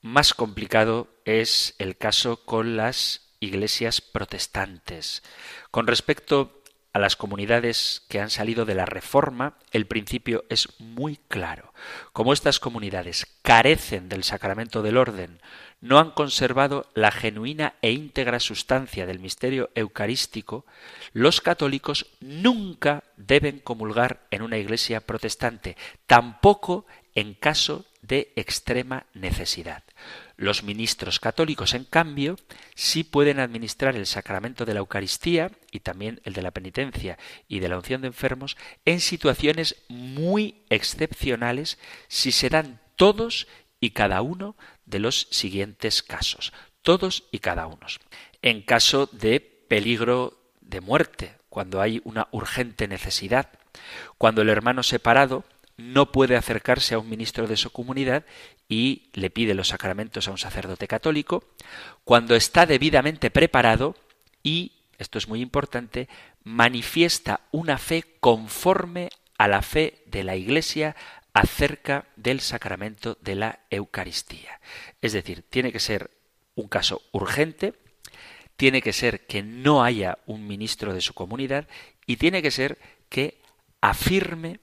Más 0.00 0.32
complicado 0.32 1.14
es 1.26 1.74
el 1.76 1.98
caso 1.98 2.46
con 2.46 2.78
las 2.78 3.34
iglesias 3.40 4.00
protestantes. 4.00 5.22
Con 5.70 5.86
respecto 5.86 6.62
a 6.94 7.00
las 7.00 7.16
comunidades 7.16 8.02
que 8.08 8.20
han 8.20 8.30
salido 8.30 8.64
de 8.64 8.76
la 8.76 8.86
Reforma, 8.86 9.54
el 9.72 9.86
principio 9.86 10.44
es 10.48 10.68
muy 10.78 11.18
claro. 11.28 11.74
Como 12.12 12.32
estas 12.32 12.60
comunidades 12.60 13.26
carecen 13.42 14.08
del 14.08 14.22
sacramento 14.22 14.80
del 14.80 14.96
orden, 14.96 15.40
no 15.80 15.98
han 15.98 16.12
conservado 16.12 16.86
la 16.94 17.10
genuina 17.10 17.74
e 17.82 17.90
íntegra 17.90 18.38
sustancia 18.38 19.06
del 19.06 19.18
misterio 19.18 19.70
eucarístico, 19.74 20.66
los 21.12 21.40
católicos 21.40 22.06
nunca 22.20 23.02
deben 23.16 23.58
comulgar 23.58 24.20
en 24.30 24.42
una 24.42 24.56
iglesia 24.56 25.00
protestante, 25.00 25.76
tampoco 26.06 26.86
en 27.16 27.34
caso 27.34 27.84
de 28.02 28.32
extrema 28.36 29.06
necesidad. 29.14 29.82
Los 30.36 30.64
ministros 30.64 31.20
católicos, 31.20 31.74
en 31.74 31.84
cambio, 31.84 32.36
sí 32.74 33.04
pueden 33.04 33.38
administrar 33.38 33.94
el 33.94 34.06
sacramento 34.06 34.64
de 34.64 34.74
la 34.74 34.80
Eucaristía 34.80 35.50
y 35.70 35.80
también 35.80 36.20
el 36.24 36.32
de 36.32 36.42
la 36.42 36.50
penitencia 36.50 37.18
y 37.48 37.60
de 37.60 37.68
la 37.68 37.76
unción 37.76 38.00
de 38.00 38.08
enfermos 38.08 38.56
en 38.84 39.00
situaciones 39.00 39.76
muy 39.88 40.64
excepcionales 40.70 41.78
si 42.08 42.32
se 42.32 42.48
dan 42.48 42.80
todos 42.96 43.46
y 43.80 43.90
cada 43.90 44.22
uno 44.22 44.56
de 44.86 44.98
los 44.98 45.28
siguientes 45.30 46.02
casos, 46.02 46.52
todos 46.82 47.24
y 47.30 47.38
cada 47.38 47.66
uno. 47.66 47.86
En 48.42 48.62
caso 48.62 49.08
de 49.12 49.40
peligro 49.40 50.52
de 50.60 50.80
muerte, 50.80 51.36
cuando 51.48 51.80
hay 51.80 52.00
una 52.04 52.28
urgente 52.32 52.88
necesidad, 52.88 53.50
cuando 54.18 54.42
el 54.42 54.48
hermano 54.48 54.82
separado 54.82 55.44
no 55.76 56.12
puede 56.12 56.36
acercarse 56.36 56.94
a 56.94 56.98
un 56.98 57.08
ministro 57.08 57.46
de 57.46 57.56
su 57.56 57.70
comunidad 57.70 58.24
y 58.68 59.10
le 59.12 59.30
pide 59.30 59.54
los 59.54 59.68
sacramentos 59.68 60.28
a 60.28 60.30
un 60.30 60.38
sacerdote 60.38 60.86
católico, 60.86 61.44
cuando 62.04 62.36
está 62.36 62.66
debidamente 62.66 63.30
preparado 63.30 63.96
y, 64.42 64.72
esto 64.98 65.18
es 65.18 65.28
muy 65.28 65.40
importante, 65.40 66.08
manifiesta 66.44 67.40
una 67.50 67.78
fe 67.78 68.04
conforme 68.20 69.10
a 69.38 69.48
la 69.48 69.62
fe 69.62 70.02
de 70.06 70.22
la 70.22 70.36
Iglesia 70.36 70.94
acerca 71.32 72.06
del 72.16 72.40
sacramento 72.40 73.18
de 73.20 73.34
la 73.34 73.60
Eucaristía. 73.70 74.60
Es 75.02 75.12
decir, 75.12 75.42
tiene 75.42 75.72
que 75.72 75.80
ser 75.80 76.10
un 76.54 76.68
caso 76.68 77.02
urgente, 77.10 77.74
tiene 78.56 78.80
que 78.80 78.92
ser 78.92 79.26
que 79.26 79.42
no 79.42 79.82
haya 79.82 80.18
un 80.26 80.46
ministro 80.46 80.94
de 80.94 81.00
su 81.00 81.12
comunidad 81.12 81.66
y 82.06 82.16
tiene 82.16 82.40
que 82.40 82.52
ser 82.52 82.78
que 83.08 83.40
afirme 83.80 84.60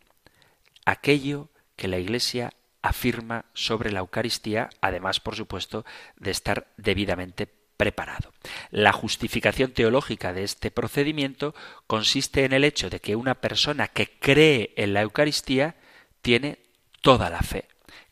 aquello 0.86 1.50
que 1.76 1.88
la 1.88 2.00
Iglesia 2.00 2.54
afirma 2.82 3.46
sobre 3.54 3.92
la 3.92 4.00
Eucaristía, 4.00 4.70
además, 4.82 5.20
por 5.20 5.36
supuesto, 5.36 5.86
de 6.18 6.32
estar 6.32 6.68
debidamente 6.78 7.48
preparado. 7.78 8.32
La 8.70 8.92
justificación 8.92 9.72
teológica 9.72 10.34
de 10.34 10.44
este 10.44 10.70
procedimiento 10.70 11.56
consiste 11.88 12.46
en 12.46 12.54
el 12.54 12.64
hecho 12.64 12.90
de 12.90 13.00
que 13.00 13.16
una 13.16 13.36
persona 13.36 13.88
que 13.88 14.20
cree 14.20 14.74
en 14.78 14.94
la 14.94 15.02
Eucaristía 15.02 15.76
tiene 16.22 16.60
toda 17.02 17.30
la 17.30 17.42
fe. 17.42 17.68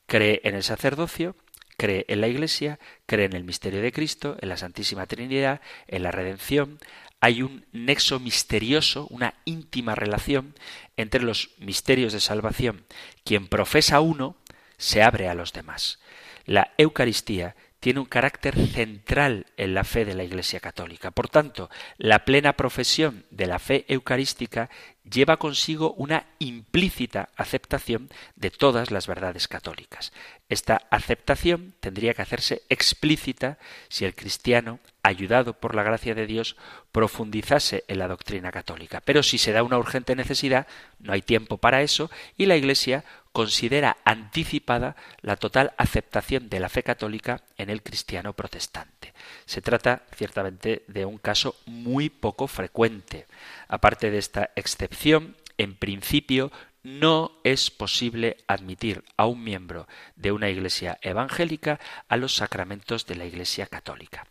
Cree 0.07 0.41
en 0.43 0.55
el 0.55 0.63
sacerdocio, 0.63 1.35
cree 1.79 2.05
en 2.09 2.19
la 2.19 2.27
Iglesia, 2.27 2.77
cree 3.05 3.25
en 3.25 3.33
el 3.33 3.45
misterio 3.45 3.81
de 3.81 3.93
Cristo, 3.93 4.37
en 4.41 4.49
la 4.49 4.57
Santísima 4.57 5.07
Trinidad, 5.07 5.61
en 5.87 6.03
la 6.03 6.11
redención. 6.11 6.77
Hay 7.21 7.41
un 7.41 7.65
nexo 7.71 8.19
misterioso, 8.19 9.07
una 9.09 9.33
íntima 9.45 9.95
relación 9.95 10.53
entre 10.97 11.23
los 11.23 11.51
misterios 11.57 12.11
de 12.11 12.19
salvación. 12.19 12.83
Quien 13.23 13.47
profesa 13.47 14.01
uno 14.01 14.35
se 14.77 15.01
abre 15.01 15.29
a 15.29 15.33
los 15.33 15.53
demás. 15.53 15.99
La 16.45 16.73
Eucaristía 16.77 17.55
tiene 17.79 17.99
un 17.99 18.05
carácter 18.05 18.55
central 18.67 19.45
en 19.57 19.73
la 19.73 19.83
fe 19.83 20.05
de 20.05 20.13
la 20.13 20.23
Iglesia 20.23 20.59
Católica. 20.59 21.11
Por 21.11 21.29
tanto, 21.29 21.69
la 21.97 22.25
plena 22.25 22.53
profesión 22.53 23.25
de 23.31 23.47
la 23.47 23.59
fe 23.59 23.85
eucarística 23.87 24.69
lleva 25.09 25.37
consigo 25.37 25.93
una 25.93 26.25
implícita 26.39 27.29
aceptación 27.35 28.09
de 28.35 28.51
todas 28.51 28.91
las 28.91 29.07
verdades 29.07 29.47
católicas. 29.47 30.11
Esta 30.49 30.81
aceptación 30.91 31.73
tendría 31.79 32.13
que 32.13 32.21
hacerse 32.21 32.63
explícita 32.69 33.57
si 33.87 34.05
el 34.05 34.13
cristiano, 34.13 34.79
ayudado 35.01 35.53
por 35.53 35.73
la 35.73 35.83
gracia 35.83 36.13
de 36.15 36.27
Dios, 36.27 36.57
profundizase 36.91 37.85
en 37.87 37.99
la 37.99 38.07
doctrina 38.07 38.51
católica. 38.51 39.01
Pero 39.03 39.23
si 39.23 39.37
se 39.37 39.51
da 39.51 39.63
una 39.63 39.77
urgente 39.77 40.15
necesidad, 40.15 40.67
no 40.99 41.13
hay 41.13 41.21
tiempo 41.21 41.57
para 41.57 41.81
eso 41.81 42.11
y 42.37 42.45
la 42.45 42.57
Iglesia 42.57 43.05
considera 43.39 43.95
anticipada 44.03 44.97
la 45.21 45.37
total 45.37 45.71
aceptación 45.77 46.49
de 46.49 46.59
la 46.59 46.67
fe 46.67 46.83
católica 46.83 47.41
en 47.55 47.69
el 47.69 47.81
cristiano 47.81 48.33
protestante. 48.33 49.13
Se 49.45 49.61
trata 49.61 50.03
ciertamente 50.13 50.83
de 50.89 51.05
un 51.05 51.19
caso 51.19 51.55
muy 51.65 52.09
poco 52.09 52.47
frecuente. 52.47 53.27
Aparte 53.69 54.11
de 54.11 54.17
esta 54.17 54.49
excepción, 54.57 55.37
en 55.57 55.75
principio 55.75 56.51
no 56.83 57.31
es 57.45 57.71
posible 57.71 58.35
admitir 58.45 59.05
a 59.15 59.25
un 59.25 59.41
miembro 59.41 59.87
de 60.17 60.33
una 60.33 60.49
iglesia 60.49 60.99
evangélica 61.01 61.79
a 62.09 62.17
los 62.17 62.35
sacramentos 62.35 63.05
de 63.05 63.15
la 63.15 63.25
iglesia 63.25 63.67
católica. 63.67 64.27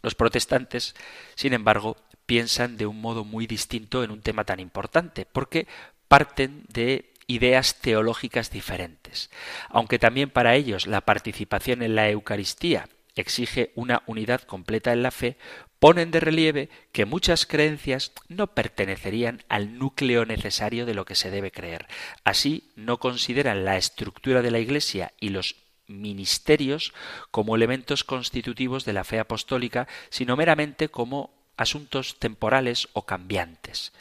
Los 0.00 0.14
protestantes, 0.14 0.94
sin 1.34 1.52
embargo, 1.52 1.98
piensan 2.24 2.78
de 2.78 2.86
un 2.86 2.98
modo 3.02 3.24
muy 3.24 3.46
distinto 3.46 4.02
en 4.02 4.10
un 4.10 4.22
tema 4.22 4.44
tan 4.44 4.58
importante, 4.58 5.26
porque 5.30 5.66
parten 6.08 6.64
de 6.68 7.12
ideas 7.28 7.76
teológicas 7.80 8.50
diferentes. 8.50 9.30
Aunque 9.68 10.00
también 10.00 10.30
para 10.30 10.56
ellos 10.56 10.88
la 10.88 11.02
participación 11.02 11.82
en 11.82 11.94
la 11.94 12.10
Eucaristía 12.10 12.88
exige 13.14 13.72
una 13.74 14.02
unidad 14.06 14.40
completa 14.42 14.92
en 14.92 15.02
la 15.02 15.10
fe, 15.10 15.36
ponen 15.78 16.10
de 16.10 16.20
relieve 16.20 16.70
que 16.92 17.04
muchas 17.04 17.46
creencias 17.46 18.12
no 18.28 18.48
pertenecerían 18.48 19.44
al 19.48 19.78
núcleo 19.78 20.24
necesario 20.24 20.86
de 20.86 20.94
lo 20.94 21.04
que 21.04 21.14
se 21.14 21.30
debe 21.30 21.52
creer. 21.52 21.86
Así, 22.24 22.70
no 22.74 22.98
consideran 22.98 23.64
la 23.64 23.76
estructura 23.76 24.42
de 24.42 24.50
la 24.50 24.58
Iglesia 24.58 25.12
y 25.20 25.28
los 25.28 25.56
ministerios 25.86 26.92
como 27.30 27.56
elementos 27.56 28.04
constitutivos 28.04 28.84
de 28.84 28.92
la 28.92 29.04
fe 29.04 29.18
apostólica, 29.20 29.88
sino 30.10 30.36
meramente 30.36 30.88
como 30.88 31.30
asuntos 31.56 32.18
temporales 32.18 32.88
o 32.92 33.06
cambiantes. 33.06 33.92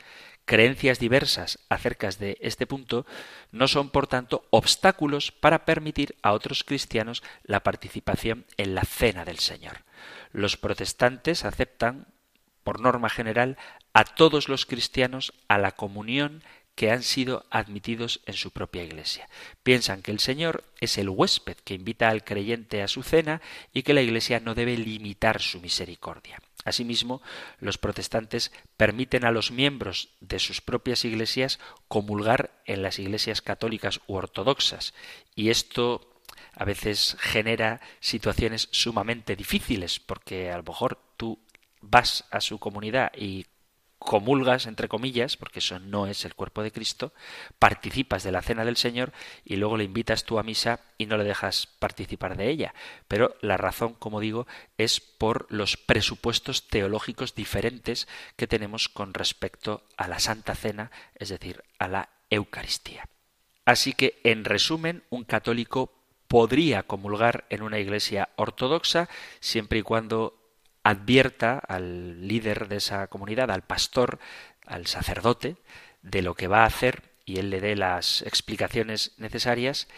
Creencias 0.47 0.97
diversas 0.97 1.59
acerca 1.67 2.09
de 2.11 2.37
este 2.39 2.65
punto 2.65 3.05
no 3.51 3.67
son, 3.67 3.89
por 3.89 4.07
tanto, 4.07 4.47
obstáculos 4.49 5.33
para 5.33 5.65
permitir 5.65 6.15
a 6.21 6.31
otros 6.31 6.63
cristianos 6.63 7.21
la 7.43 7.63
participación 7.63 8.45
en 8.55 8.73
la 8.73 8.85
cena 8.85 9.25
del 9.25 9.39
Señor. 9.39 9.83
Los 10.31 10.55
protestantes 10.55 11.43
aceptan, 11.43 12.07
por 12.63 12.79
norma 12.79 13.09
general, 13.09 13.57
a 13.91 14.05
todos 14.05 14.47
los 14.47 14.65
cristianos 14.65 15.33
a 15.49 15.57
la 15.57 15.73
comunión 15.73 16.41
que 16.75 16.91
han 16.91 17.03
sido 17.03 17.45
admitidos 17.49 18.21
en 18.25 18.35
su 18.35 18.51
propia 18.51 18.85
iglesia. 18.85 19.27
Piensan 19.63 20.01
que 20.01 20.11
el 20.11 20.21
Señor 20.21 20.63
es 20.79 20.97
el 20.97 21.09
huésped 21.09 21.57
que 21.65 21.73
invita 21.73 22.07
al 22.07 22.23
creyente 22.23 22.81
a 22.81 22.87
su 22.87 23.03
cena 23.03 23.41
y 23.73 23.83
que 23.83 23.93
la 23.93 24.01
iglesia 24.01 24.39
no 24.39 24.55
debe 24.55 24.77
limitar 24.77 25.41
su 25.41 25.59
misericordia. 25.59 26.39
Asimismo, 26.67 27.21
los 27.59 27.77
protestantes 27.77 28.51
permiten 28.75 29.23
a 29.23 29.31
los 29.31 29.51
miembros 29.51 30.09
de 30.19 30.37
sus 30.37 30.59
propias 30.59 31.05
iglesias 31.05 31.59
comulgar 31.87 32.51
en 32.65 32.81
las 32.81 32.99
iglesias 32.99 33.41
católicas 33.41 34.01
u 34.05 34.15
ortodoxas, 34.15 34.93
y 35.33 35.49
esto 35.49 36.21
a 36.53 36.65
veces 36.65 37.15
genera 37.21 37.79
situaciones 38.01 38.67
sumamente 38.71 39.37
difíciles, 39.37 40.01
porque 40.01 40.51
a 40.51 40.57
lo 40.57 40.63
mejor 40.63 40.99
tú 41.15 41.39
vas 41.79 42.25
a 42.31 42.41
su 42.41 42.59
comunidad 42.59 43.13
y 43.15 43.45
comulgas, 43.99 44.67
entre 44.67 44.87
comillas, 44.87 45.37
porque 45.37 45.59
eso 45.59 45.79
no 45.79 46.07
es 46.07 46.23
el 46.25 46.35
cuerpo 46.35 46.63
de 46.63 46.71
Cristo, 46.71 47.13
participas 47.59 48.23
de 48.23 48.31
la 48.31 48.41
cena 48.41 48.63
del 48.63 48.77
Señor 48.77 49.11
y 49.43 49.55
luego 49.55 49.77
le 49.77 49.83
invitas 49.83 50.23
tú 50.23 50.39
a 50.39 50.43
misa 50.43 50.79
y 50.97 51.05
no 51.07 51.17
le 51.17 51.23
dejas 51.23 51.67
participar 51.67 52.37
de 52.37 52.49
ella. 52.49 52.73
Pero 53.07 53.35
la 53.41 53.57
razón, 53.57 53.93
como 53.93 54.19
digo, 54.19 54.47
es 54.77 54.99
por 54.99 55.47
los 55.49 55.77
presupuestos 55.77 56.67
teológicos 56.67 57.35
diferentes 57.35 58.07
que 58.35 58.47
tenemos 58.47 58.89
con 58.89 59.13
respecto 59.13 59.83
a 59.97 60.07
la 60.07 60.19
Santa 60.19 60.55
Cena, 60.55 60.91
es 61.15 61.29
decir, 61.29 61.63
a 61.79 61.87
la 61.87 62.09
Eucaristía. 62.29 63.07
Así 63.65 63.93
que, 63.93 64.19
en 64.23 64.45
resumen, 64.45 65.03
un 65.09 65.25
católico 65.25 65.91
podría 66.27 66.83
comulgar 66.83 67.45
en 67.49 67.61
una 67.61 67.79
iglesia 67.79 68.29
ortodoxa 68.35 69.09
siempre 69.39 69.79
y 69.79 69.83
cuando 69.83 70.36
advierta 70.89 71.59
al 71.59 72.27
líder 72.27 72.69
de 72.69 72.77
esa 72.77 73.07
comunidad, 73.07 73.51
al 73.51 73.63
pastor, 73.63 74.19
al 74.65 74.87
sacerdote, 74.87 75.57
de 76.01 76.21
lo 76.21 76.33
que 76.33 76.47
va 76.47 76.63
a 76.63 76.67
hacer 76.67 77.03
y 77.25 77.39
él 77.39 77.49
le 77.49 77.59
dé 77.59 77.75
las 77.75 78.21
explicaciones 78.21 79.11
necesarias. 79.17 79.89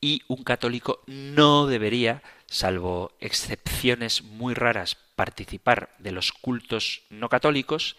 Y 0.00 0.22
un 0.28 0.44
católico 0.44 1.02
no 1.06 1.66
debería, 1.66 2.22
salvo 2.46 3.12
excepciones 3.20 4.22
muy 4.22 4.54
raras, 4.54 4.96
participar 5.14 5.94
de 5.98 6.12
los 6.12 6.32
cultos 6.32 7.02
no 7.10 7.28
católicos 7.28 7.98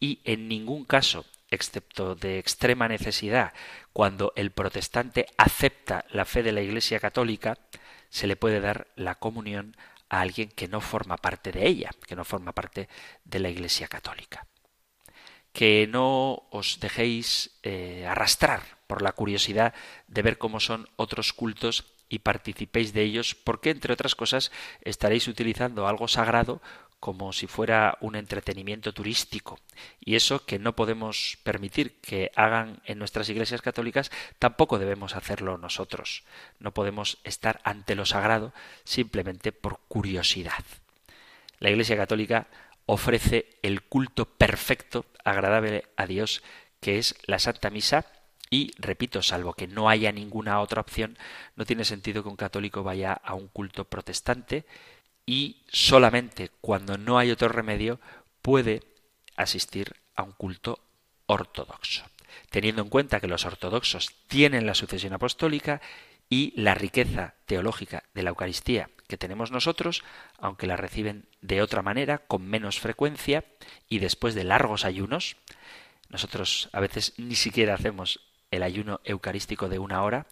y 0.00 0.20
en 0.24 0.48
ningún 0.48 0.86
caso, 0.86 1.26
excepto 1.50 2.14
de 2.14 2.38
extrema 2.38 2.88
necesidad, 2.88 3.52
cuando 3.92 4.32
el 4.36 4.52
protestante 4.52 5.26
acepta 5.36 6.06
la 6.10 6.24
fe 6.24 6.42
de 6.42 6.52
la 6.52 6.62
Iglesia 6.62 6.98
católica, 6.98 7.58
se 8.08 8.26
le 8.26 8.36
puede 8.36 8.60
dar 8.60 8.86
la 8.96 9.16
comunión 9.16 9.76
a 10.08 10.20
alguien 10.20 10.48
que 10.48 10.68
no 10.68 10.80
forma 10.80 11.16
parte 11.16 11.52
de 11.52 11.66
ella, 11.66 11.90
que 12.06 12.16
no 12.16 12.24
forma 12.24 12.52
parte 12.52 12.88
de 13.24 13.38
la 13.38 13.48
Iglesia 13.48 13.88
Católica. 13.88 14.46
Que 15.52 15.86
no 15.86 16.46
os 16.50 16.80
dejéis 16.80 17.58
eh, 17.62 18.06
arrastrar 18.08 18.62
por 18.86 19.02
la 19.02 19.12
curiosidad 19.12 19.74
de 20.08 20.22
ver 20.22 20.38
cómo 20.38 20.60
son 20.60 20.88
otros 20.96 21.32
cultos 21.32 21.84
y 22.08 22.20
participéis 22.20 22.92
de 22.92 23.02
ellos, 23.02 23.34
porque 23.34 23.70
entre 23.70 23.92
otras 23.92 24.14
cosas 24.14 24.52
estaréis 24.82 25.26
utilizando 25.26 25.88
algo 25.88 26.06
sagrado 26.08 26.60
como 27.04 27.34
si 27.34 27.46
fuera 27.46 27.98
un 28.00 28.16
entretenimiento 28.16 28.94
turístico. 28.94 29.58
Y 30.00 30.14
eso 30.14 30.46
que 30.46 30.58
no 30.58 30.74
podemos 30.74 31.36
permitir 31.42 32.00
que 32.00 32.30
hagan 32.34 32.80
en 32.86 32.98
nuestras 32.98 33.28
iglesias 33.28 33.60
católicas, 33.60 34.10
tampoco 34.38 34.78
debemos 34.78 35.14
hacerlo 35.14 35.58
nosotros. 35.58 36.24
No 36.58 36.72
podemos 36.72 37.18
estar 37.22 37.60
ante 37.62 37.94
lo 37.94 38.06
sagrado 38.06 38.54
simplemente 38.84 39.52
por 39.52 39.80
curiosidad. 39.86 40.64
La 41.58 41.68
Iglesia 41.68 41.98
Católica 41.98 42.46
ofrece 42.86 43.50
el 43.60 43.82
culto 43.82 44.24
perfecto, 44.24 45.04
agradable 45.24 45.84
a 45.98 46.06
Dios, 46.06 46.42
que 46.80 46.96
es 46.96 47.16
la 47.26 47.38
Santa 47.38 47.68
Misa, 47.68 48.06
y, 48.48 48.70
repito, 48.78 49.20
salvo 49.20 49.52
que 49.52 49.66
no 49.66 49.90
haya 49.90 50.10
ninguna 50.10 50.58
otra 50.60 50.80
opción, 50.80 51.18
no 51.54 51.66
tiene 51.66 51.84
sentido 51.84 52.22
que 52.22 52.30
un 52.30 52.36
católico 52.36 52.82
vaya 52.82 53.12
a 53.12 53.34
un 53.34 53.48
culto 53.48 53.84
protestante, 53.84 54.64
y 55.26 55.62
solamente 55.68 56.50
cuando 56.60 56.98
no 56.98 57.18
hay 57.18 57.30
otro 57.30 57.48
remedio 57.48 58.00
puede 58.42 58.82
asistir 59.36 59.96
a 60.14 60.22
un 60.22 60.32
culto 60.32 60.80
ortodoxo, 61.26 62.04
teniendo 62.50 62.82
en 62.82 62.88
cuenta 62.88 63.20
que 63.20 63.28
los 63.28 63.44
ortodoxos 63.46 64.12
tienen 64.28 64.66
la 64.66 64.74
sucesión 64.74 65.12
apostólica 65.12 65.80
y 66.28 66.52
la 66.60 66.74
riqueza 66.74 67.34
teológica 67.46 68.04
de 68.14 68.22
la 68.22 68.30
Eucaristía 68.30 68.90
que 69.08 69.18
tenemos 69.18 69.50
nosotros, 69.50 70.02
aunque 70.38 70.66
la 70.66 70.76
reciben 70.76 71.26
de 71.42 71.62
otra 71.62 71.82
manera, 71.82 72.18
con 72.18 72.46
menos 72.46 72.80
frecuencia 72.80 73.44
y 73.88 73.98
después 73.98 74.34
de 74.34 74.44
largos 74.44 74.84
ayunos. 74.84 75.36
Nosotros 76.08 76.68
a 76.72 76.80
veces 76.80 77.14
ni 77.18 77.34
siquiera 77.34 77.74
hacemos 77.74 78.20
el 78.50 78.62
ayuno 78.62 79.00
eucarístico 79.04 79.68
de 79.68 79.78
una 79.78 80.02
hora 80.02 80.26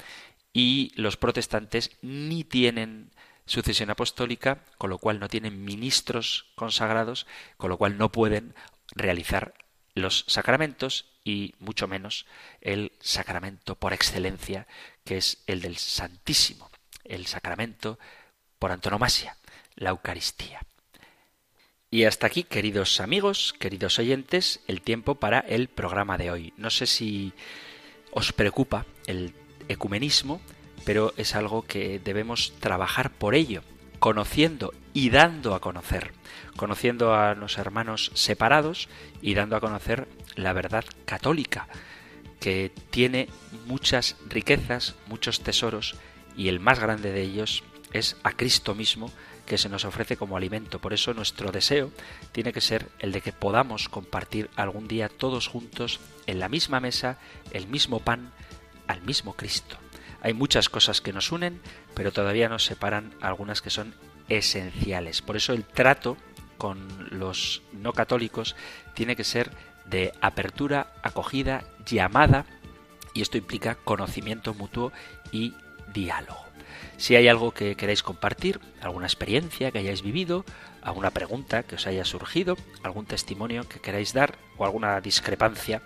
y 0.53 0.93
los 0.97 1.17
protestantes 1.17 1.97
ni 2.03 2.45
tienen 2.45 3.11
sucesión 3.47 3.91
apostólica, 3.91 4.65
con 4.79 4.91
lo 4.91 4.99
cual 4.99 5.19
no 5.21 5.29
tienen 5.29 5.65
ministros 5.65 6.47
consagrados, 6.55 7.27
con 7.57 7.71
lo 7.71 7.79
cual 7.79 7.99
no 7.99 8.13
pueden 8.13 8.55
realizar 8.95 9.55
los 9.95 10.25
sacramentos 10.27 11.07
y 11.25 11.55
mucho 11.59 11.87
menos 11.87 12.27
el 12.61 12.93
sacramento 13.01 13.75
por 13.77 13.93
excelencia, 13.93 14.67
que 15.05 15.19
es 15.19 15.43
el 15.47 15.61
del 15.61 15.77
Santísimo, 15.77 16.71
el 17.05 17.27
sacramento 17.27 17.99
por 18.59 18.73
antonomasia, 18.73 19.37
la 19.77 19.91
Eucaristía. 19.91 20.61
Y 21.91 22.05
hasta 22.05 22.27
aquí, 22.27 22.45
queridos 22.45 23.01
amigos, 23.01 23.55
queridos 23.59 23.99
oyentes, 23.99 24.61
el 24.67 24.81
tiempo 24.81 25.17
para 25.17 25.41
el 25.41 25.69
programa 25.69 26.17
de 26.17 26.31
hoy. 26.31 26.55
No 26.57 26.71
sé 26.71 26.87
si 26.87 27.35
os 28.13 28.33
preocupa 28.33 28.87
el 29.07 29.35
ecumenismo, 29.69 30.41
pero 30.85 31.13
es 31.17 31.35
algo 31.35 31.63
que 31.63 31.99
debemos 31.99 32.55
trabajar 32.61 33.11
por 33.11 33.35
ello, 33.35 33.63
conociendo 33.99 34.73
y 34.93 35.11
dando 35.11 35.55
a 35.55 35.61
conocer, 35.61 36.13
conociendo 36.57 37.15
a 37.15 37.35
los 37.35 37.59
hermanos 37.59 38.11
separados 38.15 38.89
y 39.21 39.35
dando 39.35 39.57
a 39.57 39.61
conocer 39.61 40.09
la 40.35 40.53
verdad 40.53 40.85
católica, 41.05 41.69
que 42.41 42.73
tiene 42.91 43.29
muchas 43.67 44.17
riquezas, 44.29 44.97
muchos 45.07 45.41
tesoros, 45.41 45.95
y 46.37 46.49
el 46.49 46.61
más 46.61 46.81
grande 46.81 47.13
de 47.13 47.23
ellos 47.23 47.63
es 47.93 48.17
a 48.23 48.33
Cristo 48.33 48.75
mismo 48.75 49.11
que 49.47 49.59
se 49.59 49.69
nos 49.69 49.85
ofrece 49.85 50.17
como 50.17 50.37
alimento. 50.37 50.81
Por 50.81 50.93
eso 50.93 51.15
nuestro 51.15 51.53
deseo 51.53 51.91
tiene 52.33 52.53
que 52.53 52.61
ser 52.61 52.89
el 52.99 53.13
de 53.13 53.21
que 53.21 53.33
podamos 53.33 53.89
compartir 53.89 54.49
algún 54.57 54.89
día 54.89 55.09
todos 55.09 55.49
juntos 55.49 56.01
en 56.27 56.41
la 56.41 56.49
misma 56.49 56.81
mesa, 56.81 57.19
el 57.51 57.67
mismo 57.67 58.01
pan, 58.01 58.33
al 58.87 59.03
mismo 59.03 59.35
Cristo. 59.35 59.82
Hay 60.23 60.35
muchas 60.35 60.69
cosas 60.69 61.01
que 61.01 61.13
nos 61.13 61.33
unen, 61.33 61.61
pero 61.95 62.13
todavía 62.13 62.49
nos 62.49 62.65
separan 62.65 63.13
algunas 63.21 63.61
que 63.61 63.71
son 63.71 63.95
esenciales. 64.29 65.21
Por 65.21 65.37
eso 65.37 65.53
el 65.53 65.65
trato 65.65 66.17
con 66.59 66.79
los 67.11 67.63
no 67.73 67.93
católicos 67.93 68.55
tiene 68.95 69.17
que 69.17 69.25
ser 69.25 69.51
de 69.85 70.13
apertura, 70.21 70.93
acogida, 71.03 71.65
llamada, 71.85 72.47
y 73.15 73.23
esto 73.23 73.37
implica 73.37 73.75
conocimiento 73.75 74.55
mutuo 74.55 74.93
y 75.33 75.55
diálogo. 75.93 76.45
Si 76.97 77.17
hay 77.17 77.27
algo 77.27 77.51
que 77.51 77.75
queráis 77.75 78.05
compartir, 78.05 78.61
alguna 78.81 79.07
experiencia 79.07 79.73
que 79.73 79.79
hayáis 79.79 80.03
vivido, 80.03 80.45
alguna 80.83 81.11
pregunta 81.11 81.63
que 81.63 81.77
os 81.77 81.87
haya 81.87 82.05
surgido, 82.05 82.57
algún 82.83 83.07
testimonio 83.07 83.69
que 83.69 83.81
queráis 83.81 84.13
dar 84.13 84.37
o 84.57 84.65
alguna 84.65 85.01
discrepancia 85.01 85.83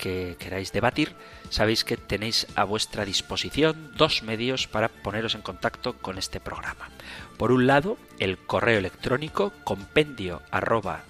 que 0.00 0.36
queráis 0.38 0.72
debatir, 0.72 1.14
sabéis 1.50 1.84
que 1.84 1.98
tenéis 1.98 2.46
a 2.56 2.64
vuestra 2.64 3.04
disposición 3.04 3.92
dos 3.96 4.22
medios 4.22 4.66
para 4.66 4.88
poneros 4.88 5.34
en 5.34 5.42
contacto 5.42 5.98
con 5.98 6.16
este 6.16 6.40
programa. 6.40 6.88
Por 7.36 7.52
un 7.52 7.66
lado, 7.66 7.98
el 8.18 8.38
correo 8.38 8.78
electrónico 8.78 9.52
compendio 9.62 10.42
arroba 10.50 11.04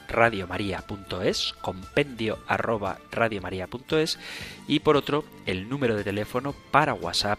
compendio 1.63 2.39
arroba 2.49 2.99
y 4.67 4.81
por 4.81 4.97
otro, 4.97 5.25
el 5.47 5.69
número 5.69 5.95
de 5.95 6.05
teléfono 6.05 6.55
para 6.73 6.95
WhatsApp 6.95 7.39